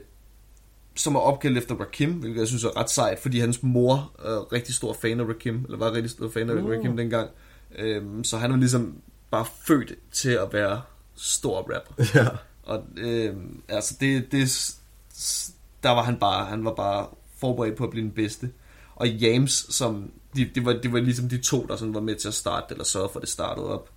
som 0.94 1.14
er 1.14 1.20
opkaldt 1.20 1.58
efter 1.58 1.74
Rakim, 1.74 2.12
hvilket 2.12 2.38
jeg 2.40 2.48
synes 2.48 2.64
er 2.64 2.80
ret 2.80 2.90
sejt, 2.90 3.18
fordi 3.18 3.38
hans 3.38 3.62
mor 3.62 4.12
er 4.24 4.52
rigtig 4.52 4.74
stor 4.74 4.96
fan 5.02 5.20
af 5.20 5.24
Rakim, 5.24 5.64
eller 5.64 5.78
var 5.78 5.92
rigtig 5.92 6.10
stor 6.10 6.28
fan 6.30 6.50
af 6.50 6.54
Uh. 6.54 6.70
Rakim 6.70 6.96
dengang. 6.96 7.30
Øhm, 7.78 8.24
så 8.24 8.36
han 8.36 8.52
er 8.52 8.56
ligesom 8.56 8.94
bare 9.30 9.46
født 9.66 9.92
til 10.12 10.30
at 10.30 10.52
være 10.52 10.82
stor 11.16 11.58
rapper. 11.58 12.04
Ja. 12.20 12.28
Og 12.62 12.84
øh, 12.96 13.34
altså 13.68 13.96
det, 14.00 14.32
det, 14.32 14.74
der 15.82 15.90
var 15.90 16.02
han 16.02 16.16
bare, 16.16 16.46
han 16.46 16.64
var 16.64 16.74
bare 16.74 17.06
forberedt 17.38 17.76
på 17.76 17.84
at 17.84 17.90
blive 17.90 18.04
den 18.04 18.12
bedste. 18.12 18.50
Og 18.94 19.08
James, 19.08 19.66
som, 19.70 20.10
de, 20.36 20.50
det, 20.54 20.64
var, 20.64 20.72
det 20.72 20.92
var 20.92 21.00
ligesom 21.00 21.28
de 21.28 21.38
to, 21.38 21.66
der 21.68 21.76
sådan 21.76 21.94
var 21.94 22.00
med 22.00 22.14
til 22.14 22.28
at 22.28 22.34
starte, 22.34 22.66
eller 22.70 22.84
sørge 22.84 23.08
for, 23.12 23.18
at 23.18 23.22
det 23.22 23.28
startede 23.30 23.66
op. 23.66 23.90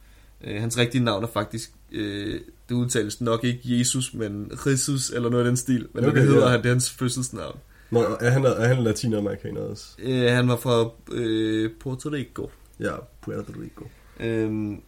Øh, 0.43 0.61
hans 0.61 0.77
rigtige 0.77 1.03
navn 1.03 1.23
er 1.23 1.27
faktisk, 1.27 1.71
øh, 1.91 2.41
det 2.69 2.75
udtales 2.75 3.21
nok 3.21 3.43
ikke 3.43 3.79
Jesus, 3.79 4.13
men 4.13 4.51
Jesus, 4.65 5.09
eller 5.09 5.29
noget 5.29 5.43
af 5.43 5.49
den 5.49 5.57
stil. 5.57 5.87
Men 5.93 6.05
Okay, 6.05 6.17
det 6.17 6.27
hedder 6.27 6.45
ja. 6.45 6.49
han, 6.49 6.59
det 6.59 6.65
er 6.65 6.69
hans 6.69 6.89
fødselsnavn. 6.89 7.59
Nå, 7.89 7.99
er 8.19 8.29
han, 8.29 8.45
er 8.45 8.67
han 8.67 8.83
latinamerikaner 8.83 9.61
også? 9.61 9.85
Øh, 9.99 10.31
han 10.31 10.47
var 10.47 10.55
fra 10.55 10.89
øh, 11.11 11.71
Puerto 11.79 12.09
Rico. 12.09 12.49
Ja, 12.83 12.95
Puerto 13.21 13.53
Rico. 13.61 13.87
Øhm, 14.19 14.81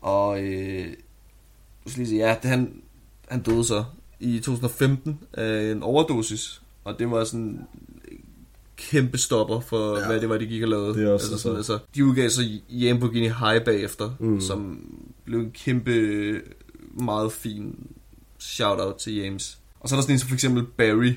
og 0.00 0.42
øh, 0.44 0.86
lige 1.96 2.06
sige, 2.06 2.26
ja, 2.26 2.36
det, 2.42 2.50
han, 2.50 2.82
han 3.28 3.42
døde 3.42 3.64
så 3.64 3.84
i 4.20 4.38
2015 4.38 5.18
af 5.32 5.70
en 5.72 5.82
overdosis, 5.82 6.62
og 6.84 6.98
det 6.98 7.10
var 7.10 7.24
sådan 7.24 7.40
en 7.40 7.66
kæmpe 8.76 9.18
stopper 9.18 9.60
for, 9.60 9.98
Ja. 9.98 10.06
hvad 10.06 10.20
det 10.20 10.28
var, 10.28 10.38
de 10.38 10.46
gik 10.46 10.62
og 10.62 10.68
lavede. 10.68 10.94
Det 10.94 11.04
er 11.08 11.12
også 11.12 11.32
altså, 11.32 11.38
så- 11.48 11.56
altså, 11.56 11.78
de 11.94 12.04
udgav 12.04 12.28
så 12.30 12.42
Lamborghini 12.68 13.26
High 13.28 13.64
bagefter, 13.64 14.10
mm. 14.20 14.40
som 14.40 14.86
blev 15.24 15.40
en 15.40 15.50
kæmpe, 15.50 16.40
meget 16.94 17.32
fin 17.32 17.86
shout-out 18.38 18.94
til 18.96 19.14
James. 19.16 19.58
Og 19.80 19.88
så 19.88 19.94
er 19.94 19.96
der 19.96 20.02
sådan 20.02 20.14
en 20.14 20.18
som 20.18 20.28
for 20.28 20.34
eksempel 20.34 20.64
Barry, 20.76 21.12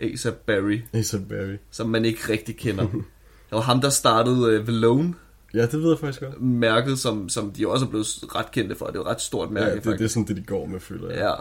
A$AP 0.00 0.34
Barry, 0.46 0.80
A$AP 0.92 1.28
Barry. 1.28 1.56
som 1.70 1.88
man 1.88 2.04
ikke 2.04 2.20
rigtig 2.28 2.56
kender. 2.56 2.86
det 3.50 3.56
var 3.56 3.60
ham, 3.60 3.80
der 3.80 3.90
startede 3.90 4.60
uh, 4.60 4.66
Valone, 4.68 5.14
Ja, 5.54 5.62
det 5.66 5.72
ved 5.82 5.88
jeg 5.88 5.98
faktisk 5.98 6.20
godt. 6.20 6.42
mærket, 6.42 6.98
som, 6.98 7.28
som 7.28 7.50
de 7.52 7.68
også 7.68 7.84
er 7.86 7.90
blevet 7.90 8.06
ret 8.34 8.50
kendte 8.50 8.74
for. 8.76 8.86
Det 8.86 8.96
er 8.96 9.00
et 9.00 9.06
ret 9.06 9.20
stort 9.20 9.50
mærke, 9.50 9.66
Ja, 9.66 9.74
det, 9.74 9.84
det 9.84 9.88
er 9.88 9.92
faktisk. 9.92 10.14
sådan 10.14 10.26
det, 10.28 10.36
de 10.36 10.42
går 10.42 10.66
med, 10.66 10.80
føler 10.80 11.10
jeg. 11.10 11.18
Ja, 11.18 11.32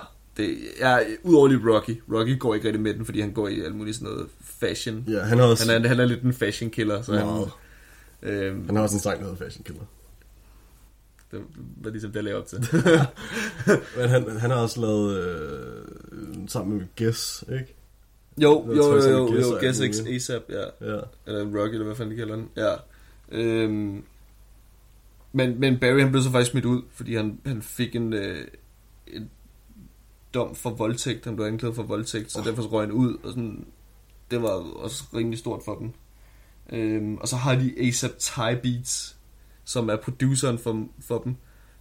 det 0.43 0.57
er 0.79 0.99
udover 1.23 1.47
lige 1.47 1.59
Rocky. 1.75 2.01
Rocky 2.13 2.39
går 2.39 2.55
ikke 2.55 2.67
rigtig 2.67 2.81
med 2.81 2.93
den, 2.93 3.05
fordi 3.05 3.21
han 3.21 3.31
går 3.31 3.47
i 3.47 3.61
alt 3.61 3.75
muligt 3.75 3.95
sådan 3.97 4.13
noget 4.13 4.27
fashion. 4.41 5.03
Ja, 5.07 5.19
han 5.19 5.37
har 5.37 5.45
også, 5.45 5.71
Han 5.71 5.85
er, 5.85 5.87
han 5.89 5.99
er 5.99 6.05
lidt 6.05 6.21
en 6.23 6.33
fashion 6.33 6.69
killer, 6.71 7.01
så 7.01 7.13
han, 7.17 7.25
Meget. 7.25 7.49
øhm, 8.21 8.65
han 8.65 8.75
har 8.75 8.83
også 8.83 8.95
en 8.95 8.99
sang, 8.99 9.19
der 9.19 9.23
hedder 9.25 9.37
Fashion 9.45 9.63
Killer. 9.63 9.81
det 11.31 11.39
var 11.81 11.89
ligesom 11.89 12.09
det, 12.11 12.15
jeg 12.15 12.23
lagde 12.23 12.37
op 12.37 12.45
til. 12.47 12.59
Men 13.97 14.09
han, 14.09 14.37
han 14.39 14.49
har 14.51 14.57
også 14.57 14.81
lavet 14.81 15.17
øh, 15.17 15.85
sammen 16.47 16.77
med 16.77 16.85
Guess, 16.97 17.43
ikke? 17.51 17.75
Jo, 18.43 18.65
jo, 18.67 18.73
jo, 18.75 19.09
jo, 19.09 19.33
jo, 19.39 19.55
og 19.55 19.61
Guess 19.61 19.81
X. 19.91 19.99
ASAP, 20.07 20.41
ja. 20.49 20.93
Ja. 20.93 20.99
Eller 21.27 21.61
Rocky, 21.61 21.71
eller 21.73 21.85
hvad 21.85 21.95
fanden 21.95 22.11
de 22.11 22.17
kalder 22.17 22.35
den. 22.35 22.49
Ja. 22.57 22.73
Øhm, 23.31 24.03
men, 25.33 25.59
men 25.59 25.79
Barry, 25.79 25.99
han 25.99 26.11
blev 26.11 26.23
så 26.23 26.31
faktisk 26.31 26.51
smidt 26.51 26.65
ud, 26.65 26.81
fordi 26.93 27.15
han, 27.15 27.39
han 27.45 27.61
fik 27.61 27.95
en, 27.95 28.13
øh, 28.13 28.47
en 29.07 29.29
dom 30.33 30.55
for 30.55 30.69
voldtægt. 30.69 31.25
Han 31.25 31.35
blev 31.35 31.45
anklaget 31.47 31.75
for 31.75 31.83
voldtægt, 31.83 32.31
så 32.31 32.41
derfor 32.45 32.61
så 32.61 32.67
røg 32.67 32.81
han 32.87 32.91
ud. 32.91 33.13
Og 33.23 33.29
sådan, 33.29 33.65
det 34.31 34.41
var 34.41 34.49
også 34.75 35.03
rimelig 35.15 35.39
stort 35.39 35.61
for 35.65 35.75
dem. 35.75 35.91
Øhm, 36.73 37.15
og 37.17 37.27
så 37.27 37.35
har 37.35 37.55
de 37.55 37.73
ASAP 37.87 38.11
Thai 38.19 38.55
Beats, 38.55 39.15
som 39.65 39.89
er 39.89 39.95
produceren 39.95 40.57
for, 40.57 40.87
for 41.07 41.17
dem. 41.19 41.35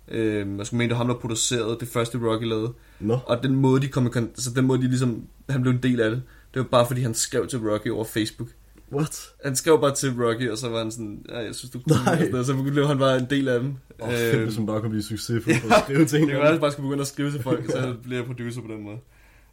Øhm, 0.09 0.59
jeg 0.59 0.67
skulle 0.67 0.79
mene, 0.79 0.89
det 0.89 0.99
var 0.99 1.05
ham, 1.05 1.09
der 1.09 1.21
producerede 1.21 1.77
det 1.81 1.89
første 1.89 2.19
Rocky 2.19 2.45
lavede. 2.45 2.73
Nå, 3.01 3.19
Og 3.27 3.43
den 3.43 3.55
måde, 3.55 3.81
de 3.83 3.89
kom 3.89 4.07
i 4.07 4.09
kon- 4.09 4.35
så 4.35 4.51
den 4.57 4.67
måde, 4.67 4.83
de 4.83 4.89
ligesom, 4.89 5.27
han 5.49 5.63
blev 5.63 5.73
en 5.73 5.83
del 5.83 6.01
af 6.01 6.11
det, 6.11 6.23
det 6.55 6.63
var 6.63 6.69
bare 6.71 6.87
fordi, 6.87 7.01
han 7.01 7.15
skrev 7.15 7.47
til 7.47 7.59
Rocky 7.59 7.89
over 7.91 8.05
Facebook. 8.05 8.49
what? 8.93 9.29
Han 9.45 9.57
skrev 9.57 9.81
bare 9.81 9.95
til 9.95 10.11
Rocky, 10.23 10.51
og 10.51 10.59
så 10.59 10.69
var 10.69 10.79
han 10.79 10.91
sådan, 10.91 11.25
ja, 11.29 11.39
jeg 11.39 11.55
synes, 11.55 11.71
du 11.73 11.79
kunne 11.81 11.97
Nej. 12.05 12.13
og 12.13 12.19
sådan 12.19 12.31
noget. 12.31 12.47
Så 12.47 12.55
blev 12.73 12.87
han 12.87 12.99
bare 12.99 13.17
en 13.19 13.27
del 13.31 13.49
af 13.49 13.61
dem. 13.61 13.75
Åh, 14.03 14.09
oh, 14.09 14.15
fedt, 14.15 14.43
hvis 14.43 14.59
man 14.59 14.67
bare 14.67 14.81
kunne 14.81 14.91
blive 14.91 15.03
succesfuld 15.03 15.61
på 15.69 15.75
at 15.75 15.83
skrive 15.85 16.05
ting. 16.05 16.27
det 16.27 16.31
kan 16.31 16.41
være, 16.41 16.55
at 16.55 16.61
bare 16.61 16.73
skulle 16.73 16.87
begynde 16.89 17.01
at 17.03 17.07
skrive 17.09 17.31
til 17.31 17.43
folk, 17.43 17.71
så 17.71 17.95
bliver 18.03 18.19
jeg 18.19 18.27
producer 18.27 18.61
på 18.61 18.69
den 18.69 18.83
måde. 18.83 18.99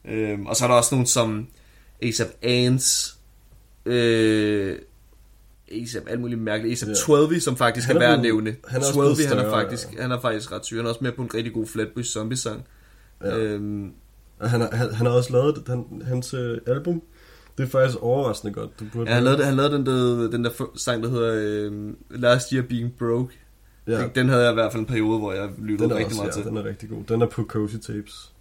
Øhm, 0.07 0.45
og 0.45 0.55
så 0.55 0.63
er 0.63 0.67
der 0.67 0.75
også 0.75 0.95
nogen 0.95 1.07
som 1.07 1.47
ASAP 2.03 2.27
Ants, 2.41 3.17
øh, 3.85 4.75
ASAP, 5.71 6.03
alt 6.07 6.21
muligt 6.21 6.41
mærkeligt. 6.41 6.73
ASAP 6.73 6.89
Ja. 6.89 6.93
12, 6.93 7.39
som 7.39 7.57
faktisk 7.57 7.87
Han 7.87 7.95
er 7.97 8.01
er 8.01 8.07
værd 8.07 8.17
at 8.17 8.21
nævne. 8.21 8.55
han 8.67 8.81
er 8.81 8.85
også 8.85 8.93
12, 8.93 9.15
blevet 9.15 9.29
han 9.29 9.45
er 9.45 9.49
faktisk, 9.49 9.87
han 9.99 10.11
er 10.11 10.21
faktisk 10.21 10.51
ret 10.51 10.65
syg. 10.65 10.75
Han 10.75 10.85
er 10.85 10.89
også 10.89 11.03
med 11.03 11.11
på 11.11 11.21
en 11.21 11.33
rigtig 11.33 11.53
god 11.53 11.67
Flatbush 11.67 12.09
Zombie 12.11 12.37
sang. 12.37 12.65
Ja. 13.23 13.37
Øhm, 13.37 13.91
Og 14.39 14.49
Han, 14.49 14.61
har- 14.61 14.69
han, 14.73 14.93
han 14.93 15.05
har 15.05 15.13
også 15.13 15.33
lavet 15.33 15.63
han, 15.67 16.01
hans 16.05 16.33
øh, 16.33 16.57
album. 16.67 17.01
Det 17.57 17.63
er 17.63 17.67
faktisk 17.67 17.97
overraskende 18.01 18.53
godt. 18.53 18.79
Du 18.79 18.85
burde 18.93 19.09
ja, 19.09 19.15
han 19.15 19.23
lavede, 19.23 19.45
han 19.45 19.55
lavede 19.55 19.73
den 19.77 19.85
der, 19.85 20.29
den 20.31 20.43
der 20.43 20.49
sang, 20.75 21.03
der 21.03 21.09
hedder 21.09 21.33
øh, 21.71 21.93
Last 22.21 22.49
Year 22.49 22.63
Being 22.63 22.93
Broke. 22.99 23.33
ja, 23.87 24.01
Ja. 24.01 24.07
Den 24.15 24.29
havde 24.29 24.43
jeg 24.43 24.51
i 24.51 24.53
hvert 24.53 24.71
fald 24.71 24.79
en 24.81 24.85
periode, 24.87 25.19
hvor 25.19 25.33
jeg 25.33 25.49
lyttede 25.61 25.89
den 25.89 25.97
rigtig 25.97 26.05
også, 26.05 26.17
meget 26.17 26.27
ja, 26.37 26.41
til. 26.41 26.49
den 26.49 26.57
er 26.57 26.63
rigtig 26.65 26.89
god. 26.89 27.03
Den 27.07 27.21
er 27.21 27.25
på 27.25 27.43
Cozy 27.43 27.75
Tapes. 27.75 28.31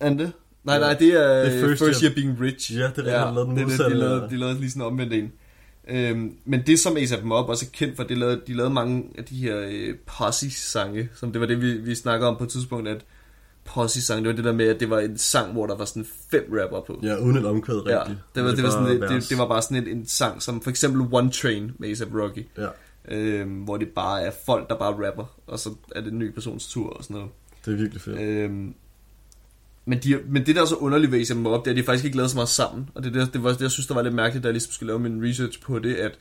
Er 0.00 0.08
den 0.08 0.18
det? 0.18 0.32
Nej, 0.64 0.74
Ja. 0.74 0.80
nej, 0.80 0.94
det 0.94 1.08
er, 1.08 1.44
Det 1.44 1.54
er 1.56 1.60
First, 1.68 1.84
First 1.84 2.00
Year- 2.00 2.04
Year 2.04 2.14
Being 2.14 2.40
Rich. 2.40 2.72
Ja, 2.72 2.76
det 2.78 2.82
er 2.84 2.98
rigtigt, 2.98 3.16
han 3.18 3.34
lavede 3.34 3.50
den 3.50 3.62
modsatte 3.62 3.94
de, 3.94 4.00
lavede, 4.00 4.20
der. 4.20 4.28
de 4.28 4.36
lavede 4.36 4.60
lige 4.60 4.70
sådan 4.70 4.82
en 4.82 4.86
omvendt 4.86 5.12
en. 5.12 5.32
Øhm, 5.88 6.32
men 6.44 6.62
det 6.66 6.78
som 6.78 6.96
A$AP 6.96 7.24
Mob 7.24 7.48
også 7.48 7.66
er 7.66 7.70
kendt 7.76 7.96
for, 7.96 8.02
det 8.02 8.18
lavede, 8.18 8.40
de 8.46 8.54
lavede 8.54 8.74
mange 8.74 9.04
af 9.18 9.24
de 9.24 9.34
her 9.36 9.64
øh, 9.70 9.94
posse-sange, 10.06 11.08
som 11.14 11.32
det 11.32 11.40
var 11.40 11.46
det, 11.46 11.62
vi, 11.62 11.72
vi 11.72 11.94
snakkede 11.94 12.28
om 12.30 12.36
på 12.36 12.44
et 12.44 12.50
tidspunkt, 12.50 12.88
at 12.88 13.04
posse-sang, 13.64 14.24
det 14.24 14.28
var 14.28 14.36
det 14.36 14.44
der 14.44 14.52
med, 14.52 14.68
at 14.68 14.80
det 14.80 14.90
var 14.90 14.98
en 15.00 15.18
sang, 15.18 15.52
hvor 15.52 15.66
der 15.66 15.76
var 15.76 15.84
sådan 15.84 16.06
fem 16.30 16.44
rapper 16.60 16.80
på. 16.80 17.00
Ja, 17.02 17.16
uden 17.18 17.36
et 17.36 17.46
omkvæd 17.46 17.80
Ja, 17.86 18.00
rigtigt. 18.00 18.18
det 18.34 18.44
var, 18.44 18.50
det, 18.50 18.62
var 18.62 18.62
bare 18.62 18.72
sådan, 18.72 18.86
det, 18.90 19.00
vers. 19.00 19.10
det, 19.22 19.30
det 19.30 19.38
var 19.38 19.48
bare 19.48 19.62
sådan 19.62 19.76
en, 19.76 19.88
en 19.98 20.06
sang, 20.06 20.42
som 20.42 20.60
for 20.62 20.70
eksempel 20.70 21.06
One 21.12 21.30
Train 21.30 21.72
med 21.78 21.88
A$AP 22.00 22.14
Rocky, 22.14 22.46
Ja, 22.58 22.68
øhm, 23.08 23.50
hvor 23.50 23.76
det 23.76 23.88
bare 23.88 24.22
er 24.22 24.30
folk, 24.46 24.68
der 24.70 24.76
bare 24.78 25.06
rapper, 25.08 25.24
og 25.46 25.58
så 25.58 25.70
er 25.96 26.00
det 26.00 26.12
en 26.12 26.18
ny 26.18 26.30
persons 26.34 26.68
tur 26.68 26.90
og 26.90 27.04
sådan 27.04 27.14
noget. 27.16 27.30
det 27.66 27.72
er 27.72 27.76
virkelig 27.76 28.02
fedt. 28.02 28.20
Øhm, 28.20 28.74
men, 29.86 29.98
de, 29.98 30.20
men 30.28 30.46
det 30.46 30.56
der 30.56 30.62
er 30.62 30.66
så 30.66 30.74
underligt 30.76 31.12
ved 31.12 31.30
A$AP 31.30 31.38
Mob, 31.38 31.64
det 31.64 31.70
er, 31.70 31.72
at 31.74 31.76
de 31.76 31.82
faktisk 31.84 32.04
ikke 32.04 32.16
lavet 32.16 32.30
så 32.30 32.36
meget 32.36 32.48
sammen. 32.48 32.90
Og 32.94 33.02
det, 33.04 33.14
det, 33.14 33.32
det 33.32 33.42
var 33.44 33.50
det, 33.52 33.60
jeg 33.60 33.70
synes, 33.70 33.86
der 33.86 33.94
var 33.94 34.02
lidt 34.02 34.14
mærkeligt, 34.14 34.42
da 34.42 34.48
jeg 34.48 34.52
ligesom 34.52 34.72
skulle 34.72 34.86
lave 34.86 34.98
min 34.98 35.24
research 35.28 35.62
på 35.62 35.78
det, 35.78 35.94
at 35.94 36.12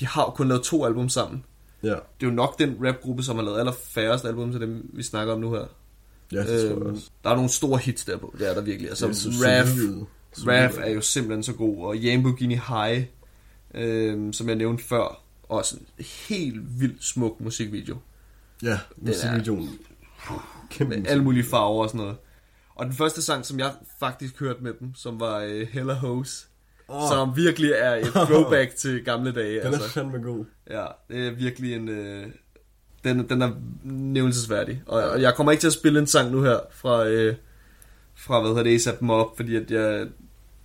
de 0.00 0.06
har 0.06 0.22
jo 0.22 0.30
kun 0.30 0.48
lavet 0.48 0.62
to 0.62 0.84
album 0.84 1.08
sammen. 1.08 1.44
Ja, 1.82 1.88
Det 1.88 1.96
er 1.96 2.26
jo 2.26 2.30
nok 2.30 2.58
den 2.58 2.76
rapgruppe, 2.86 3.22
som 3.22 3.36
har 3.36 3.42
lavet 3.44 3.58
allerfærrest 3.58 4.24
album 4.24 4.50
til 4.52 4.60
dem, 4.60 4.90
vi 4.92 5.02
snakker 5.02 5.34
om 5.34 5.40
nu 5.40 5.52
her. 5.52 5.64
Ja 6.32 6.38
det 6.38 6.46
tror 6.46 6.54
jeg 6.68 6.76
Øhm, 6.76 6.86
også. 6.94 7.10
der 7.24 7.30
er 7.30 7.34
nogle 7.34 7.50
store 7.50 7.78
hits 7.78 8.04
der 8.04 8.16
på, 8.16 8.34
det 8.38 8.48
er 8.50 8.54
der 8.54 8.60
virkelig. 8.60 8.88
Altså, 8.88 9.08
er 9.08 9.12
så 9.12 9.28
Raf. 9.28 9.66
Raf 10.46 10.78
er 10.78 10.90
jo 10.90 11.00
simpelthen 11.00 11.42
så 11.42 11.52
god, 11.52 11.84
og 11.84 11.96
Lamborghini 11.96 12.54
High, 12.68 13.04
øhm, 13.74 14.32
som 14.32 14.48
jeg 14.48 14.56
nævnte 14.56 14.84
før, 14.84 15.22
også 15.48 15.76
en 15.76 16.04
helt 16.28 16.80
vildt 16.80 17.04
smuk 17.04 17.40
musikvideo. 17.40 17.96
Ja, 18.62 18.78
musikvideoen. 18.96 19.68
Kæmpe 20.70 20.96
med 20.96 21.06
alle 21.06 21.24
mulige 21.24 21.44
farver 21.44 21.82
og 21.82 21.88
sådan 21.88 22.00
noget. 22.00 22.16
Og 22.74 22.86
den 22.86 22.94
første 22.94 23.22
sang, 23.22 23.46
som 23.46 23.58
jeg 23.58 23.72
faktisk 24.00 24.40
hørte 24.40 24.62
med 24.62 24.72
dem, 24.80 24.94
som 24.94 25.20
var 25.20 25.44
uh, 25.44 25.60
Hella 25.60 25.92
Hose, 25.94 26.46
oh. 26.88 27.08
som 27.10 27.36
virkelig 27.36 27.70
er 27.70 27.94
et 27.94 28.12
throwback 28.28 28.76
til 28.76 29.04
gamle 29.04 29.32
dage. 29.32 29.56
Den 29.58 29.66
er 29.66 29.72
altså. 29.72 29.88
fandme 29.88 30.18
god. 30.18 30.44
Ja, 30.70 30.86
det 31.10 31.26
er 31.26 31.30
virkelig 31.30 31.74
en... 31.74 31.88
Uh, 31.88 32.24
den, 33.04 33.28
den 33.28 33.42
er 33.42 33.50
nævnelsesværdig. 33.84 34.82
Og, 34.86 35.02
og 35.02 35.22
jeg 35.22 35.34
kommer 35.34 35.52
ikke 35.52 35.62
til 35.62 35.66
at 35.66 35.72
spille 35.72 35.98
en 35.98 36.06
sang 36.06 36.30
nu 36.30 36.42
her 36.42 36.58
fra, 36.72 37.06
øh, 37.06 37.34
fra 38.14 38.40
hvad 38.40 38.50
hedder 38.50 38.62
det, 38.62 38.74
ASAP 38.74 39.00
Mob, 39.00 39.36
fordi 39.36 39.56
at 39.56 39.70
jeg, 39.70 40.06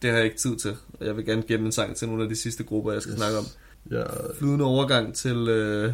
det 0.02 0.10
har 0.10 0.18
jeg 0.18 0.26
ikke 0.26 0.38
tid 0.38 0.56
til. 0.56 0.76
Og 1.00 1.06
jeg 1.06 1.18
vil 1.18 1.26
gerne 1.26 1.44
gemme 1.48 1.66
en 1.66 1.72
sang 1.72 1.96
til 1.96 2.08
nogle 2.08 2.24
af 2.24 2.30
de 2.30 2.36
sidste 2.36 2.64
grupper, 2.64 2.92
jeg 2.92 3.02
skal 3.02 3.12
yes. 3.12 3.20
snakke 3.20 3.38
om. 3.38 3.46
Ja, 3.92 4.04
Flydende 4.40 4.66
overgang 4.66 5.14
til 5.14 5.48
øh, 5.50 5.94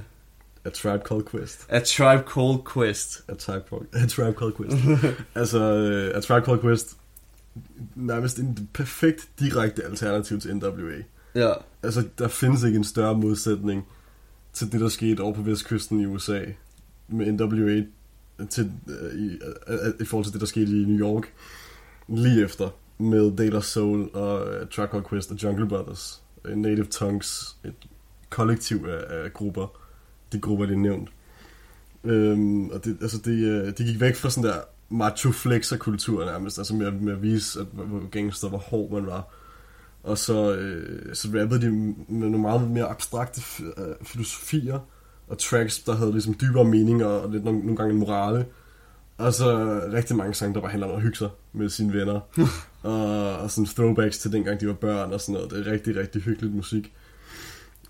A 0.65 0.69
Tribe 0.69 1.03
Called 1.07 1.25
Quest. 1.31 1.65
A 1.69 1.79
Tribe 1.79 2.23
Called 2.33 2.59
Quest. 2.73 3.23
A 3.27 3.33
Tribe 3.33 3.65
A 3.93 4.07
Tribe 4.07 4.37
Called 4.39 4.53
Quest. 4.57 4.77
altså, 5.35 5.59
uh, 5.59 6.17
A 6.17 6.19
Tribe 6.19 6.45
Called 6.45 6.61
Quest, 6.61 6.97
nærmest 7.95 8.37
en 8.37 8.69
perfekt 8.73 9.29
direkte 9.39 9.83
alternativ 9.83 10.39
til 10.39 10.55
NWA. 10.55 10.97
Ja, 11.35 11.53
Altså, 11.83 12.03
der 12.17 12.27
findes 12.27 12.63
ikke 12.63 12.77
en 12.77 12.83
større 12.83 13.15
modsætning 13.15 13.87
til 14.53 14.71
det, 14.71 14.81
der 14.81 14.89
skete 14.89 15.21
over 15.21 15.33
på 15.33 15.41
vestkysten 15.41 15.99
i 15.99 16.05
USA 16.05 16.45
med 17.07 17.31
NWA 17.31 17.83
til, 18.49 18.71
uh, 18.87 19.19
i, 19.19 19.39
uh, 19.67 20.01
i 20.01 20.05
forhold 20.05 20.25
til 20.25 20.33
det, 20.33 20.41
der 20.41 20.47
skete 20.47 20.71
i 20.71 20.85
New 20.85 20.99
York 20.99 21.33
lige 22.07 22.43
efter 22.43 22.69
med 22.97 23.37
Data 23.37 23.61
Soul 23.61 24.09
og 24.13 24.47
uh, 24.47 24.67
Truck 24.67 24.91
Called 24.91 25.09
Quest 25.09 25.31
og 25.31 25.43
Jungle 25.43 25.67
Brothers. 25.67 26.23
Native 26.55 26.85
Tongues, 26.85 27.57
et 27.65 27.73
kollektiv 28.29 28.85
af, 28.89 29.23
af 29.23 29.33
grupper. 29.33 29.67
De 30.31 30.39
grupper, 30.39 30.65
de 30.65 30.73
er 30.73 30.77
nævnt. 30.77 31.09
Øhm, 32.03 32.69
og 32.69 32.85
det, 32.85 32.97
altså 33.01 33.17
det, 33.17 33.77
de 33.77 33.83
gik 33.83 33.99
væk 33.99 34.15
fra 34.15 34.29
sådan 34.29 34.49
der 34.49 34.59
macho 34.89 35.31
flexer 35.31 35.77
kultur 35.77 36.25
nærmest, 36.25 36.57
altså 36.57 36.75
med, 36.75 36.91
med 36.91 37.13
at 37.13 37.21
vise, 37.21 37.59
at 37.59 37.65
hvor 37.71 37.83
hvor 37.83 38.09
gangster, 38.09 38.49
hvor 38.49 38.57
hård 38.57 38.91
man 38.91 39.05
var. 39.05 39.33
Og 40.03 40.17
så, 40.17 40.55
øh, 40.55 41.15
så 41.15 41.27
rappede 41.27 41.61
de 41.61 41.71
med 41.71 41.95
nogle 42.07 42.37
meget 42.37 42.71
mere 42.71 42.85
abstrakte 42.85 43.41
øh, 43.59 43.95
filosofier 44.03 44.79
og 45.27 45.37
tracks, 45.37 45.79
der 45.79 45.95
havde 45.95 46.11
ligesom 46.11 46.35
dybere 46.41 46.65
mening 46.65 47.05
og 47.05 47.31
lidt 47.31 47.43
nogle, 47.43 47.59
nogle 47.59 47.75
gange 47.75 47.93
en 47.93 47.99
morale. 47.99 48.45
Og 49.17 49.33
så 49.33 49.81
rigtig 49.93 50.15
mange 50.15 50.33
sange, 50.33 50.53
der 50.53 50.61
bare 50.61 50.71
handler 50.71 50.87
om 50.87 50.95
at 50.95 51.01
hygge 51.01 51.17
sig 51.17 51.29
med 51.53 51.69
sine 51.69 51.93
venner. 51.93 52.19
og, 52.91 53.37
og 53.37 53.51
sådan 53.51 53.65
throwbacks 53.65 54.19
til 54.19 54.31
dengang 54.31 54.61
de 54.61 54.67
var 54.67 54.73
børn 54.73 55.13
og 55.13 55.21
sådan 55.21 55.33
noget. 55.33 55.51
Det 55.51 55.67
er 55.67 55.71
rigtig, 55.71 55.95
rigtig 55.95 56.21
hyggeligt 56.21 56.55
musik. 56.55 56.93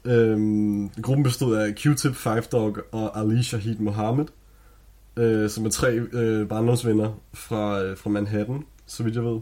Øhm, 0.05 0.89
gruppen 0.89 1.23
bestod 1.23 1.55
af 1.55 1.73
Q-Tip, 1.79 2.13
Five 2.13 2.41
Dog 2.41 2.77
og 2.91 3.19
Ali 3.19 3.43
Shahid 3.43 3.75
Mohammed, 3.75 4.25
øh, 5.17 5.49
som 5.49 5.65
er 5.65 5.69
tre 5.69 5.93
øh, 5.93 6.47
barndomsvenner 6.47 7.19
fra, 7.33 7.81
øh, 7.81 7.97
fra 7.97 8.09
Manhattan, 8.09 8.63
så 8.85 9.03
vidt 9.03 9.15
jeg 9.15 9.23
ved. 9.23 9.39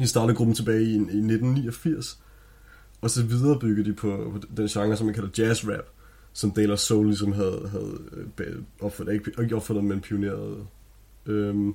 De 0.00 0.06
startede 0.06 0.36
gruppen 0.36 0.54
tilbage 0.54 0.82
i, 0.82 0.92
i 0.92 0.96
1989, 0.96 2.18
og 3.00 3.10
så 3.10 3.22
viderebyggede 3.22 3.90
de 3.90 3.94
på, 3.94 4.30
på 4.32 4.56
den 4.56 4.68
genre, 4.68 4.96
som 4.96 5.06
man 5.06 5.14
kalder 5.14 5.28
jazz 5.38 5.64
rap, 5.64 5.84
som 6.32 6.50
Dale 6.50 6.76
Soul 6.76 7.06
ligesom 7.06 7.32
havde, 7.32 7.68
havde 7.70 7.98
øh, 8.38 8.56
opfundet, 8.80 9.12
ikke, 9.12 9.32
ikke 9.42 9.56
opfundet, 9.56 9.84
men 9.84 10.00
pioneret, 10.00 10.66
øhm, 11.26 11.74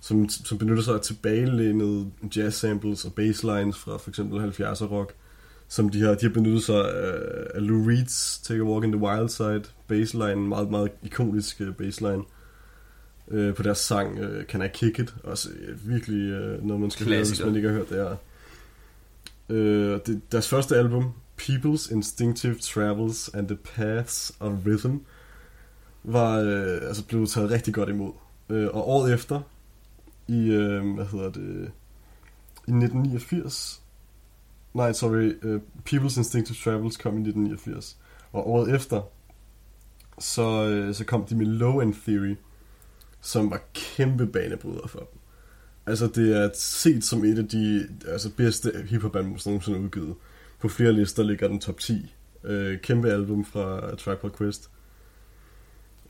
som, 0.00 0.28
som 0.28 0.58
benytter 0.58 0.82
sig 0.82 0.94
af 0.94 1.00
tilbagelænede 1.00 2.10
jazz 2.36 2.56
samples 2.56 3.04
og 3.04 3.12
basslines 3.12 3.78
fra 3.78 3.96
for 3.96 4.10
eksempel 4.10 4.50
70'er 4.50 4.84
rock, 4.84 5.14
som 5.68 5.88
de 5.88 6.00
har, 6.00 6.14
de 6.14 6.26
har 6.26 6.32
benyttet 6.32 6.62
sig 6.62 6.94
af, 6.94 7.46
af 7.54 7.66
Lou 7.66 7.90
Reed's 7.90 8.44
Take 8.44 8.60
a 8.60 8.64
Walk 8.64 8.84
in 8.84 8.92
the 8.92 9.02
Wild 9.02 9.28
Side 9.28 9.62
baseline, 9.88 10.48
meget, 10.48 10.70
meget 10.70 10.90
ikonisk 11.02 11.60
øh, 11.60 11.74
baseline 11.74 12.22
øh, 13.30 13.54
på 13.54 13.62
deres 13.62 13.78
sang 13.78 14.18
øh, 14.18 14.44
Can 14.44 14.62
I 14.62 14.68
Kick 14.74 14.98
It, 14.98 15.14
også 15.24 15.48
øh, 15.60 15.88
virkelig 15.88 16.30
øh, 16.30 16.64
noget, 16.64 16.80
man 16.80 16.90
skal 16.90 17.06
høre, 17.06 17.16
hvis 17.16 17.28
Klassiker. 17.28 17.46
man 17.46 17.56
ikke 17.56 17.68
har 17.68 17.76
hørt 17.76 17.88
det 17.88 17.96
her. 17.96 18.16
Øh, 19.48 20.00
det, 20.06 20.20
deres 20.32 20.48
første 20.48 20.76
album, 20.76 21.12
People's 21.40 21.94
Instinctive 21.94 22.54
Travels 22.54 23.30
and 23.34 23.48
the 23.48 23.56
Paths 23.56 24.32
of 24.40 24.52
Rhythm, 24.66 24.96
var 26.04 26.38
øh, 26.38 26.88
altså 26.88 27.04
blevet 27.06 27.28
taget 27.28 27.50
rigtig 27.50 27.74
godt 27.74 27.88
imod. 27.88 28.12
Øh, 28.48 28.68
og 28.68 28.88
året 28.88 29.14
efter, 29.14 29.40
i, 30.28 30.50
øh, 30.50 30.94
hvad 30.94 31.06
hedder 31.06 31.30
det, 31.30 31.70
i 32.68 32.70
1989, 32.70 33.82
nej, 34.74 34.92
sorry, 34.92 35.32
uh, 35.42 35.60
People's 35.90 36.18
Instinctive 36.18 36.56
Travels 36.64 36.96
kom 36.96 37.12
i 37.12 37.20
1989, 37.20 37.98
og 38.32 38.50
året 38.50 38.74
efter, 38.74 39.02
så, 40.18 40.68
øh, 40.68 40.94
så 40.94 41.04
kom 41.04 41.24
de 41.24 41.34
med 41.34 41.46
Low 41.46 41.80
End 41.80 41.94
Theory, 41.94 42.36
som 43.20 43.50
var 43.50 43.60
kæmpe 43.74 44.26
banebryder 44.26 44.86
for 44.86 44.98
dem. 44.98 45.18
Altså, 45.86 46.06
det 46.14 46.36
er 46.36 46.50
set 46.54 47.04
som 47.04 47.24
et 47.24 47.38
af 47.38 47.48
de 47.48 47.88
altså, 48.08 48.30
bedste 48.36 48.72
hiphop-album, 48.88 49.38
som 49.38 49.50
nogensinde 49.52 49.78
er 49.78 49.82
udgivet. 49.82 50.14
På 50.60 50.68
flere 50.68 50.92
lister 50.92 51.22
ligger 51.22 51.48
den 51.48 51.60
top 51.60 51.78
10. 51.80 52.14
Øh, 52.44 52.78
kæmpe 52.80 53.10
album 53.12 53.44
fra 53.44 53.80
Tribe 53.96 54.20
Called 54.20 54.36
Quest. 54.38 54.70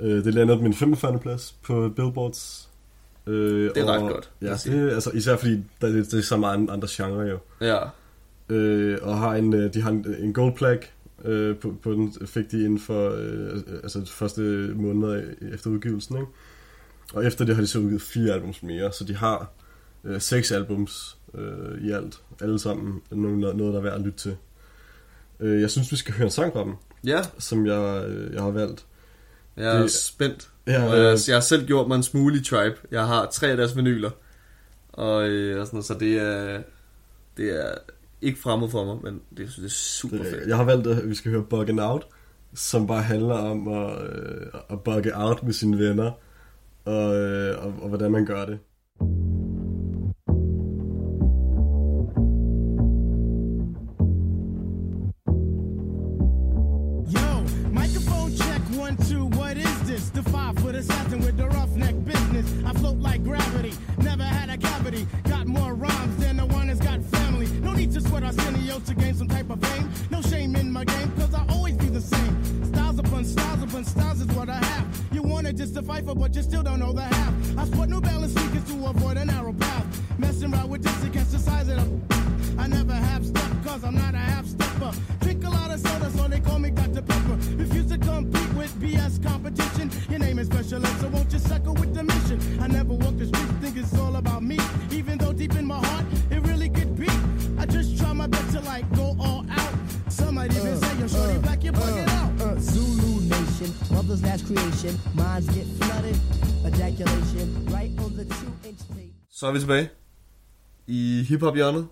Øh, 0.00 0.24
det 0.24 0.34
lander 0.34 0.56
på 0.56 0.62
min 0.62 0.74
45. 0.74 1.18
plads 1.18 1.56
på 1.62 1.88
Billboards. 1.96 2.68
Øh, 3.26 3.34
Det 3.74 3.76
er 3.76 3.86
ret 3.86 4.00
godt, 4.12 4.30
Ja, 4.42 4.54
det, 4.64 4.90
altså, 4.90 5.10
især 5.10 5.36
fordi 5.36 5.64
der, 5.80 5.88
det, 5.88 6.10
det 6.10 6.18
er 6.18 6.22
så 6.22 6.36
meget 6.36 6.70
andre 6.70 6.88
genre 6.90 7.20
jo. 7.22 7.38
ja. 7.60 7.78
Øh, 8.48 8.98
og 9.02 9.18
har 9.18 9.34
en, 9.34 9.54
øh, 9.54 9.74
de 9.74 9.82
har 9.82 9.90
en, 9.90 10.14
en 10.18 10.32
gold 10.32 10.56
plaque 10.56 10.88
øh, 11.24 11.56
på, 11.56 11.74
på 11.82 11.92
den, 11.92 12.14
fik 12.26 12.50
de 12.50 12.64
inden 12.64 12.78
for 12.80 13.10
øh, 13.10 13.60
altså 13.82 14.00
de 14.00 14.06
første 14.06 14.40
måneder 14.74 15.22
efter 15.52 15.70
udgivelsen. 15.70 16.16
Ikke? 16.16 16.28
Og 17.14 17.24
efter 17.26 17.44
det 17.44 17.54
har 17.54 17.62
de 17.62 17.66
så 17.68 17.78
udgivet 17.78 18.02
fire 18.02 18.32
albums 18.34 18.62
mere, 18.62 18.92
så 18.92 19.04
de 19.04 19.16
har 19.16 19.50
øh, 20.04 20.20
seks 20.20 20.52
albums 20.52 21.16
øh, 21.34 21.82
i 21.82 21.90
alt. 21.90 22.20
Alle 22.40 22.58
sammen 22.58 23.00
noget, 23.10 23.38
noget, 23.56 23.72
der 23.72 23.78
er 23.78 23.82
værd 23.82 23.94
at 23.94 24.00
lytte 24.00 24.18
til. 24.18 24.36
Øh, 25.40 25.60
jeg 25.60 25.70
synes, 25.70 25.92
vi 25.92 25.96
skal 25.96 26.14
høre 26.14 26.24
en 26.24 26.30
sang 26.30 26.52
fra 26.52 26.64
dem, 26.64 26.74
Ja, 27.04 27.22
som 27.38 27.66
jeg, 27.66 28.04
øh, 28.08 28.34
jeg 28.34 28.42
har 28.42 28.50
valgt. 28.50 28.84
jeg 29.56 29.76
er 29.76 29.80
Det- 29.82 29.90
spændt. 29.92 30.48
Ja, 30.66 30.88
Og 30.90 30.96
jeg, 30.98 31.12
øh, 31.12 31.18
jeg 31.28 31.36
har 31.36 31.40
selv 31.40 31.66
gjort 31.66 31.88
mig 31.88 31.96
en 31.96 32.02
smule 32.02 32.42
Tribe. 32.44 32.76
Jeg 32.90 33.06
har 33.06 33.26
tre 33.32 33.46
af 33.46 33.56
deres 33.56 33.76
vinyler. 33.76 34.10
Og, 34.92 35.28
øh, 35.28 35.60
og 35.60 35.66
sådan 35.66 35.76
noget, 35.76 35.86
så 35.86 35.94
det 35.94 36.18
er, 36.18 36.62
det 37.36 37.64
er 37.66 37.74
ikke 38.22 38.38
fremmed 38.40 38.68
for 38.68 38.84
mig, 38.84 38.96
men 39.04 39.20
det, 39.36 39.48
det 39.56 39.64
er 39.64 39.68
super 39.68 40.16
det, 40.16 40.26
fedt. 40.26 40.48
jeg 40.48 40.56
har 40.56 40.64
valgt, 40.64 40.86
at 40.86 41.08
vi 41.08 41.14
skal 41.14 41.30
høre 41.30 41.44
Buggin' 41.54 41.80
Out, 41.82 42.06
som 42.54 42.86
bare 42.86 43.02
handler 43.02 43.34
om 43.34 43.68
at, 43.68 44.02
øh, 44.02 44.46
at 44.70 44.80
bugge 44.82 45.12
out 45.16 45.42
med 45.42 45.52
sine 45.52 45.78
venner, 45.78 46.12
og, 46.84 47.16
øh, 47.16 47.64
og, 47.64 47.74
og 47.82 47.88
hvordan 47.88 48.10
man 48.12 48.26
gør 48.26 48.44
det. 48.46 48.58
For, 76.04 76.14
but 76.14 76.34
you 76.34 76.42
still 76.42 76.62
don't 76.62 76.80
know 76.80 76.92
the 76.92 77.02
half. 77.02 77.58
I 77.58 77.64
sport 77.66 77.88
New 77.88 78.00
Balance 78.00 78.32
sneakers 78.32 78.64
to 78.64 78.86
avoid 78.86 79.16
a 79.16 79.24
narrow 79.24 79.52
path. 79.52 79.86
Messing 80.18 80.52
around 80.52 80.68
with 80.68 80.82
this 80.82 81.04
against 81.04 81.32
the 81.32 81.38
size 81.38 81.68
of 81.68 81.76
them. 81.76 82.06
I 82.58 82.66
never 82.66 82.92
have 82.92 83.24
step 83.26 83.50
cause 83.64 83.84
I'm 83.84 83.94
not 83.94 84.14
a 84.14 84.18
half 84.18 84.46
stepper. 84.46 84.92
Drink 85.20 85.44
a 85.44 85.50
lot 85.50 85.70
of 85.70 85.80
soda, 85.80 86.10
so 86.10 86.28
they 86.28 86.40
call 86.40 86.58
me 86.58 86.70
Dr. 86.70 87.02
Pepper. 87.02 87.38
Refuse 87.56 87.86
to 87.86 87.98
compete 87.98 88.52
with 88.54 88.72
BS 88.80 89.22
competition. 89.22 89.90
Last 104.38 104.46
creation. 104.46 104.92
Minds 105.14 105.46
get 105.56 105.66
flooded, 105.78 106.16
ejaculation 106.64 107.48
right 107.74 107.90
on 108.04 108.12
the 108.12 108.24
two-inch 108.24 108.88
tape. 108.88 109.12
Så 109.30 109.46
er 109.46 109.52
vi 109.52 109.58
tilbage 109.58 109.90
i 110.86 111.24
hiphop-hjørnet. 111.28 111.86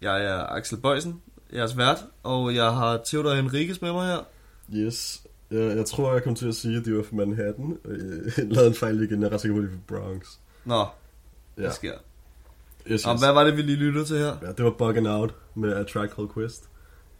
Jeg 0.00 0.24
er 0.24 0.46
Axel 0.46 0.78
Bøjsen, 0.78 1.20
jeres 1.54 1.76
vært, 1.76 2.04
og 2.22 2.54
jeg 2.54 2.72
har 2.74 3.00
Theodor 3.06 3.34
Henriques 3.34 3.82
med 3.82 3.92
mig 3.92 4.06
her. 4.06 4.18
Yes. 4.74 5.22
Jeg, 5.50 5.76
jeg 5.76 5.86
tror, 5.86 6.12
jeg 6.12 6.24
kom 6.24 6.34
til 6.34 6.48
at 6.48 6.54
sige, 6.54 6.76
at 6.76 6.84
de 6.84 6.94
var 6.96 7.02
fra 7.02 7.16
Manhattan. 7.16 7.78
Øh, 7.84 8.32
Jeg 8.38 8.46
lavede 8.46 8.68
en 8.68 8.74
fejl 8.74 9.02
igen. 9.02 9.20
Jeg 9.22 9.28
er 9.28 9.32
ret 9.32 9.40
sikker 9.40 9.56
på, 9.56 9.62
at 9.62 9.68
de 9.68 9.74
er 9.74 9.78
fra 9.88 9.96
Bronx. 10.08 10.26
Nå, 10.64 10.86
Ja. 11.58 11.64
det 11.66 11.74
sker. 11.74 11.92
Yes, 12.90 13.06
Og 13.06 13.12
yes. 13.14 13.20
hvad 13.22 13.32
var 13.32 13.44
det, 13.44 13.56
vi 13.56 13.62
lige 13.62 13.76
lyttede 13.76 14.04
til 14.04 14.18
her? 14.18 14.36
Ja, 14.42 14.52
det 14.52 14.64
var 14.64 14.70
Buggin' 14.70 15.08
Out 15.08 15.34
med 15.54 15.72
A 15.72 15.82
Track 15.82 16.14
Called 16.14 16.30
Quest. 16.34 16.64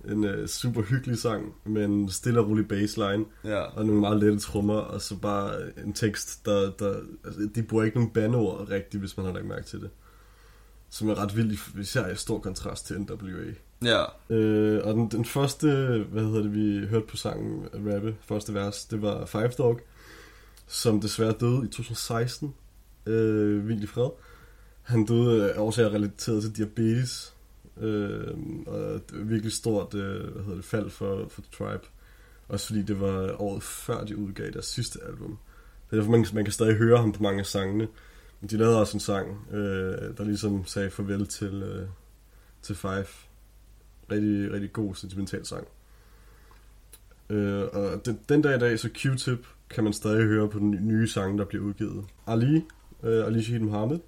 En 0.08 0.24
uh, 0.24 0.46
super 0.46 0.82
hyggelig 0.82 1.18
sang 1.18 1.54
med 1.64 1.84
en 1.84 2.08
stille 2.08 2.40
og 2.40 2.48
rolig 2.48 2.68
bassline 2.68 3.24
Ja. 3.44 3.60
og 3.62 3.86
nogle 3.86 4.00
meget 4.00 4.20
lette 4.20 4.38
trommer, 4.38 4.74
og 4.74 5.00
så 5.00 5.16
bare 5.16 5.52
en 5.84 5.92
tekst, 5.92 6.46
der... 6.46 6.70
der 6.78 6.94
altså, 7.24 7.48
de 7.54 7.62
bruger 7.62 7.84
ikke 7.84 7.96
nogen 7.96 8.10
bandeord 8.12 8.68
rigtigt, 8.70 9.00
hvis 9.00 9.16
man 9.16 9.26
har 9.26 9.32
lagt 9.32 9.46
mærke 9.46 9.66
til 9.66 9.80
det. 9.80 9.90
som 10.92 11.08
er 11.08 11.14
ret 11.18 11.36
vild, 11.36 11.52
i- 11.52 11.80
især 11.80 12.08
i 12.08 12.16
stor 12.16 12.38
kontrast 12.38 12.86
til 12.86 13.00
NWA. 13.00 13.52
Ja. 13.84 14.34
Øh, 14.36 14.80
og 14.86 14.94
den, 14.94 15.08
den 15.10 15.24
første, 15.24 15.66
hvad 16.12 16.22
hedder 16.24 16.42
det, 16.42 16.54
vi 16.54 16.86
hørte 16.86 17.06
på 17.06 17.16
sangen 17.16 17.64
rappe, 17.74 18.16
første 18.20 18.54
vers, 18.54 18.84
det 18.84 19.02
var 19.02 19.26
Five 19.26 19.48
Dog, 19.48 19.80
som 20.66 21.00
desværre 21.00 21.34
døde 21.40 21.64
i 21.64 21.68
2016. 21.68 22.54
Øh, 23.06 23.68
vildt 23.68 23.82
i 23.84 23.86
fred. 23.86 24.08
Han 24.82 25.04
døde 25.06 25.52
af 25.52 25.60
årsager 25.60 25.90
relateret 25.94 26.42
til 26.42 26.56
diabetes. 26.56 27.34
Øh, 27.80 28.34
og 28.66 28.80
et 28.80 29.02
virkelig 29.12 29.52
stort 29.52 29.94
øh, 29.94 30.32
hvad 30.32 30.42
hedder 30.42 30.56
det, 30.56 30.64
fald 30.64 30.90
for, 30.90 31.28
for 31.28 31.42
The 31.42 31.50
Tribe. 31.52 31.86
Også 32.48 32.66
fordi 32.66 32.82
det 32.82 33.00
var 33.00 33.40
året 33.40 33.62
før 33.62 34.04
de 34.04 34.16
udgav 34.16 34.50
deres 34.50 34.66
sidste 34.66 34.98
album. 35.06 35.38
Det 35.90 35.96
er 35.96 35.96
derfor, 35.96 36.10
man, 36.10 36.26
man 36.34 36.44
kan 36.44 36.52
stadig 36.52 36.76
høre 36.76 36.98
ham 36.98 37.12
på 37.12 37.22
mange 37.22 37.40
af 37.40 37.46
sangene. 37.46 37.88
Men 38.40 38.50
de 38.50 38.56
lavede 38.56 38.80
også 38.80 38.96
en 38.96 39.00
sang, 39.00 39.46
øh, 39.52 40.16
der 40.16 40.24
ligesom 40.24 40.64
sagde 40.66 40.90
farvel 40.90 41.26
til, 41.26 41.62
øh, 41.62 41.86
til 42.62 42.76
Five. 42.76 43.06
Rigtig, 44.12 44.52
rigtig 44.52 44.72
god 44.72 44.94
sentimental 44.94 45.46
sang. 45.46 45.66
Øh, 47.30 47.62
og 47.72 48.06
den, 48.06 48.20
den 48.28 48.42
dag 48.42 48.56
i 48.56 48.58
dag, 48.58 48.78
så 48.78 48.88
Q-Tip 48.98 49.46
kan 49.70 49.84
man 49.84 49.92
stadig 49.92 50.24
høre 50.24 50.48
på 50.48 50.58
den 50.58 50.70
nye 50.70 51.08
sang, 51.08 51.38
der 51.38 51.44
bliver 51.44 51.64
udgivet. 51.64 52.04
Ali, 52.26 52.64
øh, 53.02 53.26
Ali 53.26 53.42
Shahid 53.42 53.60
Mohammed, 53.60 53.98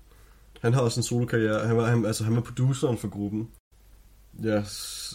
han 0.60 0.74
har 0.74 0.80
også 0.80 1.00
en 1.00 1.04
solokarriere. 1.04 1.66
Han 1.66 1.76
var, 1.76 1.86
han, 1.86 2.06
altså, 2.06 2.24
han 2.24 2.34
var 2.34 2.40
produceren 2.40 2.98
for 2.98 3.08
gruppen. 3.08 3.48
Ja, 4.42 4.62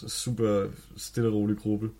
super 0.08 0.68
stille 0.96 1.28
og 1.28 1.34
rolig 1.34 1.56
gruppe. 1.56 1.90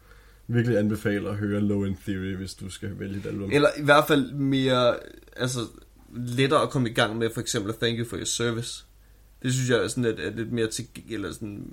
Virkelig 0.46 0.78
anbefaler 0.78 1.30
at 1.30 1.36
høre 1.36 1.60
Low 1.60 1.84
End 1.84 1.96
Theory, 1.96 2.36
hvis 2.36 2.54
du 2.54 2.70
skal 2.70 2.98
vælge 2.98 3.18
et 3.18 3.26
album. 3.26 3.50
Eller 3.52 3.68
i 3.78 3.84
hvert 3.84 4.04
fald 4.08 4.32
mere, 4.32 4.96
altså 5.36 5.60
lettere 6.16 6.62
at 6.62 6.70
komme 6.70 6.90
i 6.90 6.92
gang 6.92 7.18
med, 7.18 7.30
for 7.34 7.40
eksempel 7.40 7.74
Thank 7.74 7.98
You 7.98 8.06
For 8.08 8.16
Your 8.16 8.24
Service. 8.24 8.84
Det 9.42 9.52
synes 9.52 9.70
jeg 9.70 9.78
er 9.78 9.88
sådan 9.88 10.04
et, 10.04 10.26
et 10.26 10.36
lidt 10.36 10.52
mere 10.52 10.66
til, 10.66 10.86
eller 11.10 11.32
sådan 11.32 11.72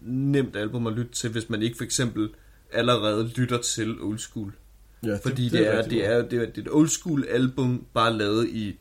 nemt 0.00 0.56
album 0.56 0.86
at 0.86 0.92
lytte 0.92 1.12
til, 1.12 1.30
hvis 1.30 1.50
man 1.50 1.62
ikke 1.62 1.76
for 1.76 1.84
eksempel 1.84 2.28
allerede 2.72 3.28
lytter 3.36 3.58
til 3.58 4.00
old 4.00 4.18
school. 4.18 4.52
ja, 5.04 5.16
Fordi 5.16 5.44
det, 5.44 5.52
det, 5.52 5.68
er, 5.68 5.82
det, 5.82 6.06
er, 6.06 6.22
det, 6.22 6.38
er, 6.38 6.46
det 6.46 6.58
er 6.58 6.62
et 6.62 6.68
old 6.70 6.88
school 6.88 7.24
album, 7.28 7.86
bare 7.94 8.12
lavet 8.12 8.48
i, 8.48 8.78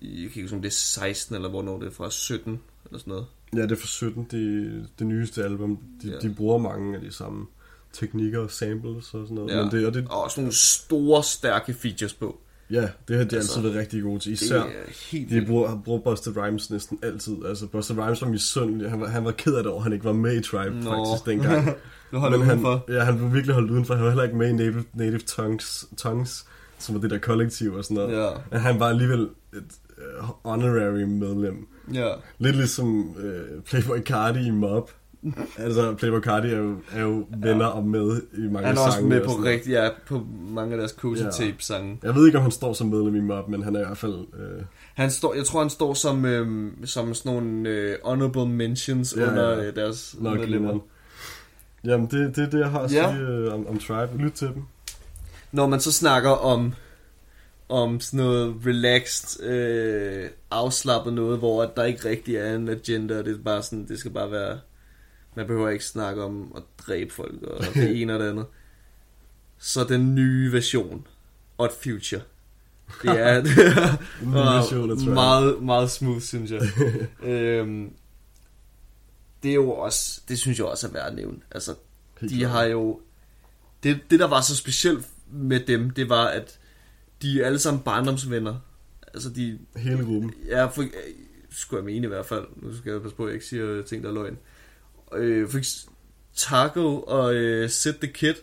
i 0.00 0.22
jeg 0.22 0.30
kan 0.30 0.40
ikke 0.40 0.42
huske, 0.42 0.56
om 0.56 0.62
det 0.62 0.68
er 0.68 0.72
16, 0.72 1.34
eller 1.34 1.48
hvornår 1.48 1.78
det 1.78 1.86
er 1.86 1.92
fra 1.92 2.10
17, 2.10 2.60
eller 2.86 2.98
sådan 2.98 3.10
noget. 3.10 3.26
Ja, 3.56 3.62
det 3.62 3.72
er 3.72 3.76
fra 3.76 3.86
17, 3.86 4.26
det, 4.30 4.86
det 4.98 5.06
nyeste 5.06 5.44
album. 5.44 5.78
De, 6.02 6.08
Ja. 6.08 6.28
de 6.28 6.34
bruger 6.36 6.58
mange 6.58 6.94
af 6.96 7.00
de 7.02 7.12
samme 7.12 7.46
teknikker 7.92 8.38
og 8.38 8.50
samples 8.50 9.14
og 9.14 9.26
sådan 9.26 9.34
noget. 9.34 9.50
Ja. 9.50 9.62
Men 9.62 9.70
det, 9.72 9.86
og 9.86 9.94
det, 9.94 10.06
Og 10.10 10.30
sådan 10.30 10.42
nogle 10.42 10.54
store, 10.54 11.22
stærke 11.22 11.74
features 11.74 12.14
på. 12.14 12.38
ja, 12.70 12.88
det 13.08 13.16
har 13.16 13.24
de 13.24 13.36
Altså, 13.36 13.52
altid 13.52 13.62
været 13.70 13.74
rigtig 13.82 14.02
gode 14.02 14.18
til. 14.20 14.32
Det 14.32 14.40
Især, 14.42 14.56
er 14.60 14.66
helt 15.10 15.30
de 15.30 15.44
bruger, 15.46 15.82
brugt 15.84 16.04
Buster 16.04 16.44
Rhymes 16.44 16.70
næsten 16.70 16.98
altid. 17.02 17.36
Altså, 17.48 17.66
Buster 17.66 18.04
Rhymes 18.06 18.22
var 18.22 18.28
misundelig. 18.28 18.90
Han 18.90 19.00
var, 19.00 19.06
han 19.06 19.24
var 19.24 19.30
ked 19.32 19.54
af 19.54 19.62
det 19.62 19.72
over, 19.72 19.78
at 19.80 19.84
han 19.84 19.92
ikke 19.92 20.04
var 20.04 20.12
med 20.12 20.36
i 20.36 20.42
Tribe 20.42 20.76
Nå. 20.84 20.90
faktisk 20.90 21.26
dengang. 21.26 21.68
Nu 22.12 22.18
holder 22.18 22.38
Men 22.38 22.46
han, 22.46 22.56
han, 22.58 22.66
udenfor. 22.66 22.92
ja, 22.92 23.04
han 23.04 23.16
blev 23.16 23.32
virkelig 23.34 23.54
holdt 23.54 23.70
udenfor. 23.70 23.94
Han 23.94 24.04
var 24.04 24.10
heller 24.10 24.24
ikke 24.24 24.36
med 24.36 24.48
i 24.48 24.52
Native, 24.52 24.84
Native 24.94 25.18
Tongues, 25.18 25.86
Tongues, 25.96 26.44
som 26.78 26.94
var 26.94 27.00
det 27.00 27.10
der 27.10 27.18
kollektiv 27.18 27.74
og 27.74 27.84
sådan 27.84 27.94
noget. 27.94 28.22
Ja. 28.24 28.30
Men 28.50 28.60
han 28.60 28.80
var 28.80 28.88
alligevel 28.88 29.20
et 29.52 29.64
uh, 29.98 30.28
honorary 30.44 31.02
medlem. 31.02 31.66
Ja. 31.94 32.08
Lidt 32.38 32.56
ligesom 32.56 33.14
øh, 33.18 33.62
Playboy 33.62 33.98
Cardi 33.98 34.46
i 34.46 34.50
Mob. 34.50 34.90
altså, 35.58 35.94
Playboy 35.94 36.20
Cardi 36.20 36.48
er 36.48 36.56
jo, 36.58 36.76
er 36.92 37.02
jo 37.02 37.26
venner 37.36 37.66
og 37.66 37.84
med 37.84 38.22
i 38.32 38.40
mange 38.40 38.66
Han 38.68 38.76
er 38.76 38.80
også 38.80 38.92
sange 38.96 39.08
med 39.08 39.20
og 39.20 39.26
på 39.26 39.32
rigtig, 39.44 39.70
ja, 39.70 39.88
på 40.06 40.26
mange 40.48 40.72
af 40.72 40.78
deres 40.78 40.90
Cozy 40.90 41.22
Ja. 41.22 41.30
Tape 41.30 41.56
sange. 41.58 41.98
Jeg 42.02 42.14
ved 42.14 42.26
ikke, 42.26 42.38
om 42.38 42.42
han 42.42 42.50
står 42.50 42.72
som 42.72 42.86
medlem 42.86 43.14
i 43.16 43.20
Mob, 43.20 43.48
men 43.48 43.62
han 43.62 43.76
er 43.76 43.80
i 43.80 43.84
hvert 43.84 43.98
fald... 43.98 44.14
Øh, 44.38 44.62
Han 44.94 45.10
står, 45.10 45.34
jeg 45.34 45.44
tror, 45.44 45.60
han 45.60 45.70
står 45.70 45.94
som, 45.94 46.24
øhm, 46.24 46.86
som 46.86 47.14
sådan 47.14 47.32
nogle 47.32 47.68
øh, 47.68 47.96
honorable 48.04 48.46
mentions 48.48 49.14
Ja, 49.16 49.22
ja, 49.22 49.28
under 49.30 49.48
ja. 49.50 49.64
øh, 49.64 49.76
deres 49.76 50.16
nok 50.20 50.38
medlemmer. 50.38 50.78
Jamen, 51.84 52.06
det, 52.10 52.36
det 52.36 52.44
er 52.44 52.50
det, 52.50 52.58
jeg 52.58 52.70
har 52.70 52.80
at 52.80 52.92
Ja. 52.92 53.12
sige 53.12 53.22
øh, 53.26 53.54
om, 53.54 53.66
om 53.66 53.78
Tribe. 53.78 54.10
Lyt 54.18 54.32
til 54.32 54.46
dem. 54.48 54.62
Når 55.52 55.66
man 55.66 55.80
så 55.80 55.92
snakker 55.92 56.30
om 56.30 56.74
om 57.68 58.00
sådan 58.00 58.26
noget 58.26 58.56
relaxed, 58.66 59.42
øh, 59.44 60.30
afslappet 60.50 61.12
noget, 61.12 61.38
hvor 61.38 61.64
der 61.64 61.84
ikke 61.84 62.08
rigtig 62.08 62.36
er 62.36 62.54
en 62.54 62.68
agenda, 62.68 63.18
det 63.18 63.28
er 63.28 63.42
bare 63.42 63.62
sådan, 63.62 63.88
det 63.88 63.98
skal 63.98 64.10
bare 64.10 64.30
være, 64.30 64.60
man 65.34 65.46
behøver 65.46 65.68
ikke 65.68 65.84
snakke 65.84 66.24
om 66.24 66.52
at 66.56 66.62
dræbe 66.86 67.14
folk, 67.14 67.42
og 67.42 67.64
det 67.74 68.02
ene 68.02 68.14
og 68.14 68.20
det 68.20 68.30
andet. 68.30 68.46
Så 69.58 69.84
den 69.84 70.14
nye 70.14 70.52
version, 70.52 71.06
Odd 71.58 71.72
Future, 71.82 72.22
det 73.02 73.20
er, 73.20 73.40
det 73.42 73.58
er 73.58 75.14
meget, 75.14 75.62
meget 75.62 75.90
smooth, 75.90 76.20
synes 76.20 76.50
jeg. 76.50 76.62
øhm, 77.22 77.92
det 79.42 79.50
er 79.50 79.54
jo 79.54 79.70
også, 79.70 80.20
det 80.28 80.38
synes 80.38 80.58
jeg 80.58 80.66
også 80.66 80.86
er 80.86 80.90
værd 80.90 81.06
at 81.06 81.14
nævne. 81.14 81.38
Altså, 81.50 81.74
de 82.20 82.44
har 82.44 82.62
jo, 82.62 83.00
det, 83.82 84.00
det 84.10 84.20
der 84.20 84.26
var 84.26 84.40
så 84.40 84.56
specielt 84.56 85.06
med 85.32 85.60
dem, 85.60 85.90
det 85.90 86.08
var, 86.08 86.26
at 86.26 86.58
de 87.22 87.42
er 87.42 87.46
alle 87.46 87.58
sammen 87.58 87.82
barndomsvenner. 87.82 88.54
Altså, 89.14 89.30
de, 89.30 89.58
Hele 89.76 90.04
gruppen. 90.04 90.34
Ja, 90.48 90.66
for, 90.66 90.82
øh, 90.82 90.88
skulle 91.50 91.78
jeg 91.78 91.84
mene 91.84 92.04
i 92.04 92.08
hvert 92.08 92.26
fald. 92.26 92.46
Nu 92.56 92.76
skal 92.76 92.92
jeg 92.92 93.02
passe 93.02 93.16
på, 93.16 93.22
at 93.24 93.28
jeg 93.28 93.34
ikke 93.34 93.46
siger 93.46 93.82
ting, 93.82 94.02
der 94.02 94.08
er 94.08 94.14
løgn. 94.14 94.38
Øh, 95.14 95.48
for 95.48 95.58
Taco 96.34 97.00
og 97.00 97.34
øh, 97.34 97.70
Sid 97.70 97.92
the 97.92 98.12
Kid, 98.12 98.34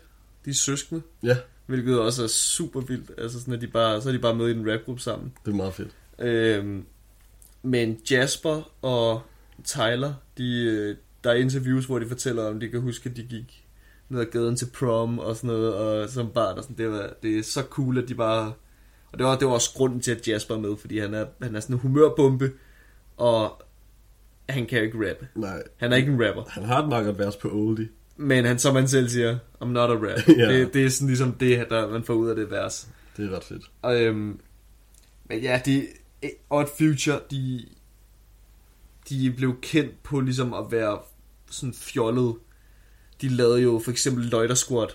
de 0.46 0.50
er 0.50 0.54
søskende, 0.54 1.02
Ja, 1.24 1.38
hvilket 1.66 2.00
også 2.00 2.24
er 2.24 2.28
super 2.28 2.82
vildt. 2.82 3.12
Altså 3.18 3.40
sådan, 3.40 3.54
at 3.54 3.62
de 3.62 3.68
bare, 3.68 4.02
så 4.02 4.10
er 4.10 4.14
de 4.14 4.20
bare 4.20 4.36
med 4.36 4.48
i 4.48 4.52
en 4.52 4.72
rapgruppe 4.72 5.02
sammen. 5.02 5.34
det 5.46 5.52
er 5.52 5.56
meget 5.56 5.74
fedt. 5.74 5.90
Øhm, 6.20 6.86
men 7.64 8.00
Jasper 8.12 8.72
og 8.82 9.22
Tyler, 9.64 10.14
de, 10.38 10.64
øh, 10.64 10.96
der 11.24 11.32
er 11.32 11.36
interviews, 11.36 11.86
hvor 11.86 12.00
de 12.00 12.08
fortæller 12.08 12.44
om, 12.44 12.60
de 12.60 12.70
kan 12.70 12.82
huske, 12.82 13.10
at 13.10 13.16
de 13.16 13.24
gik 13.24 13.61
ned 14.12 14.22
ad 14.22 14.26
gaden 14.26 14.56
til 14.56 14.68
prom 14.74 15.20
og 15.20 15.36
sådan 15.36 15.48
noget, 15.48 15.74
og 15.76 16.10
som 16.10 16.28
barn 16.34 16.58
og 16.58 16.64
sådan, 16.64 16.78
det, 16.78 16.92
var, 16.92 17.14
det 17.24 17.38
er 17.40 17.44
så 17.44 17.62
cool, 17.70 17.98
at 17.98 18.10
de 18.10 18.16
bare... 18.16 18.54
Og 19.12 19.18
det 19.20 19.26
var, 19.26 19.38
det 19.38 19.48
var 19.48 19.54
også 19.54 19.74
grunden 19.74 20.02
til, 20.02 20.12
at 20.12 20.28
Jasper 20.28 20.56
er 20.56 20.60
med, 20.60 20.78
fordi 20.78 21.00
han 21.00 21.14
er, 21.14 21.26
han 21.42 21.56
er 21.56 21.60
sådan 21.60 21.76
en 21.76 21.80
humørbombe, 21.80 22.52
og 23.18 23.62
han 24.50 24.66
kan 24.66 24.78
jo 24.78 24.84
ikke 24.86 25.10
rappe. 25.10 25.28
Nej, 25.36 25.64
Han 25.78 25.92
er 25.92 25.96
ikke 25.98 26.12
en 26.12 26.28
rapper. 26.28 26.44
han 26.48 26.64
har 26.64 26.84
et 26.84 26.90
meget 26.90 27.06
godt 27.06 27.20
vers 27.20 27.36
på 27.36 27.50
Oldie. 27.52 27.90
Men 28.18 28.46
han, 28.46 28.60
som 28.60 28.76
han 28.76 28.88
selv 28.88 29.10
siger, 29.10 29.38
I'm 29.62 29.66
not 29.66 29.90
a 29.90 29.94
rap. 29.94 30.28
Ja. 30.38 30.54
det, 30.54 30.74
det 30.74 30.86
er 30.86 30.90
sådan 30.90 31.08
ligesom 31.08 31.32
det, 31.34 31.70
der 31.70 31.90
man 31.90 32.04
får 32.04 32.14
ud 32.14 32.30
af 32.30 32.36
det 32.36 32.52
vers. 32.52 32.88
Det 33.18 33.32
er 33.32 33.36
ret 33.36 33.44
fedt. 33.44 33.72
Og, 33.82 34.02
øhm, 34.02 34.40
men 35.30 35.40
ja, 35.42 35.62
de, 35.66 35.88
Odd 36.50 36.68
Future, 36.78 37.20
de, 37.32 37.66
de 39.10 39.34
blev 39.38 39.62
kendt 39.62 40.04
på 40.04 40.20
ligesom 40.20 40.54
at 40.54 40.66
være 40.70 41.00
sådan 41.52 41.74
fjollet. 41.74 42.36
De 43.22 43.30
lavede 43.30 43.62
jo 43.62 43.82
for 43.84 43.92
eksempel 43.92 44.24
Loiter 44.26 44.56
Squad, 44.56 44.88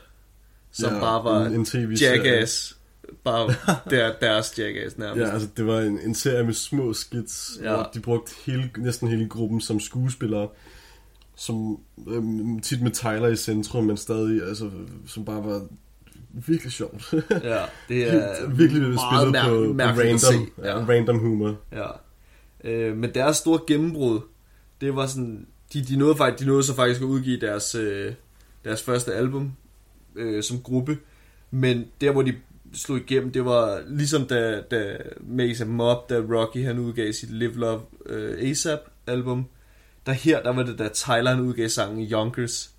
som 0.72 0.92
Ja, 0.94 1.00
bare 1.00 1.24
var 1.24 1.46
en- 1.46 1.66
en. 1.76 1.92
Jackass. 1.92 2.76
Bare 3.24 3.54
der, 3.90 4.12
deres 4.20 4.58
Jackass 4.58 4.98
nærmest. 4.98 5.26
Ja, 5.26 5.32
altså 5.32 5.48
det 5.56 5.66
var 5.66 5.80
en, 5.80 5.98
en 6.00 6.14
serie 6.14 6.44
med 6.44 6.54
små 6.54 6.92
skits, 6.92 7.50
Ja. 7.62 7.74
hvor 7.74 7.90
de 7.94 8.00
brugte 8.00 8.32
hele, 8.46 8.70
næsten 8.78 9.08
hele 9.08 9.28
gruppen 9.28 9.60
som 9.60 9.80
skuespillere, 9.80 10.48
som 11.36 11.78
øhm, 12.08 12.60
tit 12.60 12.82
med 12.82 12.90
Tyler 12.90 13.26
i 13.28 13.36
centrum, 13.36 13.84
men 13.84 13.96
stadig, 13.96 14.42
altså, 14.48 14.70
som 15.06 15.24
bare 15.24 15.44
var 15.44 15.66
virkelig 16.46 16.72
sjovt. 16.72 17.14
ja 17.30 17.58
det 17.88 18.12
er 18.14 18.48
virkelig 18.48 18.82
meget 18.82 19.00
spillet 19.12 19.36
mær- 19.36 19.48
på, 19.48 19.72
på 19.94 20.00
random, 20.00 20.50
ja. 20.64 20.92
random 20.94 21.18
humor. 21.18 21.56
Ja. 21.72 21.86
Øh, 22.64 22.96
men 22.96 23.14
deres 23.14 23.36
store 23.36 23.60
gennembrud, 23.66 24.20
det 24.80 24.96
var 24.96 25.06
sådan, 25.06 25.46
de, 25.72 25.82
de, 25.82 25.96
nåede, 25.96 26.16
faktisk, 26.16 26.44
de 26.44 26.46
nåede 26.46 26.62
så 26.62 26.74
faktisk 26.74 27.00
at 27.00 27.06
udgive 27.06 27.40
deres, 27.40 27.74
øh, 27.74 28.14
deres 28.64 28.82
første 28.82 29.14
album 29.14 29.52
øh, 30.16 30.42
som 30.42 30.62
gruppe, 30.62 30.98
men 31.50 31.84
der 32.00 32.12
hvor 32.12 32.22
de 32.22 32.34
slog 32.74 32.98
igennem, 32.98 33.32
det 33.32 33.44
var 33.44 33.82
ligesom 33.88 34.26
da, 34.26 34.60
da 34.60 34.96
Maze 35.20 35.64
Mob, 35.64 36.10
da 36.10 36.18
Rocky 36.18 36.64
han 36.64 36.78
udgav 36.78 37.12
sit 37.12 37.30
Live 37.30 37.54
Love 37.54 37.80
øh, 38.06 38.50
ASAP 38.50 38.80
album, 39.06 39.46
der 40.06 40.12
her, 40.12 40.42
der 40.42 40.52
var 40.52 40.62
det 40.62 40.78
da 40.78 40.88
Tyler 40.88 41.30
han 41.30 41.40
udgav 41.40 41.68
sangen 41.68 42.06
Yonkers, 42.06 42.74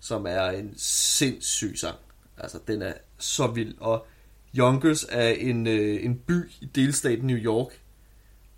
som 0.00 0.26
er 0.28 0.50
en 0.50 0.74
sindssyg 0.76 1.78
sang. 1.78 1.96
Altså, 2.38 2.58
den 2.66 2.82
er 2.82 2.92
så 3.18 3.46
vild. 3.46 3.74
Og 3.80 4.06
Yonkers 4.58 5.06
er 5.08 5.28
en, 5.28 5.66
øh, 5.66 6.04
en 6.04 6.18
by 6.18 6.50
i 6.60 6.66
delstaten 6.74 7.26
New 7.26 7.36
York, 7.36 7.80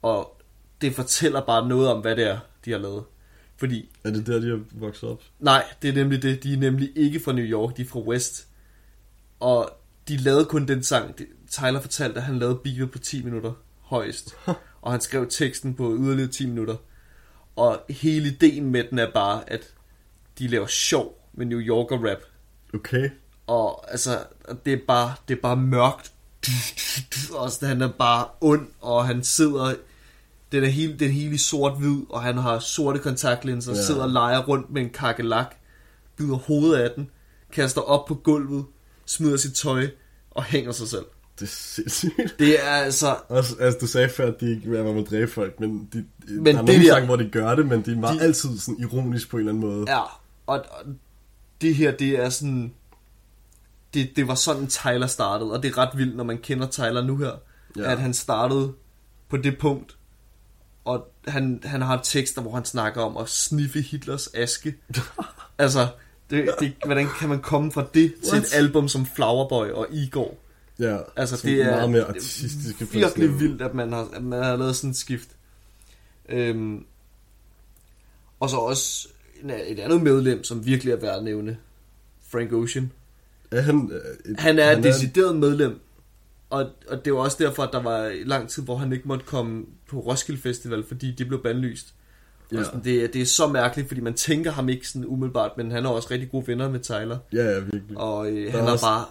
og 0.03 0.43
det 0.81 0.95
fortæller 0.95 1.47
bare 1.47 1.69
noget 1.69 1.89
om, 1.89 2.01
hvad 2.01 2.17
det 2.17 2.27
er, 2.27 2.39
de 2.65 2.71
har 2.71 2.79
lavet. 2.79 3.05
Fordi, 3.63 3.91
Er 4.05 4.11
det 4.11 4.27
der, 4.27 4.41
de 4.41 4.49
har 4.49 4.61
vokset 4.73 5.09
op? 5.09 5.23
nej, 5.39 5.65
det 5.83 5.91
er 5.91 5.95
nemlig 5.95 6.23
det, 6.23 6.43
de 6.43 6.53
er 6.53 6.57
nemlig 6.57 6.93
ikke 6.97 7.21
fra 7.21 7.33
New 7.33 7.45
York, 7.45 7.77
de 7.77 7.83
er 7.83 7.87
fra 7.87 8.01
West. 8.01 8.47
Og 9.41 9.71
de 10.09 10.17
lavede 10.17 10.45
kun 10.45 10.69
den 10.69 10.83
sang, 10.83 11.15
Tyler 11.51 11.81
fortalte, 11.81 12.17
at 12.17 12.23
han 12.23 12.39
lavede 12.39 12.61
beatet 12.65 12.91
på 12.91 12.99
10 12.99 13.23
minutter 13.25 13.53
højst. 13.81 14.35
og 14.83 14.91
han 14.93 15.01
skrev 15.01 15.27
teksten 15.31 15.75
på 15.75 15.97
yderligere 15.97 16.31
10 16.31 16.47
minutter. 16.47 16.77
Og 17.57 17.81
hele 17.91 18.29
ideen 18.29 18.71
med 18.71 18.85
den 18.91 18.99
er 18.99 19.11
bare, 19.15 19.51
at 19.53 19.75
de 20.39 20.49
laver 20.49 20.67
sjov 20.67 21.29
med 21.33 21.47
New 21.47 21.61
Yorker 21.61 22.11
rap. 22.11 22.19
Okay. 22.75 23.11
Og 23.47 23.91
altså, 23.93 24.19
det 24.65 24.73
er 24.73 24.79
bare, 24.89 25.15
det 25.29 25.37
er 25.37 25.41
bare 25.41 25.57
mørkt. 25.57 26.13
Og 27.35 27.51
sådan, 27.51 27.69
han 27.69 27.83
er 27.83 27.93
bare 27.99 28.27
ond, 28.41 28.69
og 28.81 29.07
han 29.07 29.25
sidder 29.25 29.75
Den 30.53 30.65
er 30.65 30.69
hele, 30.69 30.99
den 30.99 31.09
er 31.09 31.13
hele 31.13 31.35
i 31.35 31.39
sort-hvid, 31.39 32.03
og 32.09 32.23
han 32.23 32.37
har 32.37 32.59
sorte 32.59 32.99
kontaktlinser, 32.99 33.73
ja. 33.75 33.83
Sidder 33.83 34.03
og 34.03 34.11
leger 34.11 34.43
rundt 34.43 34.71
med 34.71 34.83
en 34.83 34.91
kakelak, 34.91 35.55
bider 36.17 36.37
hovedet 36.37 36.77
af 36.77 36.91
den, 36.97 37.11
kaster 37.53 37.81
op 37.81 38.07
på 38.07 38.15
gulvet, 38.15 38.65
smider 39.07 39.37
sit 39.37 39.55
tøj 39.55 39.89
og 40.31 40.45
hænger 40.45 40.73
sig 40.73 40.89
selv. 40.89 41.05
Det 41.41 41.47
er 41.47 41.51
sindssygt. 41.51 42.35
Det 42.39 42.65
er 42.65 42.71
altså... 42.71 43.17
Også, 43.29 43.57
altså, 43.61 43.79
du 43.81 43.87
sagde 43.87 44.09
før, 44.09 44.27
at 44.27 44.41
de 44.41 44.51
ikke 44.51 44.79
rapper 44.79 44.93
med 44.93 45.03
at 45.03 45.11
dræbe 45.11 45.31
folk, 45.31 45.61
men, 45.61 45.89
de, 45.93 46.05
men 46.29 46.47
der 46.47 46.63
er 46.63 46.63
nogle 46.63 46.87
sange, 46.87 47.07
hvor 47.07 47.17
de 47.17 47.29
gør 47.29 47.55
det, 47.55 47.67
men 47.67 47.83
de 47.85 47.93
er 47.93 47.97
meget, 47.97 48.21
De- 48.21 48.25
altid 48.25 48.59
sådan 48.59 48.81
ironisk 48.81 49.31
på 49.31 49.37
en 49.37 49.41
eller 49.41 49.53
anden 49.53 49.71
måde. 49.71 49.85
Ja, 49.89 50.01
og, 50.01 50.11
og 50.47 50.65
det 51.61 51.75
her, 51.75 51.91
det 51.91 52.09
er 52.09 52.29
sådan... 52.29 52.73
Det, 53.95 54.11
det 54.17 54.29
var 54.29 54.35
sådan 54.35 54.67
Tyler 54.67 55.07
startede, 55.07 55.53
og 55.53 55.63
det 55.63 55.69
er 55.73 55.79
ret 55.79 55.99
vildt, 55.99 56.17
når 56.17 56.25
man 56.25 56.39
kender 56.39 56.67
Tyler 56.67 57.03
nu 57.03 57.17
her. 57.17 57.31
Ja. 57.77 57.93
at 57.93 57.99
han 57.99 58.15
startede 58.15 58.73
på 59.29 59.37
det 59.37 59.59
punkt, 59.59 59.97
og 60.85 61.09
han, 61.29 61.61
han 61.65 61.83
har 61.83 62.01
tekster, 62.03 62.43
hvor 62.43 62.55
han 62.55 62.65
snakker 62.65 63.01
om 63.01 63.17
at 63.17 63.29
sniffe 63.29 63.81
Hitlers 63.81 64.29
aske. 64.35 64.75
altså, 65.59 65.89
det, 66.31 66.51
det, 66.61 66.73
hvordan 66.85 67.09
kan 67.19 67.29
man 67.29 67.41
komme 67.41 67.73
fra 67.73 67.87
det 67.95 68.15
til 68.25 68.33
What? 68.33 68.45
et 68.45 68.55
album 68.55 68.89
som 68.89 69.07
Flowerboy 69.07 69.71
og 69.71 69.87
Igor? 69.91 70.35
Ja, 70.79 70.99
Altså, 71.17 71.41
det 71.47 71.61
er 71.61 71.71
meget 71.71 71.91
mere 71.91 72.01
det 72.01 72.09
er 72.09 72.15
artistiske 72.15 72.89
virkelig 72.91 73.41
vildt, 73.41 73.63
at 73.63 73.75
man 73.75 73.93
har, 73.93 74.09
at 74.15 74.23
man 74.23 74.43
har 74.43 74.57
lavet 74.57 74.77
sådan 74.77 74.91
et 74.91 74.97
skift. 74.97 75.29
Øhm, 76.29 76.85
og 78.41 78.51
så 78.51 78.57
også 78.57 79.09
et 79.45 79.79
andet 79.79 80.03
medlem, 80.03 80.45
som 80.45 80.67
virkelig 80.67 80.93
er 80.93 80.97
værd 80.97 81.17
at 81.17 81.25
nævne. 81.25 81.57
Frank 82.29 82.53
Ocean. 82.53 82.93
Er 83.51 83.61
han, 83.61 83.91
øh, 83.93 84.33
et, 84.33 84.41
Han 84.41 84.59
er 84.59 84.77
et 84.77 84.85
decideret 84.85 85.37
medlem. 85.37 85.81
Og, 86.53 86.67
og 86.89 87.05
det 87.05 87.13
var 87.13 87.19
også 87.19 87.37
derfor, 87.41 87.63
at 87.63 87.69
der 87.73 87.83
var 87.83 88.13
lang 88.25 88.49
tid, 88.49 88.63
hvor 88.63 88.77
han 88.77 88.93
ikke 88.93 89.09
måtte 89.09 89.25
komme 89.25 89.65
på 89.91 89.99
Roskilde 90.01 90.41
Festival, 90.41 90.85
fordi 90.89 91.11
de 91.13 91.25
blev 91.25 91.43
bandlyst. 91.43 91.95
Ja. 92.53 92.57
Ja. 92.57 92.61
Og 92.61 92.67
sådan, 92.67 92.85
det, 92.85 93.05
er- 93.05 93.09
det 93.09 93.23
er 93.23 93.27
så 93.27 93.47
mærkeligt, 93.49 93.89
fordi 93.89 94.01
man 94.01 94.15
tænker 94.15 94.51
ham 94.51 94.69
ikke 94.69 94.89
sådan 94.89 95.07
umiddelbart, 95.07 95.51
men 95.57 95.71
han 95.71 95.85
er 95.85 95.89
også 95.91 96.09
rigtig 96.11 96.31
gode 96.31 96.47
venner 96.47 96.71
med 96.71 96.81
Tyler. 96.81 97.19
Ja, 97.33 97.45
ja, 97.51 97.59
virkelig. 97.59 97.99
Og 97.99 98.31
øh, 98.31 98.53
han 98.53 98.61
er 98.61 98.71
også- 98.73 98.85
bare 98.87 99.05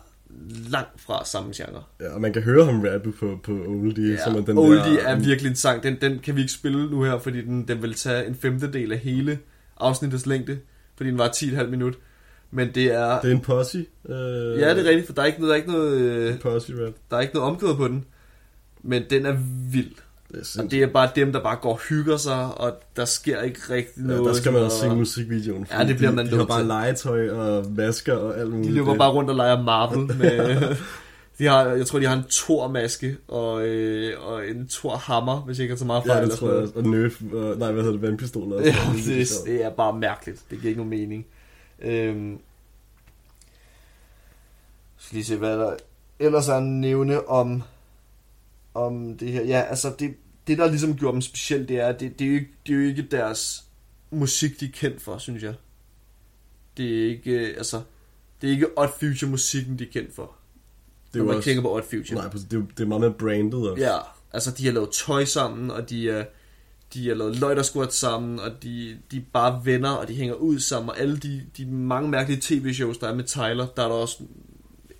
langt 0.70 1.02
fra 1.02 1.26
samme 1.26 1.52
genre. 1.56 1.84
Ja, 2.02 2.14
og 2.14 2.22
man 2.22 2.34
kan 2.34 2.42
høre 2.42 2.66
ham 2.66 2.82
rappe 2.82 3.12
på, 3.12 3.39
på 3.44 3.52
Oldie, 3.52 4.12
Ja, 4.12 4.24
som 4.24 4.36
er 4.36 4.42
den 4.42 4.58
Oldie 4.58 4.94
der... 4.96 5.08
er 5.08 5.20
virkelig 5.20 5.50
en 5.50 5.56
sang. 5.56 5.84
Den, 5.84 5.98
den 6.02 6.20
kan 6.20 6.36
vi 6.36 6.42
ikke 6.42 6.54
spille 6.54 6.89
nu 6.92 7.04
her, 7.04 7.20
fordi 7.20 7.42
den, 7.42 7.68
den 7.68 7.82
vil 7.82 7.94
tage 7.94 8.28
en 8.28 8.36
femtedel 8.36 8.92
af 8.92 8.98
hele 9.00 9.39
afsnittets 9.78 10.26
længde, 10.26 10.60
fordi 10.98 11.10
den 11.10 11.18
var 11.18 11.28
10,5 11.28 11.66
minut. 11.66 11.94
Men 12.52 12.72
det 12.76 12.93
er... 12.93 13.20
Det 13.22 13.32
er 13.32 13.36
en 13.36 13.41
posse. 13.41 13.86
Øh, 14.10 14.16
ja, 14.60 14.70
det 14.76 14.86
er 14.86 14.89
rigtigt, 14.89 15.06
for 15.06 15.14
der 15.14 15.22
er 15.22 15.26
ikke 15.26 15.41
noget, 15.41 15.49
der 15.49 15.54
er 15.54 15.58
ikke 15.62 15.72
noget, 15.72 15.97
øh, 16.02 16.39
posse 16.39 16.74
rap. 16.86 16.93
der 17.12 17.18
er 17.18 17.22
ikke 17.22 17.34
noget 17.34 17.49
omkvæd 17.52 17.76
på 17.76 17.88
den. 17.88 18.06
Men 18.84 19.04
den 19.10 19.26
er 19.26 19.36
vild. 19.72 19.91
Det 20.32 20.58
er 20.58 20.64
Og 20.64 20.72
det 20.72 20.84
er 20.84 20.88
bare 20.88 21.10
dem, 21.16 21.32
der 21.34 21.43
bare 21.43 21.56
går 21.62 21.72
og 21.74 21.80
hygger 21.89 22.18
sig, 22.18 22.45
og 22.58 22.74
der 22.95 23.06
sker 23.06 23.41
ikke 23.41 23.60
rigtig 23.70 23.93
Ja, 23.97 24.08
noget. 24.08 24.26
der 24.26 24.34
skal 24.34 24.54
man 24.54 24.62
også 24.64 24.78
se 24.80 24.88
og 24.88 24.97
musikvideoen. 24.97 25.68
Ja, 25.72 25.84
det 25.88 25.95
bliver 25.97 26.10
de, 26.10 26.16
man 26.16 26.26
De 26.26 26.30
har 26.32 26.38
nødt 26.38 26.47
bare 26.47 26.60
til. 26.60 26.68
legetøj 26.68 27.30
og 27.30 27.66
masker 27.78 28.14
og 28.14 28.39
alt 28.39 28.49
muligt. 28.52 28.68
De 28.70 28.74
løber 28.74 28.95
bare 28.97 29.12
rundt 29.12 29.30
og 29.30 29.36
leger 29.36 29.64
Marvel 29.64 30.18
med... 30.22 30.76
De 31.39 31.45
har, 31.45 31.66
jeg 31.66 31.86
tror, 31.88 31.99
de 31.99 32.06
har 32.06 32.16
en 32.16 32.24
Thor-maske 32.32 33.18
og, 33.28 33.68
øh, 33.68 34.14
og 34.28 34.47
en 34.47 34.68
Thor-hammer, 34.68 35.41
hvis 35.45 35.58
jeg 35.58 35.64
ikke 35.64 35.72
har 35.74 35.78
så 35.78 35.86
meget 35.86 36.04
fejl. 36.06 36.18
Ja, 36.18 36.26
det 36.26 36.34
tror 36.34 36.54
jeg. 36.54 36.68
Og 36.76 36.84
nerf, 36.84 37.22
og, 37.34 37.58
nej, 37.58 37.72
hvad 37.72 37.84
hedder 37.84 37.97
det, 37.97 38.02
vandpistoler. 38.02 38.62
Ja, 38.66 38.76
det, 39.06 39.28
det 39.45 39.64
er 39.66 39.70
bare 39.70 39.99
mærkeligt. 39.99 40.39
Det 40.52 40.58
giver 40.60 40.70
ikke 40.70 40.80
nogen 40.80 40.89
mening. 40.89 41.26
Øhm, 41.82 42.40
skal 44.98 45.16
lige 45.16 45.26
se, 45.26 45.38
hvad 45.38 45.58
der 45.60 45.76
ellers 46.20 46.48
er 46.48 46.54
at 46.54 46.64
nævne 46.64 47.28
om, 47.28 47.64
om 48.74 49.18
det 49.18 49.32
her. 49.32 49.44
Ja, 49.44 49.62
altså 49.62 49.94
det, 50.00 50.16
det 50.48 50.58
der 50.58 50.68
ligesom 50.70 50.98
gjorde 50.98 51.14
dem 51.14 51.22
specielt, 51.22 51.70
det 51.70 51.80
er, 51.80 51.88
at 51.88 52.00
det, 52.00 52.20
det, 52.20 52.26
er 52.26 52.30
jo 52.30 52.36
ikke, 52.36 52.52
det 52.68 52.74
er 52.74 52.78
jo 52.78 52.84
ikke 52.88 53.02
deres 53.12 53.64
musik, 54.12 54.60
de 54.60 54.66
er 54.66 54.70
kendt 54.74 55.02
for, 55.02 55.18
synes 55.18 55.44
jeg. 55.44 55.54
Det 56.78 57.00
er 57.04 57.10
ikke, 57.10 57.32
øh, 57.32 57.58
altså, 57.58 57.82
det 58.42 58.48
er 58.48 58.52
ikke 58.52 58.68
Odd 58.80 58.90
Future 59.00 59.32
musikken, 59.32 59.80
de 59.80 59.84
er 59.84 59.92
kendt 59.92 60.16
for. 60.16 60.36
Det 61.14 61.20
er 61.20 61.24
når 61.24 61.26
man 61.26 61.36
også- 61.36 61.50
tænker 61.50 61.62
på 61.62 61.76
Odd 61.76 61.84
Future. 61.84 62.16
Nej, 62.22 62.28
det 62.34 62.54
er, 62.54 62.64
det 62.78 62.80
er 62.80 62.86
meget 62.88 63.02
mere 63.02 63.14
branded 63.14 63.60
også. 63.60 63.84
Ja, 63.84 63.98
altså 64.34 64.52
de 64.52 64.66
har 64.66 64.74
lavet 64.74 64.90
tøj 64.92 65.26
sammen, 65.26 65.72
og 65.72 65.90
de 65.90 66.10
er, 66.10 66.26
de 66.94 67.08
har 67.08 67.16
lavet 67.16 67.39
løjtersquat 67.39 67.94
sammen, 67.94 68.39
og 68.39 68.52
de, 68.64 68.98
de 69.12 69.18
er 69.18 69.22
bare 69.34 69.62
venner, 69.66 69.89
og 69.89 70.08
de 70.08 70.14
hænger 70.16 70.36
ud 70.36 70.60
sammen, 70.60 70.89
og 70.89 71.00
alle 71.00 71.18
de, 71.18 71.42
de 71.58 71.66
mange 71.66 72.10
mærkelige 72.10 72.39
tv-shows, 72.42 72.98
der 72.98 73.08
er 73.08 73.16
med 73.16 73.24
Tyler, 73.24 73.68
der 73.76 73.84
er 73.84 73.88
der 73.88 73.96
også 73.96 74.18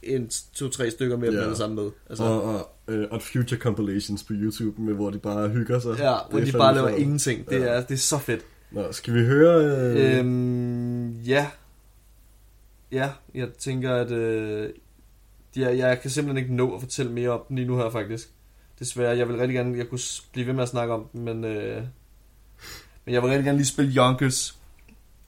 en, 0.04 0.30
to-tre 0.54 0.92
stykker 0.92 1.18
med, 1.18 1.34
yeah. 1.34 1.56
sammen 1.56 1.76
med. 1.84 1.92
Altså, 2.10 2.24
Og, 2.24 2.44
og 2.44 2.70
uh, 2.88 2.96
Odd 3.12 3.22
Future 3.22 3.60
compilations 3.60 4.24
på 4.24 4.34
YouTube, 4.36 4.82
med, 4.82 4.94
hvor 4.94 5.10
de 5.10 5.20
bare 5.20 5.50
hygger 5.50 5.80
sig. 5.80 5.96
ja, 6.00 6.16
hvor 6.30 6.40
de 6.40 6.52
bare 6.52 6.76
laver 6.76 6.88
ingenting. 6.90 7.50
Det, 7.50 7.60
Ja. 7.60 7.66
er, 7.66 7.82
det 7.82 7.94
er 7.94 7.98
så 7.98 8.18
fedt. 8.18 8.42
Nå, 8.72 8.92
skal 8.92 9.14
vi 9.14 9.26
høre... 9.26 9.66
Øh, 9.66 10.20
Øhm, 10.20 11.12
ja. 11.12 11.48
Ja, 12.92 13.10
jeg 13.36 13.50
tænker, 13.60 13.96
at 13.96 14.12
øh, 14.12 14.70
ja, 15.58 15.78
jeg 15.78 16.02
kan 16.02 16.10
simpelthen 16.10 16.44
ikke 16.44 16.56
nå 16.56 16.76
at 16.76 16.82
fortælle 16.82 17.12
mere 17.12 17.30
om 17.30 17.42
den 17.50 17.56
lige 17.56 17.68
nu 17.68 17.78
her, 17.78 17.90
faktisk. 17.90 18.30
Desværre, 18.82 19.18
jeg 19.18 19.28
vil 19.28 19.38
rigtig 19.38 19.56
gerne, 19.56 19.78
jeg 19.78 19.90
kunne 19.90 20.00
blive 20.32 20.48
ved 20.48 20.54
med 20.54 20.64
at 20.64 20.70
snakke 20.70 20.94
om 20.94 21.08
den, 21.14 21.22
men, 21.22 21.44
øh, 21.44 21.84
men 23.06 23.14
jeg 23.14 23.22
vil 23.22 23.30
rigtig 23.30 23.46
gerne 23.46 23.58
lige 23.58 23.68
spille 23.68 23.96
Yonkers. 23.96 24.60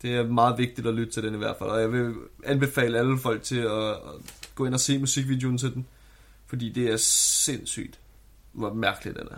Det 0.01 0.15
er 0.15 0.27
meget 0.27 0.57
vigtigt 0.57 0.87
at 0.87 0.93
lytte 0.93 1.13
til 1.13 1.23
den 1.23 1.33
i 1.33 1.37
hvert 1.37 1.55
fald, 1.59 1.69
og 1.69 1.81
jeg 1.81 1.91
vil 1.91 2.13
anbefale 2.45 2.97
alle 2.99 3.19
folk 3.19 3.43
til 3.43 3.59
at, 3.59 3.89
at 3.89 3.97
gå 4.55 4.65
ind 4.65 4.73
og 4.73 4.79
se 4.79 4.99
musikvideoen 4.99 5.57
til 5.57 5.73
den, 5.73 5.85
fordi 6.47 6.69
det 6.69 6.91
er 6.91 6.97
sindssygt, 6.97 7.99
hvor 8.51 8.73
mærkelig 8.73 9.15
den 9.15 9.27
er. 9.31 9.37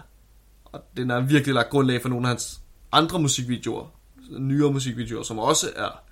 Og 0.66 0.84
den 0.98 1.12
er 1.12 1.20
virkelig 1.20 1.56
lagt 1.56 1.70
grundlag 1.70 2.02
for 2.02 2.10
nogle 2.10 2.28
af 2.28 2.30
hans 2.30 2.62
andre 2.92 3.20
musikvideoer, 3.20 3.86
nyere 4.30 4.74
musikvideoer, 4.74 5.24
som 5.24 5.40
også 5.40 5.70
er 5.76 6.04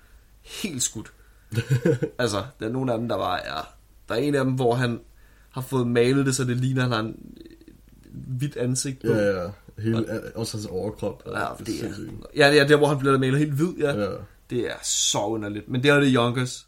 helt 0.42 0.82
skudt. 0.82 1.12
altså, 2.18 2.44
der 2.60 2.66
er 2.66 2.72
nogle 2.72 2.92
af 2.92 2.98
dem, 2.98 3.08
der 3.08 3.16
bare 3.16 3.46
er... 3.46 3.74
Der 4.08 4.14
er 4.14 4.18
en 4.18 4.34
af 4.34 4.44
dem, 4.44 4.54
hvor 4.54 4.74
han 4.74 5.00
har 5.50 5.60
fået 5.60 5.86
malet 5.86 6.26
det, 6.26 6.36
så 6.36 6.44
det 6.44 6.56
ligner, 6.56 6.82
at 6.82 6.88
han 6.88 6.92
har 6.92 7.00
en 7.00 7.36
hvidt 8.38 8.56
ansigt 8.56 9.00
på. 9.00 9.12
Ja, 9.12 9.42
ja. 9.42 9.48
Hele, 9.78 10.22
også 10.34 10.56
hans 10.56 10.66
overkrop. 10.66 11.22
Ja, 11.26 11.32
det 11.32 11.38
er 11.38 11.48
det 11.58 11.74
er, 11.88 12.46
ja, 12.46 12.50
det 12.50 12.60
er 12.60 12.66
der, 12.66 12.76
hvor 12.76 12.86
han 12.86 12.98
bliver 12.98 13.18
malet 13.18 13.38
helt 13.38 13.52
hvid, 13.52 13.74
ja. 13.78 13.96
Ja. 13.96 14.10
Det 14.50 14.70
er 14.70 14.76
så 14.82 15.18
underligt. 15.18 15.68
Men 15.68 15.82
det 15.82 15.90
er 15.90 16.00
det 16.00 16.12
Yonkers. 16.14 16.66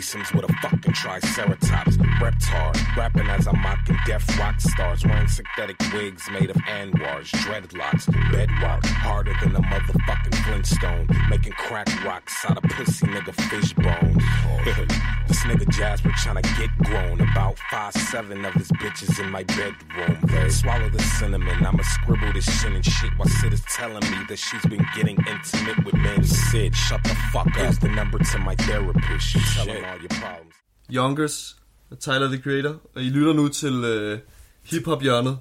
Threesomes 0.00 0.34
with 0.34 0.48
a 0.48 0.52
fucking 0.62 0.94
triceratops. 0.94 1.96
Repped 1.98 2.44
hard, 2.44 2.78
rapping 2.96 3.26
as 3.28 3.46
I'm 3.46 3.60
mocking 3.60 3.98
deaf 4.06 4.38
rock 4.38 4.58
stars. 4.58 5.04
Wearing 5.04 5.28
synthetic 5.28 5.76
wigs 5.92 6.26
made 6.30 6.48
of 6.48 6.56
anwars, 6.56 7.28
dreadlocks, 7.44 8.10
bedrock. 8.32 8.84
Harder 8.86 9.34
than 9.42 9.54
a 9.54 9.60
motherfucking 9.60 10.34
Flintstone. 10.44 11.06
Making 11.28 11.52
crack 11.52 11.88
rocks 12.04 12.44
out 12.48 12.56
of 12.56 12.62
pussy 12.70 13.06
nigga 13.08 13.34
fish 13.50 13.74
bones. 13.74 14.24
this 15.28 15.40
nigga 15.44 15.68
Jasper 15.68 16.08
tryna 16.10 16.42
get 16.56 16.70
grown. 16.78 17.20
About 17.20 17.58
five 17.70 17.92
seven 17.92 18.42
of 18.46 18.54
his 18.54 18.72
bitches 18.72 19.20
in 19.20 19.30
my 19.30 19.42
bedroom. 19.42 20.50
Swallow 20.50 20.88
the 20.88 21.02
cinnamon. 21.02 21.64
I'ma 21.64 21.82
scribble 21.82 22.32
this 22.32 22.46
shit 22.60 22.72
and 22.72 22.84
shit 22.84 23.10
while 23.18 23.28
Sid 23.28 23.52
is 23.52 23.62
telling 23.64 24.10
me 24.10 24.24
that 24.28 24.38
she's 24.38 24.64
been 24.64 24.84
getting 24.96 25.18
intimate 25.28 25.84
with 25.84 25.94
men. 25.94 26.24
Sid, 26.24 26.74
shut 26.74 27.02
the 27.04 27.14
fuck 27.32 27.48
up. 27.48 27.56
Here's 27.56 27.78
the 27.78 27.88
number 27.88 28.18
to 28.18 28.38
my 28.38 28.54
therapist. 28.54 29.34
You 29.34 29.40
tell 29.40 29.66
him 29.66 29.89
all 29.90 30.00
your 30.00 30.08
problems. 30.08 30.54
Yonkers 30.92 31.56
af 31.90 31.96
Tyler, 31.98 32.28
the 32.28 32.42
Creator. 32.42 32.80
Og 32.94 33.02
I 33.02 33.08
lytter 33.08 33.32
nu 33.32 33.48
til 33.48 33.84
øh, 33.84 34.18
hiphop-hjørnet. 34.62 35.38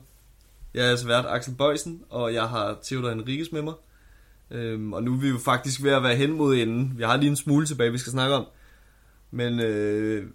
Jeg 0.73 0.85
er 0.85 0.89
altså 0.89 1.07
vært 1.07 1.25
Axel 1.27 1.53
Bøjsen, 1.55 2.01
og 2.09 2.33
jeg 2.33 2.49
har 2.49 2.77
Theodor 2.83 3.09
Henriques 3.09 3.51
med 3.51 3.61
mig. 3.61 3.73
Øhm, 4.51 4.93
og 4.93 5.03
nu 5.03 5.13
er 5.13 5.17
vi 5.17 5.29
jo 5.29 5.37
faktisk 5.37 5.83
ved 5.83 5.91
at 5.91 6.03
være 6.03 6.15
hen 6.15 6.31
mod 6.33 6.55
enden. 6.55 6.93
Vi 6.97 7.03
har 7.03 7.17
lige 7.17 7.29
en 7.29 7.35
smule 7.35 7.65
tilbage, 7.65 7.91
vi 7.91 7.97
skal 7.97 8.11
snakke 8.11 8.35
om. 8.35 8.45
Men 9.31 9.59
øh, 9.59 10.27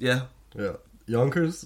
ja, 0.00 0.20
Ja. 0.58 0.70
Yonkers. 1.08 1.64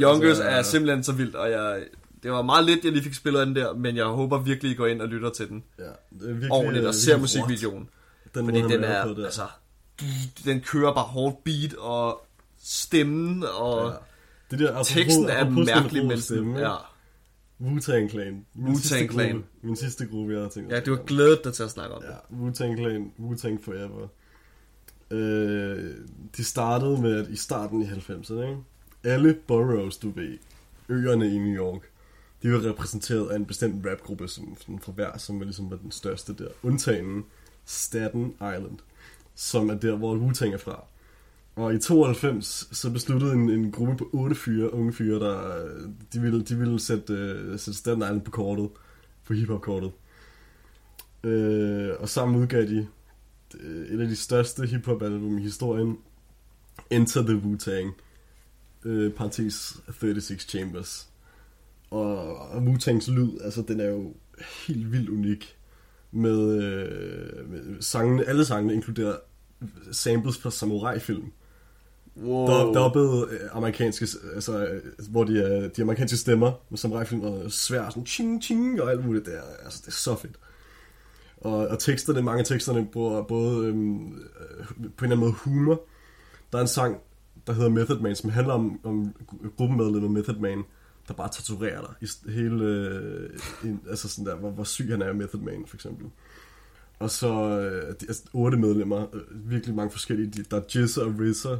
Yonkers 0.00 0.28
altså, 0.40 0.42
er 0.44 0.62
simpelthen 0.62 1.04
så 1.04 1.12
vildt, 1.12 1.34
og 1.34 1.50
jeg, 1.50 1.84
det 2.22 2.30
var 2.30 2.42
meget 2.42 2.64
lidt, 2.64 2.84
jeg 2.84 2.92
lige 2.92 3.02
fik 3.02 3.14
spillet 3.14 3.40
af 3.40 3.46
den 3.46 3.56
der, 3.56 3.72
men 3.74 3.96
jeg 3.96 4.04
håber 4.04 4.38
virkelig, 4.38 4.72
I 4.72 4.74
går 4.74 4.86
ind 4.86 5.02
og 5.02 5.08
lytter 5.08 5.30
til 5.30 5.48
den 5.48 5.64
Ja, 5.78 5.84
det 5.84 5.90
er 6.12 6.26
virkelig, 6.26 6.52
ordentligt 6.52 6.84
og 6.84 6.88
øh, 6.88 6.94
ser 6.94 7.18
musikvideoen. 7.18 7.88
Den 8.34 8.44
Fordi 8.44 8.62
den 8.62 8.84
er, 8.84 8.98
rapper 9.00 9.14
på 9.14 9.20
der. 9.20 9.26
altså, 9.26 9.42
den 10.44 10.60
kører 10.60 10.94
bare 10.94 11.04
hårdt 11.04 11.44
beat, 11.44 11.74
og 11.74 12.26
stemmen, 12.62 13.44
og 13.60 13.86
Ja. 13.90 13.92
Det 14.50 14.58
der, 14.58 14.72
apropos- 14.80 14.94
teksten 14.94 15.24
er 15.24 15.50
mærkelig, 15.50 16.06
men 16.06 16.20
stemme, 16.20 16.58
ja. 16.58 16.74
Wu-Tang 17.60 18.10
Clan. 18.10 18.46
Min 18.54 18.66
Wu-Tang 18.72 18.76
sidste 18.76 19.08
Clan. 19.12 19.32
Gruppe, 19.34 19.46
min 19.62 19.76
sidste 19.76 20.06
gruppe, 20.06 20.32
jeg 20.32 20.42
har 20.42 20.48
tænkt. 20.48 20.72
ja, 20.72 20.80
det 20.80 20.90
var 20.90 20.96
glædet 21.06 21.40
dig 21.44 21.54
til 21.54 21.62
at 21.62 21.70
snakke 21.70 21.94
om 21.94 22.02
det. 22.02 22.08
Ja, 22.08 22.14
Wu-Tang 22.36 22.76
Clan, 22.78 23.12
Wu-Tang 23.18 23.64
Forever. 23.64 24.08
Øh, 25.10 25.94
de 26.36 26.44
startede 26.44 27.00
med, 27.02 27.16
at 27.24 27.28
i 27.28 27.36
starten 27.36 27.82
i 27.82 27.84
90'erne, 27.86 28.40
ikke? 28.42 28.56
alle 29.04 29.34
boroughs, 29.46 29.96
du 29.96 30.10
ved, 30.10 30.38
øerne 30.88 31.34
i 31.34 31.38
New 31.38 31.56
York, 31.64 31.80
de 32.42 32.52
var 32.52 32.64
repræsenteret 32.64 33.30
af 33.30 33.36
en 33.36 33.46
bestemt 33.46 33.86
rapgruppe 33.86 34.28
som, 34.28 34.56
fra 34.82 34.92
hver, 34.92 35.18
som 35.18 35.38
var 35.38 35.44
ligesom 35.44 35.70
var 35.70 35.76
den 35.76 35.90
største 35.90 36.34
der. 36.34 36.48
Undtagen 36.62 37.24
Staten 37.66 38.34
Island, 38.36 38.78
som 39.34 39.70
er 39.70 39.74
der, 39.74 39.96
hvor 39.96 40.16
Wu-Tang 40.16 40.54
er 40.54 40.58
fra. 40.58 40.84
Og 41.56 41.74
i 41.74 41.78
92, 41.78 42.68
så 42.72 42.90
besluttede 42.90 43.32
en, 43.32 43.50
en 43.50 43.72
gruppe 43.72 43.96
på 43.96 44.10
otte 44.12 44.36
fyre, 44.36 44.74
unge 44.74 44.92
fyre, 44.92 45.20
der 45.20 45.68
de 46.12 46.20
ville, 46.20 46.42
de 46.42 46.56
ville 46.56 46.80
sætte, 46.80 47.12
uh, 47.52 47.58
sætte 47.58 47.78
Staten 47.78 48.02
Island 48.02 48.20
på 48.20 48.30
kortet, 48.30 48.70
på 49.24 49.34
hiphop-kortet. 49.34 49.92
Uh, 51.24 52.00
og 52.00 52.08
sammen 52.08 52.42
udgav 52.42 52.62
de 52.62 52.86
uh, 53.54 53.94
et 53.94 54.00
af 54.00 54.08
de 54.08 54.16
største 54.16 54.66
hiphop-album 54.66 55.38
i 55.38 55.42
historien, 55.42 55.98
Enter 56.90 57.22
the 57.22 57.36
Wu-Tang, 57.36 57.94
uh, 58.84 59.12
parentes 59.12 59.80
36 60.00 60.38
Chambers. 60.38 61.08
Og, 61.90 62.36
og 62.36 62.62
Wu-Tangs 62.62 63.10
lyd, 63.10 63.40
altså 63.44 63.62
den 63.68 63.80
er 63.80 63.88
jo 63.88 64.14
helt 64.66 64.92
vildt 64.92 65.08
unik. 65.08 65.56
Med, 66.16 66.62
øh, 66.62 67.50
med 67.50 67.82
sangene, 67.82 68.28
alle 68.28 68.44
sangene 68.44 68.74
inkluderer 68.74 69.16
samples 69.92 70.38
fra 70.38 70.50
samurai-film. 70.50 71.32
Wow. 72.16 72.46
Der, 72.46 72.72
dobbede 72.72 73.28
øh, 73.30 73.40
amerikanske, 73.52 74.06
altså, 74.34 74.66
øh, 74.66 74.82
hvor 75.10 75.24
de, 75.24 75.42
er, 75.42 75.68
de 75.68 75.82
amerikanske 75.82 76.16
stemmer 76.16 76.52
med 76.70 76.78
samurai-film 76.78 77.20
og 77.20 77.52
svær, 77.52 77.88
sådan 77.88 78.06
ching 78.06 78.42
ching 78.42 78.82
og 78.82 78.90
alt 78.90 79.06
muligt 79.06 79.26
der. 79.26 79.40
Altså, 79.64 79.78
det 79.80 79.88
er 79.88 79.92
så 79.92 80.16
fedt. 80.16 80.38
Og, 81.36 81.56
og 81.56 81.78
teksterne, 81.78 82.22
mange 82.22 82.40
af 82.40 82.46
teksterne 82.46 82.86
bruger 82.92 83.22
både 83.22 83.66
øhm, 83.66 84.06
øh, 84.06 84.66
på 84.66 84.80
en 84.80 84.84
eller 84.84 85.02
anden 85.02 85.20
måde 85.20 85.32
humor. 85.32 85.80
Der 86.52 86.58
er 86.58 86.62
en 86.62 86.68
sang, 86.68 86.96
der 87.46 87.52
hedder 87.52 87.68
Method 87.68 88.00
Man, 88.00 88.16
som 88.16 88.30
handler 88.30 88.54
om, 88.54 88.80
om 88.84 89.14
gruppemedlemmet 89.56 90.10
Method 90.10 90.36
Man, 90.36 90.62
der 91.08 91.14
bare 91.14 91.28
torturerer 91.32 91.80
dig. 91.80 92.08
I 92.08 92.30
hele, 92.32 92.64
øh, 92.64 93.30
en, 93.64 93.80
altså 93.90 94.08
sådan 94.08 94.26
der, 94.26 94.36
hvor, 94.36 94.50
hvor 94.50 94.64
syg 94.64 94.90
han 94.90 95.02
er 95.02 95.12
Method 95.12 95.40
Man, 95.40 95.64
for 95.66 95.76
eksempel. 95.76 96.06
Og 96.98 97.10
så 97.10 97.60
øh, 97.60 97.88
altså, 97.88 98.22
otte 98.32 98.56
medlemmer, 98.58 99.06
øh, 99.14 99.50
virkelig 99.50 99.74
mange 99.74 99.90
forskellige. 99.90 100.30
De, 100.30 100.44
der 100.50 100.56
er 100.56 100.62
Jizza 100.74 101.00
og 101.00 101.14
RZA. 101.20 101.56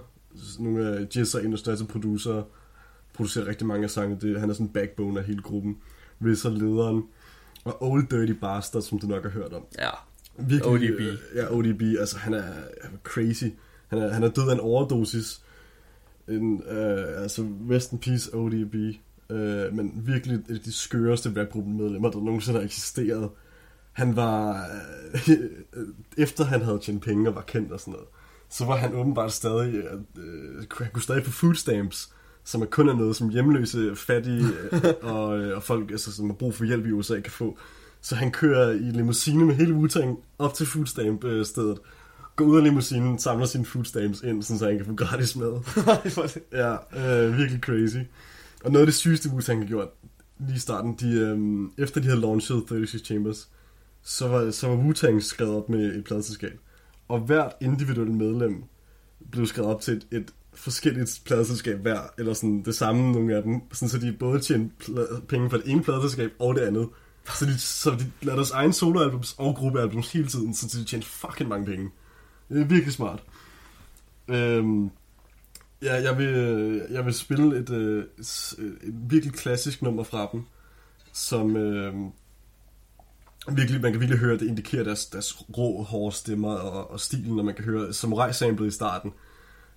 Nogle 0.58 0.88
af 0.88 1.06
Jizza 1.16 1.38
er 1.38 1.42
en 1.42 1.46
af 1.46 1.52
de 1.52 1.58
største 1.58 1.84
producer, 1.84 2.42
producerer 3.14 3.46
rigtig 3.46 3.66
mange 3.66 3.84
af 3.84 3.90
sangene. 3.90 4.20
Det, 4.20 4.40
han 4.40 4.50
er 4.50 4.54
sådan 4.54 4.68
backbone 4.68 5.20
af 5.20 5.26
hele 5.26 5.42
gruppen. 5.42 5.78
RZA 6.22 6.48
lederen. 6.48 7.02
Og 7.64 7.82
Old 7.82 8.06
Dirty 8.08 8.32
Bastard, 8.40 8.82
som 8.82 8.98
du 8.98 9.06
nok 9.06 9.22
har 9.22 9.30
hørt 9.30 9.52
om. 9.52 9.64
Ja. 9.78 9.90
Virkelig, 10.38 10.92
ODB. 10.94 11.00
øh, 11.00 11.18
Ja, 11.34 11.52
ODB. 11.54 11.82
Altså, 12.00 12.18
han 12.18 12.34
er, 12.34 12.42
han 12.82 12.92
er 12.94 12.98
crazy. 13.02 13.44
Han 13.88 13.98
er, 13.98 14.08
han 14.12 14.22
er 14.22 14.28
død 14.28 14.48
af 14.48 14.52
en 14.54 14.60
overdosis. 14.60 15.42
En, 16.28 16.62
øh, 16.62 17.22
altså, 17.22 17.46
rest 17.70 17.92
in 17.92 17.98
peace 17.98 18.34
ODB. 18.34 18.74
Øh, 19.30 19.74
men 19.74 19.92
virkelig 20.06 20.34
et 20.34 20.54
af 20.54 20.60
de 20.60 20.72
skøreste 20.72 21.40
rapgruppemedlemmer, 21.40 22.10
der 22.10 22.20
nogensinde 22.20 22.58
har 22.58 22.64
eksisteret. 22.64 23.30
Han 23.92 24.16
var... 24.16 24.66
Øh, 25.28 25.36
efter 26.24 26.44
han 26.44 26.62
havde 26.62 26.78
tjent 26.78 27.02
penge 27.02 27.28
og 27.28 27.34
var 27.34 27.42
kendt 27.42 27.72
og 27.72 27.80
sådan 27.80 27.92
noget, 27.92 28.06
så 28.50 28.64
var 28.64 28.76
han 28.76 28.94
åbenbart 28.94 29.32
stadig... 29.32 29.74
Øh, 29.74 30.64
han 30.78 30.88
kunne 30.92 31.02
stadig 31.02 31.24
få 31.24 31.30
food 31.30 31.54
stamps, 31.54 32.10
som 32.44 32.62
er 32.62 32.66
kun 32.66 32.88
er 32.88 32.94
noget, 32.94 33.16
som 33.16 33.28
hjemløse, 33.28 33.96
fattige 33.96 34.46
øh, 34.72 34.82
og, 35.02 35.38
øh, 35.38 35.56
og 35.56 35.62
folk, 35.62 35.90
altså, 35.90 36.12
som 36.12 36.26
har 36.26 36.34
brug 36.34 36.54
for 36.54 36.64
hjælp 36.64 36.86
i 36.86 36.90
USA, 36.90 37.20
kan 37.20 37.32
få. 37.32 37.58
Så 38.00 38.14
han 38.14 38.30
kører 38.30 38.70
i 38.70 38.90
limousine 38.90 39.44
med 39.44 39.54
hele 39.54 39.74
Wu-Tang 39.74 40.24
op 40.38 40.54
til 40.54 40.66
foodstamp-stedet. 40.66 41.78
Går 42.36 42.44
ud 42.44 42.56
af 42.56 42.64
limousinen, 42.64 43.18
samler 43.18 43.46
sine 43.46 43.64
foodstamps 43.64 44.22
ind, 44.22 44.42
sådan, 44.42 44.58
så 44.58 44.66
han 44.66 44.76
kan 44.76 44.86
få 44.86 44.94
gratis 44.94 45.36
mad. 45.36 45.60
ja, 46.62 46.72
øh, 46.72 47.38
virkelig 47.38 47.60
crazy. 47.60 47.98
Og 48.64 48.72
noget 48.72 48.82
af 48.82 48.86
det 48.86 48.94
sygeste 48.94 49.28
Wu-Tang 49.28 49.58
har 49.58 49.66
gjort, 49.66 49.88
lige 50.38 50.56
i 50.56 50.58
starten, 50.58 50.94
de, 51.00 51.20
øhm, 51.20 51.72
efter 51.78 52.00
de 52.00 52.06
havde 52.06 52.20
launchet 52.20 52.62
36 52.68 53.04
Chambers, 53.04 53.48
så 54.02 54.28
var, 54.28 54.50
så 54.50 54.68
var 54.68 54.76
Wu-Tang 54.76 55.20
skrevet 55.20 55.54
op 55.54 55.68
med 55.68 55.96
et 55.96 56.04
pladselskab. 56.04 56.58
Og 57.08 57.20
hvert 57.20 57.52
individuelle 57.60 58.14
medlem 58.14 58.64
blev 59.30 59.46
skrevet 59.46 59.70
op 59.70 59.80
til 59.80 59.94
et, 59.94 60.06
et 60.10 60.34
forskelligt 60.54 61.22
pladselskab 61.24 61.78
hver, 61.80 62.00
eller 62.18 62.34
sådan 62.34 62.62
det 62.62 62.74
samme 62.74 63.12
nogle 63.12 63.36
af 63.36 63.42
dem, 63.42 63.60
sådan 63.72 63.88
så 63.88 63.98
de 63.98 64.12
både 64.12 64.40
tjente 64.40 64.74
penge 65.28 65.50
for 65.50 65.56
det 65.56 65.68
ene 65.68 65.82
pladselskab 65.82 66.32
og 66.38 66.54
det 66.54 66.60
andet. 66.60 66.88
Så 67.34 67.46
de, 67.46 67.58
så 67.58 67.90
de 67.90 68.12
lavede 68.22 68.36
deres 68.36 68.50
egen 68.50 68.72
soloalbums 68.72 69.34
og 69.38 69.54
gruppealbums 69.54 70.12
hele 70.12 70.26
tiden, 70.26 70.54
så 70.54 70.78
de 70.78 70.84
tjente 70.84 71.06
fucking 71.06 71.48
mange 71.48 71.66
penge. 71.66 71.90
Det 72.48 72.60
er 72.60 72.64
virkelig 72.64 72.92
smart. 72.92 73.22
Øhm, 74.28 74.90
ja, 75.84 75.94
jeg 75.94 76.18
vil, 76.18 76.82
jeg 76.90 77.06
vil 77.06 77.14
spille 77.14 77.58
et, 77.58 77.70
øh, 77.70 78.04
et, 78.18 78.54
øh, 78.58 78.72
et 78.82 78.94
virkelig 79.10 79.34
klassisk 79.34 79.82
nummer 79.82 80.02
fra 80.02 80.28
dem, 80.32 80.44
som 81.12 81.56
øh, 81.56 81.94
virkelig, 83.52 83.80
man 83.80 83.92
kan 83.92 84.00
virkelig 84.00 84.20
høre, 84.20 84.38
det 84.38 84.48
indikerer 84.48 84.84
deres, 84.84 85.06
deres 85.06 85.36
rå, 85.58 85.82
hårde 85.82 86.16
stemmer 86.16 86.54
og, 86.54 86.90
og 86.90 87.00
stilen, 87.00 87.36
når 87.36 87.42
man 87.42 87.54
kan 87.54 87.64
høre 87.64 87.92
samurai-samlet 87.92 88.66
i 88.66 88.70
starten. 88.70 89.12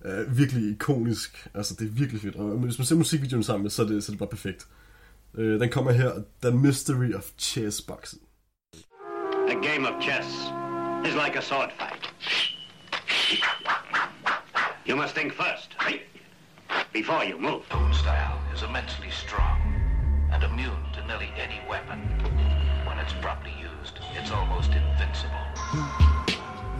Øh, 0.04 0.38
virkelig 0.38 0.70
ikonisk. 0.70 1.48
Altså, 1.54 1.74
det 1.78 1.86
er 1.86 1.90
virkelig 1.90 2.20
fedt. 2.22 2.36
Og 2.36 2.50
øh, 2.50 2.60
hvis 2.64 2.78
man 2.78 2.86
ser 2.86 2.96
musikvideoen 2.96 3.42
sammen, 3.42 3.70
så 3.70 3.82
er 3.82 3.86
det, 3.86 4.04
så 4.04 4.12
er 4.12 4.14
det 4.14 4.18
bare 4.18 4.28
perfekt. 4.28 4.68
Øh, 5.34 5.60
den 5.60 5.70
kommer 5.70 5.92
her, 5.92 6.12
The 6.42 6.50
Mystery 6.50 7.12
of 7.14 7.30
Chess 7.38 7.82
Boxing. 7.82 8.22
A 9.48 9.54
game 9.54 9.88
of 9.88 10.02
chess 10.02 10.28
is 11.08 11.14
like 11.14 11.38
a 11.38 11.42
sword 11.42 11.70
fight. 11.78 12.14
You 14.88 14.96
must 14.96 15.14
think 15.14 15.34
first. 15.34 15.76
Before 16.94 17.22
you 17.22 17.38
move. 17.38 17.62
own 17.72 17.92
style 17.92 18.40
is 18.54 18.62
immensely 18.62 19.10
strong 19.10 19.60
and 20.32 20.42
immune 20.42 20.82
to 20.94 21.06
nearly 21.06 21.28
any 21.36 21.60
weapon. 21.68 21.98
When 22.86 22.96
it's 22.96 23.12
properly 23.20 23.52
used, 23.60 23.98
it's 24.16 24.30
almost 24.30 24.70
invincible. 24.72 26.17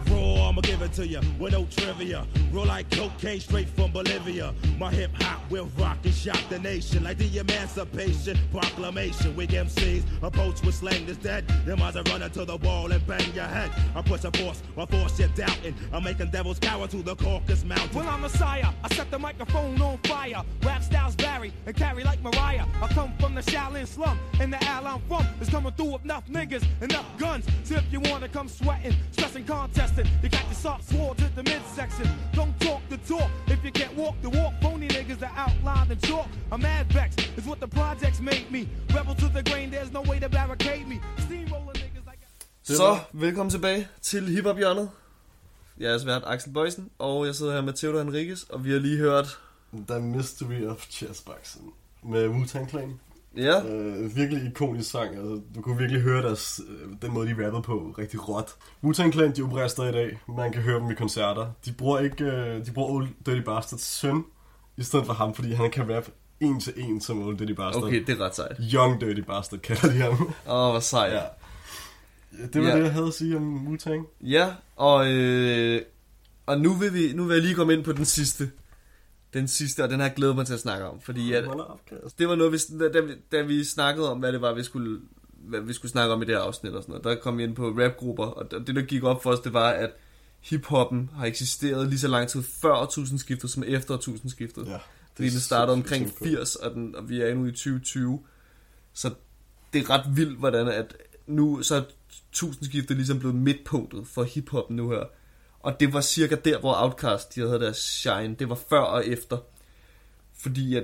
Raw, 0.09 0.49
I'ma 0.49 0.61
give 0.61 0.81
it 0.81 0.93
to 0.93 1.07
you 1.07 1.19
with 1.39 1.53
no 1.53 1.65
trivia. 1.65 2.25
Roll 2.51 2.65
like 2.65 2.89
cocaine 2.91 3.39
straight 3.39 3.69
from 3.69 3.91
Bolivia. 3.91 4.53
My 4.77 4.91
hip 4.91 5.11
hop 5.21 5.41
will 5.51 5.69
rock 5.77 5.97
and 6.03 6.13
shock 6.13 6.39
the 6.49 6.59
nation 6.59 7.03
like 7.03 7.17
the 7.17 7.37
Emancipation 7.37 8.37
Proclamation. 8.51 9.35
With 9.35 9.49
MCs 9.49 10.03
approach 10.21 10.61
with 10.63 10.75
slang 10.75 11.05
that's 11.05 11.17
dead. 11.19 11.47
Them 11.65 11.81
eyes 11.81 11.95
are 11.95 12.03
running 12.03 12.31
to 12.31 12.45
the 12.45 12.57
wall 12.57 12.91
and 12.91 13.05
bang 13.05 13.33
your 13.33 13.45
head. 13.45 13.71
I 13.95 14.01
push 14.01 14.23
a 14.23 14.31
force, 14.31 14.63
I 14.77 14.85
force 14.85 15.19
you're 15.19 15.27
doubting. 15.29 15.75
I'm 15.91 16.03
making 16.03 16.31
devils 16.31 16.59
cower 16.59 16.87
to 16.87 16.97
the 16.97 17.15
Caucasus 17.15 17.63
Mountain. 17.63 17.89
Well, 17.93 18.07
I'm 18.07 18.19
a 18.19 18.29
Messiah. 18.29 18.69
I 18.83 18.95
set 18.95 19.11
the 19.11 19.19
microphone 19.19 19.81
on 19.81 19.97
fire. 20.05 20.43
Rap 20.63 20.83
styles 20.83 21.15
vary 21.15 21.51
and 21.65 21.75
carry 21.75 22.03
like 22.03 22.21
Mariah. 22.21 22.65
I 22.81 22.87
come 22.89 23.13
from 23.19 23.35
the 23.35 23.41
Shaolin 23.41 23.87
slum, 23.87 24.19
and 24.39 24.53
the 24.53 24.63
al 24.65 24.87
I'm 24.87 25.01
from 25.07 25.25
is 25.41 25.49
coming 25.49 25.73
through 25.73 25.93
with 25.93 26.03
enough 26.03 26.25
niggas, 26.27 26.65
and 26.81 26.91
enough 26.91 27.05
guns. 27.17 27.45
So 27.63 27.75
if 27.75 27.91
you 27.91 27.99
wanna 27.99 28.29
come 28.29 28.47
sweating, 28.47 28.95
stressing, 29.11 29.45
contesting, 29.45 29.98
you 30.23 30.29
got 30.29 30.45
your 30.51 30.59
soft 30.65 30.83
swords 30.91 31.21
at 31.23 31.33
the 31.35 31.43
midsection. 31.43 32.07
Don't 32.39 32.55
talk 32.59 32.81
the 32.89 32.97
talk 33.13 33.29
if 33.47 33.59
you 33.65 33.71
can't 33.71 33.95
walk 33.95 34.15
the 34.21 34.29
walk. 34.29 34.53
Phony 34.61 34.87
niggas 34.87 35.19
that 35.19 35.33
outline 35.43 35.87
the 35.93 36.07
chalk. 36.07 36.27
I'm 36.51 36.61
mad 36.61 36.85
vexed, 36.97 37.19
is 37.37 37.45
what 37.45 37.59
the 37.59 37.67
projects 37.67 38.19
made 38.31 38.47
me. 38.55 38.61
Rebel 38.95 39.15
to 39.15 39.27
the 39.37 39.43
grain, 39.49 39.67
there's 39.71 39.91
no 39.91 40.01
way 40.09 40.19
to 40.19 40.29
barricade 40.29 40.85
me. 40.87 40.97
Steamroller 41.25 41.73
niggas 41.73 42.05
like. 42.05 42.19
Så, 42.63 42.99
velkommen 43.13 43.49
tilbage 43.51 43.87
til 44.01 44.27
Hip 44.27 44.45
Hop 44.45 44.57
Hjørnet. 44.57 44.89
Jeg 45.79 45.93
er 45.93 45.97
svært 45.97 46.23
Axel 46.25 46.53
Bøjsen, 46.53 46.89
og 46.99 47.25
jeg 47.25 47.35
sidder 47.35 47.53
her 47.53 47.61
med 47.61 47.73
Theodor 47.73 47.99
Henriques, 48.03 48.43
og 48.43 48.65
vi 48.65 48.71
har 48.71 48.79
lige 48.79 48.97
hørt... 48.97 49.39
The 49.87 49.99
Mystery 49.99 50.63
of 50.63 50.87
Chess 50.89 51.21
Boxing 51.21 51.73
med 52.03 52.27
Wu-Tang 52.27 52.69
Clan. 52.69 52.99
Ja, 53.37 53.65
Øh, 53.67 54.15
virkelig 54.15 54.45
ikonisk 54.45 54.89
sang. 54.91 55.09
Altså, 55.15 55.41
du 55.55 55.61
kunne 55.61 55.77
virkelig 55.77 56.01
høre 56.01 56.21
deres, 56.23 56.61
øh, 56.69 56.89
den 57.01 57.13
måde, 57.13 57.27
de 57.35 57.45
rappede 57.45 57.61
på, 57.61 57.95
rigtig 57.97 58.29
råt. 58.29 58.55
Wu-Tang 58.85 59.11
Clan, 59.11 59.31
de 59.35 59.41
opererer 59.41 59.67
stadig 59.67 59.89
i 59.89 59.93
dag. 59.93 60.19
Man 60.37 60.51
kan 60.51 60.61
høre 60.61 60.79
dem 60.79 60.91
i 60.91 60.93
koncerter. 60.95 61.51
De 61.65 61.71
bruger 61.71 61.99
ikke, 61.99 62.23
øh, 62.23 62.65
de 62.65 62.71
bruger 62.71 62.89
Old 62.89 63.07
Dirty 63.25 63.41
Bastards 63.41 63.81
søn, 63.83 64.23
i 64.77 64.83
stedet 64.83 65.05
for 65.05 65.13
ham, 65.13 65.33
fordi 65.33 65.53
han 65.53 65.71
kan 65.71 65.95
rappe 65.95 66.11
en 66.39 66.59
til 66.59 66.73
en 66.77 67.01
som 67.01 67.27
Old 67.27 67.37
Dirty 67.37 67.53
Bastard. 67.53 67.83
okay, 67.83 68.03
det 68.07 68.19
er 68.21 68.25
ret 68.25 68.35
sejt. 68.35 68.57
Young 68.73 69.01
Dirty 69.01 69.21
Bastard 69.21 69.59
kalder 69.59 69.87
de 69.87 69.97
ham. 69.97 70.11
Åh, 70.47 70.53
oh, 70.65 70.71
hvor 70.71 70.79
sejt. 70.79 71.13
ja. 71.13 71.21
Det 72.53 72.61
var 72.61 72.67
Ja. 72.69 72.77
det, 72.77 72.83
jeg 72.83 72.93
havde 72.93 73.07
at 73.07 73.13
sige 73.13 73.37
om 73.37 73.67
Wu-Tang. 73.67 74.07
Ja, 74.21 74.47
og, 74.75 75.07
øh, 75.13 75.81
og 76.45 76.59
nu, 76.61 76.73
vil 76.73 76.93
vi, 76.93 77.11
nu 77.13 77.23
vil 77.23 77.33
jeg 77.33 77.41
lige 77.43 77.55
komme 77.55 77.73
ind 77.73 77.83
på 77.83 77.91
den 77.91 78.05
sidste. 78.05 78.51
Den 79.33 79.47
sidste, 79.47 79.83
og 79.83 79.89
den 79.89 79.99
har 79.99 80.09
glædet 80.09 80.35
mig 80.35 80.45
til 80.45 80.53
at 80.53 80.59
snakke 80.59 80.85
om. 80.85 81.01
Fordi 81.01 81.33
at, 81.33 81.43
det 82.19 82.27
var 82.27 82.35
noget, 82.35 82.53
vi, 82.53 82.57
da, 82.93 82.99
vi, 82.99 83.13
da 83.31 83.41
vi 83.41 83.63
snakkede 83.63 84.11
om, 84.11 84.19
hvad 84.19 84.33
det 84.33 84.41
var, 84.41 84.53
vi 84.53 84.63
skulle, 84.63 84.99
hvad 85.31 85.61
vi 85.61 85.73
skulle 85.73 85.91
snakke 85.91 86.13
om 86.13 86.21
i 86.21 86.25
det 86.25 86.35
her 86.35 86.41
afsnit 86.41 86.73
og 86.73 86.83
sådan 86.83 86.91
noget. 86.93 87.03
Der 87.03 87.15
kom 87.15 87.37
vi 87.37 87.43
ind 87.43 87.55
på 87.55 87.67
rapgrupper, 87.67 88.25
og 88.25 88.51
det, 88.51 88.75
der 88.75 88.81
gik 88.81 89.03
op 89.03 89.23
for 89.23 89.31
os, 89.31 89.39
det 89.39 89.53
var, 89.53 89.69
at 89.69 89.91
hiphoppen 90.39 91.09
har 91.15 91.25
eksisteret 91.25 91.87
lige 91.87 91.99
så 91.99 92.07
lang 92.07 92.27
tid 92.27 92.43
før 92.43 92.73
årtusindskiftet, 92.73 93.49
som 93.49 93.63
efter 93.67 93.93
årtusindskiftet. 93.93 94.67
Ja, 94.67 94.77
Fordi 95.15 95.27
er 95.27 95.31
den 95.31 95.39
startede 95.39 95.73
omkring 95.73 96.05
tænkt 96.05 96.19
på. 96.19 96.25
80, 96.25 96.55
og, 96.55 96.71
den, 96.71 96.95
og 96.95 97.09
vi 97.09 97.21
er 97.21 97.35
nu 97.35 97.45
i 97.45 97.51
2020. 97.51 98.23
Så 98.93 99.11
det 99.73 99.81
er 99.81 99.89
ret 99.89 100.17
vildt, 100.17 100.39
hvordan 100.39 100.67
at 100.67 100.95
nu 101.27 101.61
så 101.61 101.75
er 101.75 101.81
tusindskiftet 102.31 102.97
ligesom 102.97 103.19
blevet 103.19 103.35
midtpunktet 103.35 104.07
for 104.07 104.23
hiphoppen 104.23 104.75
nu 104.75 104.89
her. 104.89 105.03
Og 105.59 105.79
det 105.79 105.93
var 105.93 106.01
cirka 106.01 106.35
der, 106.35 106.59
hvor 106.59 106.73
Outkast 106.83 107.35
de 107.35 107.39
havde 107.41 107.59
deres 107.59 107.77
shine. 107.77 108.35
Det 108.39 108.49
var 108.49 108.59
før 108.69 108.79
og 108.79 109.07
efter. 109.07 109.37
Fordi 110.33 110.75
at 110.75 110.83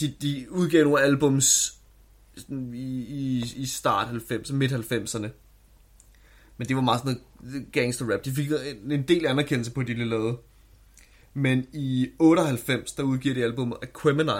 de, 0.00 0.14
de 0.22 0.46
udgav 0.50 0.84
nogle 0.84 1.00
albums 1.00 1.74
sådan 2.36 2.74
i, 2.74 3.00
i, 3.00 3.52
i 3.56 3.66
start 3.66 4.08
90'erne, 4.08 4.52
midt 4.52 4.72
90'erne. 4.72 5.28
Men 6.56 6.68
det 6.68 6.76
var 6.76 6.82
meget 6.82 7.00
sådan 7.00 7.20
noget 7.42 7.72
gangster 7.72 8.12
rap. 8.12 8.24
De 8.24 8.30
fik 8.32 8.50
en, 8.50 8.92
en 8.92 9.02
del 9.02 9.26
anerkendelse 9.26 9.70
på, 9.72 9.82
det 9.82 9.96
de 9.96 10.04
lavede. 10.04 10.36
Men 11.34 11.66
i 11.72 12.08
98, 12.18 12.92
der 12.92 13.02
udgiver 13.02 13.34
de 13.34 13.44
albumet 13.44 13.78
Aquemini, 13.82 14.30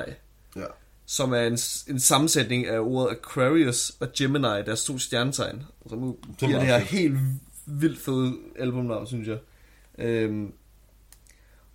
Ja. 0.56 0.64
som 1.06 1.32
er 1.32 1.40
en, 1.40 1.58
en 1.88 2.00
sammensætning 2.00 2.66
af 2.66 2.78
ordet 2.78 3.16
Aquarius 3.16 3.92
og 4.00 4.08
Gemini, 4.18 4.42
deres 4.42 4.84
to 4.84 4.98
stjernetegn. 4.98 5.62
Som 5.88 6.02
er 6.08 6.12
giver 6.38 6.58
det 6.58 6.66
her 6.66 6.78
helt 6.78 7.18
vildt 7.66 7.98
fede 8.00 8.34
albumnavn, 8.58 9.06
synes 9.06 9.28
jeg. 9.28 9.38
Øhm, 10.00 10.52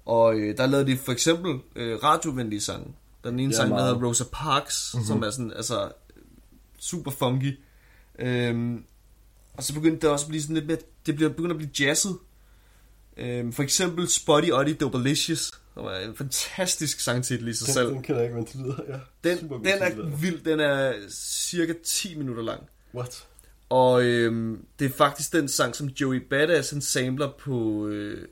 og 0.06 0.36
øh, 0.36 0.58
der 0.58 0.66
lavede 0.66 0.92
de 0.92 0.98
for 0.98 1.12
eksempel 1.12 1.60
øh, 1.76 2.04
radiovenlige 2.04 2.62
sange. 2.62 2.86
Der 3.24 3.30
er 3.30 3.32
den 3.32 3.40
ene 3.40 3.54
Ja, 3.54 3.58
sang, 3.58 3.72
der 3.72 3.78
hedder 3.78 4.08
Rosa 4.08 4.24
Parks, 4.32 4.92
mm-hmm. 4.94 5.08
som 5.08 5.24
er 5.24 5.30
sådan, 5.30 5.54
altså, 5.56 5.92
super 6.80 7.12
funky. 7.12 7.60
Øhm, 8.20 8.84
og 9.54 9.64
så 9.64 9.74
begyndte 9.74 10.02
det 10.02 10.10
også 10.10 10.26
at 10.26 10.30
blive 10.30 10.42
sådan 10.42 10.56
lidt 10.56 10.68
mere, 10.68 10.78
det 11.06 11.16
bliver 11.16 11.30
begyndt 11.30 11.52
at 11.52 11.58
blive 11.58 11.72
jazzet. 11.80 12.18
Øhm, 13.18 13.54
for 13.54 13.64
eksempel 13.64 14.10
Spotty 14.10 14.50
Oddy 14.54 14.76
Dobelicious, 14.80 15.52
som 15.74 15.86
er 15.86 15.98
en 15.98 16.16
fantastisk 16.16 17.00
sangtitel 17.00 17.48
i 17.48 17.54
sig 17.54 17.68
selv. 17.68 17.88
Den, 17.88 17.96
den 17.96 18.04
kan 18.04 18.16
jeg 18.16 18.24
ikke, 18.24 18.36
men 18.36 18.46
det 18.46 18.56
lyder, 18.56 18.76
ja. 18.88 19.00
Den, 19.30 19.50
den 19.50 19.66
er 19.66 20.16
vild, 20.18 20.42
den 20.44 20.60
er 20.60 20.94
cirka 21.10 21.74
10 21.84 22.18
minutter 22.18 22.44
lang. 22.44 22.64
What? 22.96 23.26
Og 23.70 24.06
øhm, 24.06 24.66
det 24.80 24.86
er 24.86 24.90
faktisk 24.98 25.34
den 25.34 25.48
sang, 25.48 25.76
som 25.76 25.88
Joey 25.88 26.18
Badass 26.30 26.72
han 26.72 26.82
samler 26.82 27.32
på... 27.40 27.88
Øh, 27.88 28.28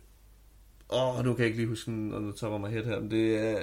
åh, 0.89 1.25
nu 1.25 1.33
kan 1.33 1.39
jeg 1.39 1.47
ikke 1.47 1.57
lige 1.57 1.69
huske 1.69 1.91
den 1.91 2.11
the 2.11 2.31
top 2.31 2.51
of 2.51 2.61
my 2.61 2.67
head 2.67 2.83
her, 2.83 2.99
men 2.99 3.11
det 3.11 3.37
er 3.37 3.59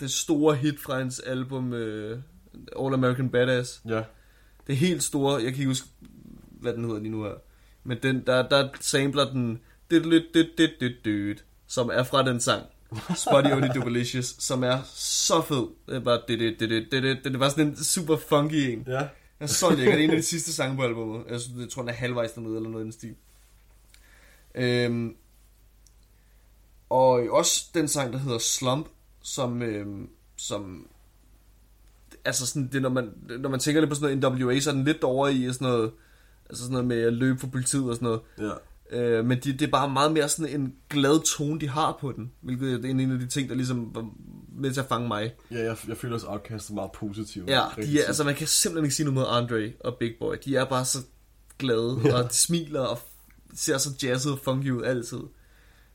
det 0.00 0.10
store 0.10 0.56
hit 0.56 0.80
fra 0.80 0.98
hans 0.98 1.20
album 1.20 1.72
øh, 1.72 2.18
All 2.80 2.94
American 2.94 3.28
Badass. 3.28 3.82
Ja. 3.88 4.02
Det 4.66 4.72
er 4.72 4.76
helt 4.76 5.02
store, 5.02 5.34
jeg 5.34 5.42
kan 5.42 5.52
ikke 5.52 5.66
huske, 5.66 5.88
hvad 6.50 6.72
den 6.72 6.84
hedder 6.84 7.00
lige 7.00 7.10
nu 7.10 7.22
her. 7.22 7.34
Men 7.84 7.98
den, 8.02 8.26
der, 8.26 8.48
der 8.48 8.68
sampler 8.80 9.32
den... 9.32 9.60
dit, 9.90 10.04
dit, 10.34 10.70
dit, 10.80 10.94
dit, 11.04 11.44
Som 11.66 11.90
er 11.92 12.02
fra 12.02 12.22
den 12.22 12.40
sang. 12.40 12.62
Spotty 13.16 13.50
Only 13.50 13.68
Dubalicious, 13.74 14.36
som 14.38 14.64
er 14.64 14.78
så 14.94 15.42
fed. 15.42 15.66
Det 15.86 15.96
er 15.96 16.00
bare 16.00 16.20
det, 16.28 16.38
det, 16.38 16.60
det, 16.60 16.70
det, 16.70 16.92
det, 16.92 17.02
det, 17.02 17.24
det 17.24 17.34
er 17.34 17.38
bare 17.38 17.50
sådan 17.50 17.66
en 17.66 17.76
super 17.76 18.16
funky 18.16 18.54
en. 18.54 18.84
Ja. 18.86 19.08
Det 19.38 19.44
er 19.44 19.46
så 19.46 19.70
lækker. 19.70 19.92
Det 19.92 20.00
er 20.00 20.04
en 20.04 20.10
af 20.10 20.16
de 20.16 20.22
sidste 20.22 20.52
sange 20.52 20.76
på 20.76 20.82
albumet. 20.82 21.24
Jeg, 21.28 21.40
synes, 21.40 21.60
jeg 21.60 21.68
tror, 21.68 21.82
den 21.82 21.88
er 21.88 21.94
halvvejs 21.94 22.32
dernede, 22.32 22.56
eller 22.56 22.70
noget 22.70 22.82
i 22.82 22.84
den 22.84 22.92
stil. 22.92 23.14
Øhm, 24.54 25.16
og 26.88 27.10
også 27.30 27.70
den 27.74 27.88
sang, 27.88 28.12
der 28.12 28.18
hedder 28.18 28.38
Slump, 28.38 28.88
som, 29.22 29.62
øhm, 29.62 30.08
som 30.36 30.88
altså 32.24 32.46
sådan, 32.46 32.68
det, 32.72 32.82
når, 32.82 32.88
man, 32.88 33.12
når 33.38 33.48
man 33.48 33.60
tænker 33.60 33.80
lidt 33.80 33.90
på 33.90 33.94
sådan 33.94 34.18
noget 34.18 34.40
NWA, 34.40 34.60
så 34.60 34.70
er 34.70 34.74
den 34.74 34.84
lidt 34.84 35.04
over 35.04 35.28
i 35.28 35.52
sådan 35.52 35.68
noget, 35.68 35.92
altså 36.48 36.62
sådan 36.62 36.72
noget 36.72 36.86
med 36.86 37.02
at 37.02 37.12
løbe 37.12 37.38
for 37.38 37.46
politiet 37.46 37.90
og 37.90 37.94
sådan 37.94 38.06
noget. 38.06 38.20
Ja. 38.38 38.54
Øh, 38.90 39.24
men 39.24 39.38
de, 39.40 39.52
det 39.52 39.62
er 39.62 39.70
bare 39.70 39.90
meget 39.90 40.12
mere 40.12 40.28
sådan 40.28 40.60
en 40.60 40.74
glad 40.90 41.24
tone, 41.24 41.60
de 41.60 41.68
har 41.68 41.98
på 42.00 42.12
den, 42.12 42.32
hvilket 42.40 42.84
er 42.84 42.88
en 42.88 43.12
af 43.12 43.18
de 43.18 43.26
ting, 43.26 43.48
der 43.48 43.54
ligesom 43.54 43.90
var 43.94 44.10
med 44.52 44.72
til 44.72 44.80
at 44.80 44.86
fange 44.86 45.08
mig. 45.08 45.34
Ja, 45.50 45.64
jeg, 45.64 45.76
jeg 45.88 45.96
føler 45.96 46.14
også, 46.14 46.26
Outcast 46.26 46.70
er 46.70 46.74
meget 46.74 46.92
positiv. 46.92 47.44
Ja, 47.48 47.62
de 47.76 48.00
er, 48.00 48.06
altså 48.06 48.24
man 48.24 48.34
kan 48.34 48.46
simpelthen 48.46 48.84
ikke 48.84 48.94
sige 48.94 49.04
noget 49.04 49.14
mod 49.14 49.24
Andre 49.28 49.72
og 49.80 49.96
Big 50.00 50.12
Boy. 50.20 50.34
De 50.44 50.56
er 50.56 50.64
bare 50.64 50.84
så 50.84 50.98
glade, 51.58 52.00
ja. 52.04 52.14
og 52.14 52.30
de 52.30 52.34
smiler 52.34 52.80
og 52.80 52.98
ser 53.54 53.78
så 53.78 53.90
jazzet 54.02 54.32
og 54.32 54.38
funky 54.38 54.70
ud 54.70 54.82
altid. 54.82 55.20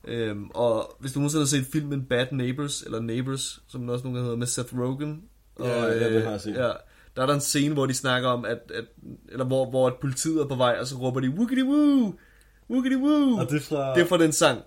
Øhm, 0.08 0.50
og 0.54 0.96
hvis 1.00 1.12
du 1.12 1.20
nogensinde 1.20 1.42
har 1.42 1.48
set 1.48 1.66
filmen 1.66 2.06
Bad 2.06 2.28
Neighbors, 2.32 2.82
eller 2.82 3.00
Neighbors, 3.00 3.64
som 3.68 3.82
den 3.82 3.90
også 3.90 4.04
nogle 4.04 4.18
gange 4.18 4.26
hedder, 4.26 4.38
med 4.38 4.48
Seth 4.48 4.80
Rogen. 4.80 5.24
Og, 5.56 5.68
Ja, 5.68 5.86
ja, 5.86 6.14
det 6.14 6.24
har 6.24 6.32
jeg 6.32 6.42
set. 6.42 6.56
Ja, 6.56 6.72
der 7.16 7.22
er 7.22 7.26
der 7.26 7.34
en 7.34 7.42
scene, 7.42 7.74
hvor 7.74 7.86
de 7.86 7.94
snakker 7.94 8.30
om, 8.30 8.46
at, 8.46 8.72
at 8.74 8.86
eller 9.32 9.46
hvor, 9.46 9.70
hvor 9.70 9.88
at 9.88 9.94
politiet 10.02 10.42
er 10.42 10.48
på 10.48 10.56
vej, 10.56 10.78
og 10.80 10.88
så 10.88 10.96
råber 10.96 11.20
de, 11.20 11.30
woogity 11.30 11.62
woo, 11.62 12.14
woogity 12.70 12.96
woo. 12.96 13.40
Og 13.40 13.50
det 13.50 13.56
er 13.58 13.62
fra... 13.62 13.94
Det 13.96 14.02
er 14.04 14.08
fra 14.08 14.18
den 14.18 14.32
sang. 14.32 14.60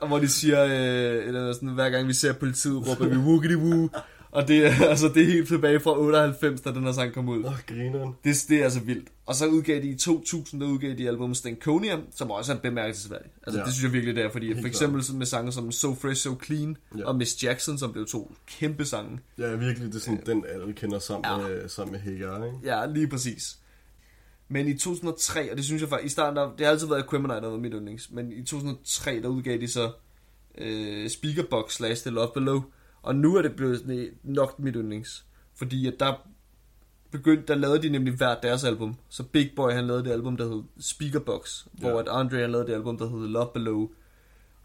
Og 0.00 0.08
hvor 0.08 0.18
de 0.18 0.28
siger, 0.28 0.64
øh, 0.64 1.28
eller 1.28 1.52
sådan, 1.52 1.68
hver 1.68 1.90
gang 1.90 2.08
vi 2.08 2.12
ser 2.12 2.32
politiet, 2.32 2.88
råber 2.88 3.06
vi 3.08 3.16
woogity 3.16 3.54
woo. 3.54 3.88
Og 4.30 4.48
det, 4.48 4.66
er- 4.66 4.84
altså, 4.90 5.08
det 5.08 5.22
er 5.22 5.26
helt 5.26 5.48
tilbage 5.48 5.80
fra 5.80 5.98
98, 6.00 6.60
da 6.60 6.70
den 6.70 6.82
her 6.84 6.92
sang 6.92 7.12
kom 7.14 7.28
ud. 7.28 7.44
Åh, 7.44 7.52
grineren. 7.68 8.12
Det, 8.24 8.36
det 8.48 8.58
er 8.60 8.64
altså 8.64 8.80
vildt. 8.80 9.08
Og 9.26 9.34
så 9.34 9.46
udgav 9.46 9.82
de 9.82 9.88
i 9.88 9.94
2000, 9.96 10.60
der 10.60 10.66
udgav 10.66 10.94
de 10.98 11.08
albumet 11.08 11.36
Stankonia, 11.36 11.96
som 12.14 12.30
også 12.30 12.52
er 12.52 12.56
bemærkelsesværdigt. 12.56 13.32
Altså, 13.46 13.60
Ja. 13.60 13.64
det 13.66 13.74
synes 13.74 13.84
jeg 13.84 13.92
virkelig, 13.92 14.16
det 14.16 14.24
er, 14.24 14.30
fordi 14.32 14.46
Helt 14.46 14.60
for 14.60 14.66
eksempel 14.68 15.04
sådan 15.04 15.18
med 15.18 15.26
sange 15.26 15.52
som 15.52 15.72
So 15.72 15.94
Fresh, 15.94 16.20
So 16.22 16.30
Clean 16.44 16.76
Ja. 16.98 17.04
og 17.04 17.16
Miss 17.16 17.44
Jackson, 17.44 17.78
som 17.78 17.92
blev 17.92 18.06
to 18.06 18.32
kæmpe 18.46 18.84
sange. 18.84 19.18
Ja, 19.38 19.54
virkelig, 19.54 19.88
det 19.88 19.94
er 19.96 20.00
sådan, 20.00 20.22
den 20.26 20.44
alle 20.48 20.72
kender 20.72 20.98
sammen, 20.98 21.24
Ja. 21.30 21.48
med, 21.48 21.68
sammen 21.68 21.92
med 21.92 22.00
Hagar, 22.00 22.44
ikke? 22.44 22.56
Ja, 22.64 22.86
lige 22.86 23.08
præcis. 23.08 23.58
Men 24.48 24.68
i 24.68 24.74
2003, 24.78 25.50
og 25.50 25.56
det 25.56 25.64
synes 25.64 25.82
jeg 25.82 25.88
faktisk, 25.88 26.06
i 26.06 26.08
starten, 26.12 26.36
der, 26.36 26.50
det 26.56 26.66
har 26.66 26.72
altid 26.72 26.86
været 26.86 27.02
Aquemini, 27.02 27.34
der 27.34 27.48
var 27.48 27.56
mit 27.56 27.72
yndlings, 27.74 28.10
men 28.10 28.32
i 28.32 28.42
2003, 28.44 29.20
der 29.22 29.28
udgav 29.28 29.58
de 29.60 29.68
så 29.68 29.92
øh, 30.58 31.10
Speakerbox 31.10 31.72
slash 31.72 32.02
The 32.02 32.10
Love 32.10 32.30
Below, 32.34 32.62
og 33.02 33.14
nu 33.16 33.36
er 33.36 33.42
det 33.42 33.56
blevet 33.56 33.84
øh, 33.90 34.12
nok 34.22 34.58
mit 34.58 34.74
yndlings, 34.76 35.24
fordi 35.54 35.86
at 35.86 35.94
der 36.00 36.14
begyndte, 37.10 37.44
der 37.48 37.54
lavede 37.54 37.82
de 37.82 37.88
nemlig 37.88 38.14
hver 38.14 38.34
deres 38.40 38.64
album, 38.64 38.96
så 39.08 39.22
Big 39.22 39.50
Boy 39.56 39.70
han 39.70 39.86
lavede 39.86 40.04
det 40.04 40.10
album, 40.10 40.36
der 40.36 40.48
hed 40.54 40.62
Speakerbox, 40.80 41.64
Ja. 41.82 41.88
hvor 41.90 42.00
at 42.00 42.08
Andre 42.08 42.38
han 42.38 42.50
lavede 42.50 42.66
det 42.68 42.74
album, 42.74 42.98
der 42.98 43.08
hed 43.08 43.18
The 43.18 43.28
Love 43.32 43.48
Below, 43.54 43.88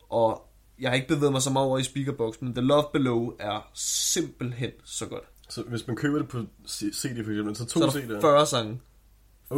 og 0.09 0.47
jeg 0.79 0.89
har 0.89 0.95
ikke 0.95 1.07
bevæget 1.07 1.31
mig 1.31 1.41
så 1.41 1.49
meget 1.49 1.67
over 1.67 1.77
i 1.77 1.83
Speakerbox, 1.83 2.35
men 2.41 2.53
The 2.53 2.61
Love 2.65 2.83
Below 2.93 3.31
er 3.39 3.69
simpelthen 3.73 4.71
så 4.83 5.05
godt. 5.05 5.23
Så 5.49 5.61
hvis 5.63 5.87
man 5.87 5.95
køber 5.95 6.17
det 6.17 6.27
på 6.27 6.45
CD 6.67 7.23
for 7.25 7.31
eksempel, 7.31 7.55
så 7.55 7.65
to 7.65 7.79
Så 7.79 7.85
er 7.85 7.89
CD'er. 8.01 8.11
der 8.13 8.21
40 8.21 8.45
sange. 8.45 8.79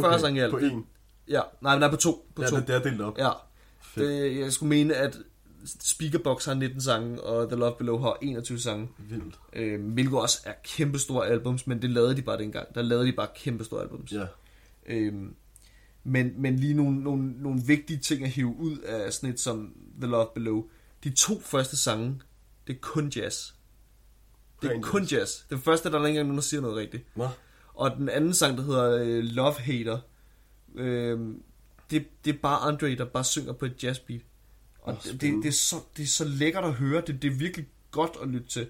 40 0.00 0.12
Okay, 0.14 0.20
sange 0.20 0.40
i 0.40 0.42
alt. 0.42 0.50
på 0.50 0.56
en? 0.58 0.86
Ja, 1.28 1.40
nej, 1.60 1.78
nej, 1.78 1.90
på 1.90 1.96
to. 1.96 2.30
På 2.34 2.42
Ja, 2.42 2.48
to. 2.48 2.56
det, 2.56 2.66
det 2.66 2.74
er 2.76 2.82
delt 2.82 3.00
op. 3.00 3.18
Ja. 3.18 3.30
Fedt. 3.82 4.08
Det, 4.08 4.38
jeg 4.38 4.52
skulle 4.52 4.68
mene, 4.70 4.94
at 4.94 5.18
Speakerbox 5.80 6.44
har 6.44 6.54
19 6.54 6.80
sange, 6.80 7.20
og 7.22 7.48
The 7.48 7.56
Love 7.56 7.74
Below 7.78 7.98
har 7.98 8.18
21 8.22 8.58
sange. 8.60 8.88
Vildt. 8.98 9.38
Øh, 9.52 9.92
hvilket 9.92 10.18
også 10.18 10.38
er 10.44 10.52
kæmpestore 10.64 11.26
albums, 11.26 11.66
men 11.66 11.82
det 11.82 11.90
lavede 11.90 12.16
de 12.16 12.22
bare 12.22 12.38
dengang. 12.38 12.74
Der 12.74 12.82
lavede 12.82 13.06
de 13.06 13.12
bare 13.12 13.28
kæmpestore 13.36 13.82
albums. 13.82 14.12
Ja. 14.12 14.26
Øhm, 14.86 15.34
men, 16.04 16.32
men 16.42 16.56
lige 16.56 16.74
nogle, 16.74 17.00
nogle, 17.02 17.32
nogle 17.42 17.60
vigtige 17.66 17.98
ting 17.98 18.24
at 18.24 18.30
hive 18.30 18.56
ud 18.58 18.78
af 18.78 19.12
sådan 19.12 19.30
et 19.30 19.40
som 19.40 19.74
The 20.00 20.10
Love 20.10 20.26
Below. 20.34 20.64
De 21.04 21.10
to 21.10 21.40
første 21.40 21.76
sange, 21.76 22.20
det 22.66 22.72
er 22.74 22.78
kun 22.80 23.08
jazz. 23.16 23.52
Det 24.62 24.68
er 24.70 24.74
Rent 24.74 24.84
kun 24.84 25.02
jazz. 25.04 25.30
Den 25.50 25.58
første, 25.60 25.88
der 25.90 25.94
er 25.94 25.98
der 25.98 26.06
ikke 26.06 26.18
engang 26.18 26.28
nogen, 26.28 26.38
der 26.38 26.42
siger 26.42 26.60
noget 26.60 26.76
rigtigt. 26.76 27.16
Nå. 27.16 27.28
Og 27.74 27.90
den 27.96 28.08
anden 28.08 28.34
sang, 28.34 28.58
der 28.58 28.64
hedder 28.64 29.02
øh, 29.04 29.24
Love 29.24 29.52
Hater, 29.54 29.98
øh, 30.74 31.20
det, 31.90 32.06
det 32.24 32.34
er 32.34 32.38
bare 32.42 32.58
Andre, 32.60 32.94
der 32.96 33.04
bare 33.04 33.24
synger 33.24 33.52
på 33.52 33.64
et 33.64 33.84
jazzbeat. 33.84 34.20
Og 34.80 34.92
Nå, 34.92 34.98
det, 35.04 35.20
det, 35.20 35.34
det, 35.42 35.48
er 35.48 35.52
så, 35.52 35.76
det 35.96 36.02
er 36.02 36.06
så 36.06 36.24
lækkert 36.24 36.64
at 36.64 36.72
høre. 36.74 37.02
Det, 37.06 37.22
det 37.22 37.32
er 37.32 37.34
virkelig 37.36 37.66
godt 37.90 38.10
at 38.22 38.28
lytte 38.28 38.48
til. 38.48 38.66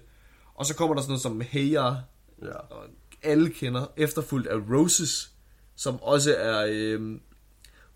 Og 0.55 0.65
så 0.65 0.75
kommer 0.75 0.95
der 0.95 1.01
sådan 1.01 1.09
noget 1.11 1.21
som 1.21 1.41
Ya, 1.41 1.95
Ja. 2.41 2.55
og 2.55 2.83
alle 3.23 3.49
kender, 3.49 3.85
efterfulgt 3.97 4.47
af 4.47 4.55
Roses, 4.55 5.31
som 5.75 6.01
også 6.01 6.35
er... 6.37 6.65
Øh, 6.69 7.19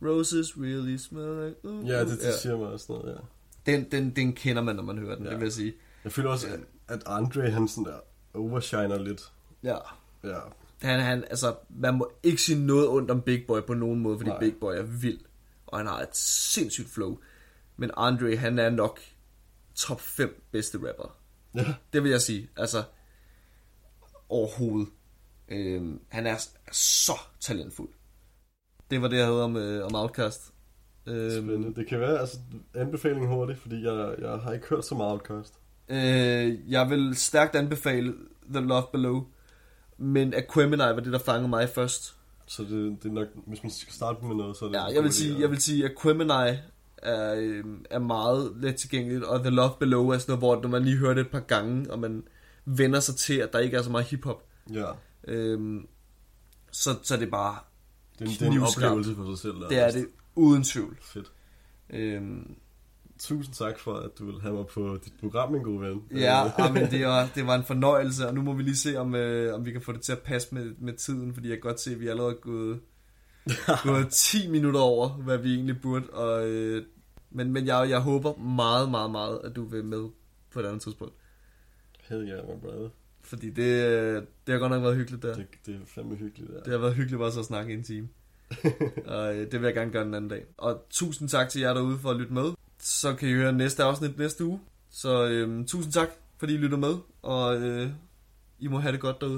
Roses 0.01 0.57
really 0.57 0.97
smell 0.97 1.45
like... 1.45 1.55
Uh, 1.63 1.87
Ja, 1.87 1.99
det, 1.99 2.09
det 2.21 2.33
siger 2.41 2.57
mig 2.57 2.67
også 2.67 2.85
noget, 2.89 3.15
ja. 3.15 3.71
Den, 3.71 3.91
den, 3.91 4.15
den 4.15 4.33
kender 4.33 4.61
man, 4.63 4.75
når 4.75 4.83
man 4.83 4.97
hører 4.97 5.15
den, 5.15 5.23
ja. 5.23 5.29
Ja. 5.29 5.33
det 5.33 5.39
vil 5.39 5.45
jeg 5.45 5.53
sige. 5.53 5.73
Jeg 6.03 6.11
føler 6.11 6.29
også, 6.29 6.47
at, 6.47 6.59
at 6.87 7.03
Andre, 7.05 7.49
han 7.51 7.67
sådan 7.67 7.85
der 7.85 7.99
overshiner 8.33 8.99
lidt. 8.99 9.31
Ja. 9.63 9.77
Ja. 10.23 10.39
Han, 10.81 10.99
han, 10.99 11.23
altså, 11.23 11.55
man 11.69 11.93
må 11.93 12.11
ikke 12.23 12.41
sige 12.41 12.65
noget 12.65 12.89
ondt 12.89 13.11
om 13.11 13.21
Big 13.21 13.43
Boy 13.47 13.61
på 13.67 13.73
nogen 13.73 13.99
måde, 13.99 14.17
fordi 14.17 14.29
Nej. 14.29 14.39
Big 14.39 14.53
Boy 14.59 14.73
er 14.73 14.83
vild. 14.83 15.19
Og 15.67 15.77
han 15.77 15.87
har 15.87 15.99
et 15.99 16.17
sindssygt 16.17 16.89
flow. 16.89 17.17
Men 17.77 17.91
Andre, 17.97 18.35
han 18.35 18.59
er 18.59 18.69
nok 18.69 18.99
top 19.75 20.01
5 20.01 20.43
bedste 20.51 20.77
rapper. 20.77 21.17
Ja. 21.55 21.65
Det 21.93 22.03
vil 22.03 22.11
jeg 22.11 22.21
sige. 22.21 22.49
Altså, 22.57 22.83
overhovedet. 24.29 24.87
Øhm, 25.49 25.99
han 26.07 26.27
er, 26.27 26.37
så 26.71 27.13
talentfuld. 27.39 27.89
Det 28.91 29.01
var 29.01 29.07
det, 29.07 29.17
jeg 29.17 29.25
havde 29.25 29.43
om, 29.43 29.57
øh, 29.57 29.85
om 29.85 29.95
Outcast. 29.95 30.53
Øhm, 31.05 31.31
Spændende. 31.31 31.75
Det 31.75 31.87
kan 31.87 31.99
være, 31.99 32.19
altså, 32.19 32.37
anbefaling 32.75 33.27
hurtigt, 33.27 33.59
fordi 33.59 33.83
jeg, 33.83 34.15
jeg 34.19 34.29
har 34.29 34.53
ikke 34.53 34.67
hørt 34.67 34.85
så 34.85 34.95
meget 34.95 35.11
Outcast. 35.11 35.53
Øh, 35.89 36.71
jeg 36.71 36.89
vil 36.89 37.15
stærkt 37.15 37.55
anbefale 37.55 38.13
The 38.53 38.59
Love 38.59 38.83
Below. 38.91 39.27
Men 39.99 40.33
Aquemini 40.33 40.77
var 40.83 40.99
det, 40.99 41.13
der 41.13 41.19
fangede 41.19 41.47
mig 41.49 41.69
først. 41.69 42.15
Så 42.45 42.63
det, 42.63 42.97
det 43.03 43.09
er 43.09 43.13
nok, 43.13 43.27
hvis 43.47 43.63
man 43.63 43.71
skal 43.71 43.93
starte 43.93 44.25
med 44.25 44.35
noget, 44.35 44.57
så 44.57 44.65
er 44.65 44.69
det... 44.69 44.75
Ja, 44.75 44.83
jeg 44.83 45.03
vil 45.03 45.13
sige, 45.13 45.39
jeg 45.39 45.49
vil 45.49 45.61
sige 45.61 45.85
at 45.85 45.91
Aquemini 45.91 46.29
er, 46.97 47.35
øh, 47.35 47.63
er 47.89 47.99
meget 47.99 48.51
let 48.55 48.75
tilgængeligt, 48.75 49.23
og 49.23 49.39
The 49.39 49.49
Love 49.49 49.71
Below 49.79 50.07
er 50.09 50.17
sådan 50.17 50.31
noget, 50.31 50.41
hvor 50.41 50.61
når 50.61 50.69
man 50.69 50.83
lige 50.85 50.97
hører 50.97 51.13
det 51.13 51.21
et 51.21 51.31
par 51.31 51.39
gange, 51.39 51.91
og 51.91 51.99
man 51.99 52.23
vender 52.65 52.99
sig 52.99 53.15
til, 53.15 53.33
at 53.33 53.53
der 53.53 53.59
ikke 53.59 53.77
er 53.77 53.81
så 53.81 53.89
meget 53.91 54.05
hiphop. 54.05 54.43
Ja, 54.73 54.85
Øhm, 55.27 55.87
så, 56.71 56.95
så 57.03 57.13
er 57.15 57.19
det 57.19 57.31
bare 57.31 57.57
det 58.19 58.21
er, 58.21 58.25
en- 58.25 58.31
det 58.31 58.41
er 58.41 58.51
en 58.51 58.51
oplevelse 58.89 59.15
for 59.15 59.25
sig 59.35 59.37
selv. 59.41 59.53
Det 59.69 59.77
er 59.79 59.91
det 59.91 60.07
uden 60.35 60.63
tvivl. 60.63 60.97
Fedt. 61.01 61.31
Øhm, 61.89 62.55
Tusind 63.19 63.55
tak 63.55 63.79
for, 63.79 63.93
at 63.93 64.19
du 64.19 64.25
vil 64.25 64.41
have 64.41 64.53
mig 64.53 64.65
på 64.67 64.97
dit 65.05 65.13
program, 65.19 65.51
min 65.51 65.61
gode 65.61 65.81
ven. 65.81 66.03
Ja, 66.11 66.45
Øh, 66.45 66.59
ah, 66.59 66.73
men 66.73 66.91
det 66.91 67.05
var, 67.13 67.29
det 67.35 67.47
var 67.47 67.55
en 67.55 67.63
fornøjelse, 67.63 68.27
og 68.27 68.33
nu 68.33 68.41
må 68.41 68.53
vi 68.53 68.63
lige 68.63 68.75
se, 68.75 68.97
om, 68.97 69.15
øh, 69.15 69.55
om 69.55 69.65
vi 69.65 69.71
kan 69.71 69.81
få 69.81 69.91
det 69.91 70.01
til 70.01 70.11
at 70.11 70.19
passe 70.19 70.55
med, 70.55 70.75
med 70.79 70.93
tiden, 70.93 71.33
fordi 71.33 71.49
jeg 71.49 71.57
kan 71.57 71.61
godt 71.61 71.79
se, 71.79 71.91
at 71.91 71.99
vi 71.99 72.07
er 72.07 72.11
allerede 72.11 72.35
gået, 72.41 72.79
gået 73.83 74.09
10 74.09 74.49
minutter 74.49 74.79
over, 74.79 75.09
hvad 75.09 75.37
vi 75.37 75.55
egentlig 75.55 75.81
burde. 75.81 76.09
Og, 76.09 76.49
øh, 76.49 76.85
men 77.31 77.51
men 77.53 77.65
jeg, 77.65 77.89
jeg 77.89 77.99
håber 77.99 78.35
meget, 78.35 78.91
meget, 78.91 79.11
meget, 79.11 79.39
at 79.43 79.55
du 79.55 79.65
vil 79.65 79.85
med 79.85 80.09
på 80.53 80.59
et 80.59 80.65
andet 80.65 80.81
tidspunkt. 80.81 81.13
Hell 82.01 82.29
yeah, 82.29 82.43
my 82.47 82.61
brother. 82.61 82.89
Fordi 83.21 83.49
det, 83.49 83.87
øh, 83.87 84.23
det 84.47 84.53
har 84.53 84.57
godt 84.59 84.71
nok 84.71 84.83
været 84.83 84.95
hyggeligt 84.95 85.23
der. 85.23 85.35
Det, 85.35 85.47
det 85.65 85.75
er 85.75 85.79
fandme 85.85 86.15
hyggeligt, 86.15 86.51
der. 86.51 86.63
Det 86.63 86.71
har 86.71 86.79
været 86.79 86.95
hyggeligt 86.95 87.19
bare 87.19 87.31
så 87.31 87.39
at 87.39 87.45
snakke 87.45 87.73
i 87.73 87.75
en 87.75 87.83
time. 87.83 88.09
og 89.13 89.35
øh, 89.35 89.51
det 89.51 89.53
vil 89.53 89.67
jeg 89.67 89.73
gerne 89.73 89.91
gøre 89.91 90.05
en 90.05 90.13
anden 90.13 90.29
dag. 90.29 90.45
Og 90.57 90.85
tusind 90.89 91.29
tak 91.29 91.49
til 91.49 91.61
jer 91.61 91.73
derude 91.73 91.97
for 91.97 92.09
at 92.09 92.17
lytte 92.17 92.33
med. 92.33 92.51
Så 92.79 93.15
kan 93.15 93.29
I 93.29 93.33
høre 93.33 93.53
næste 93.53 93.83
afsnit 93.83 94.17
næste 94.17 94.45
uge. 94.45 94.59
Så 94.89 95.25
øh, 95.25 95.65
tusind 95.65 95.93
tak, 95.93 96.09
fordi 96.37 96.53
I 96.53 96.57
lytter 96.57 96.77
med. 96.77 96.95
Og 97.21 97.61
øh, 97.61 97.89
I 98.59 98.67
må 98.67 98.79
have 98.79 98.91
det 98.91 99.01
godt 99.01 99.21
derude. 99.21 99.37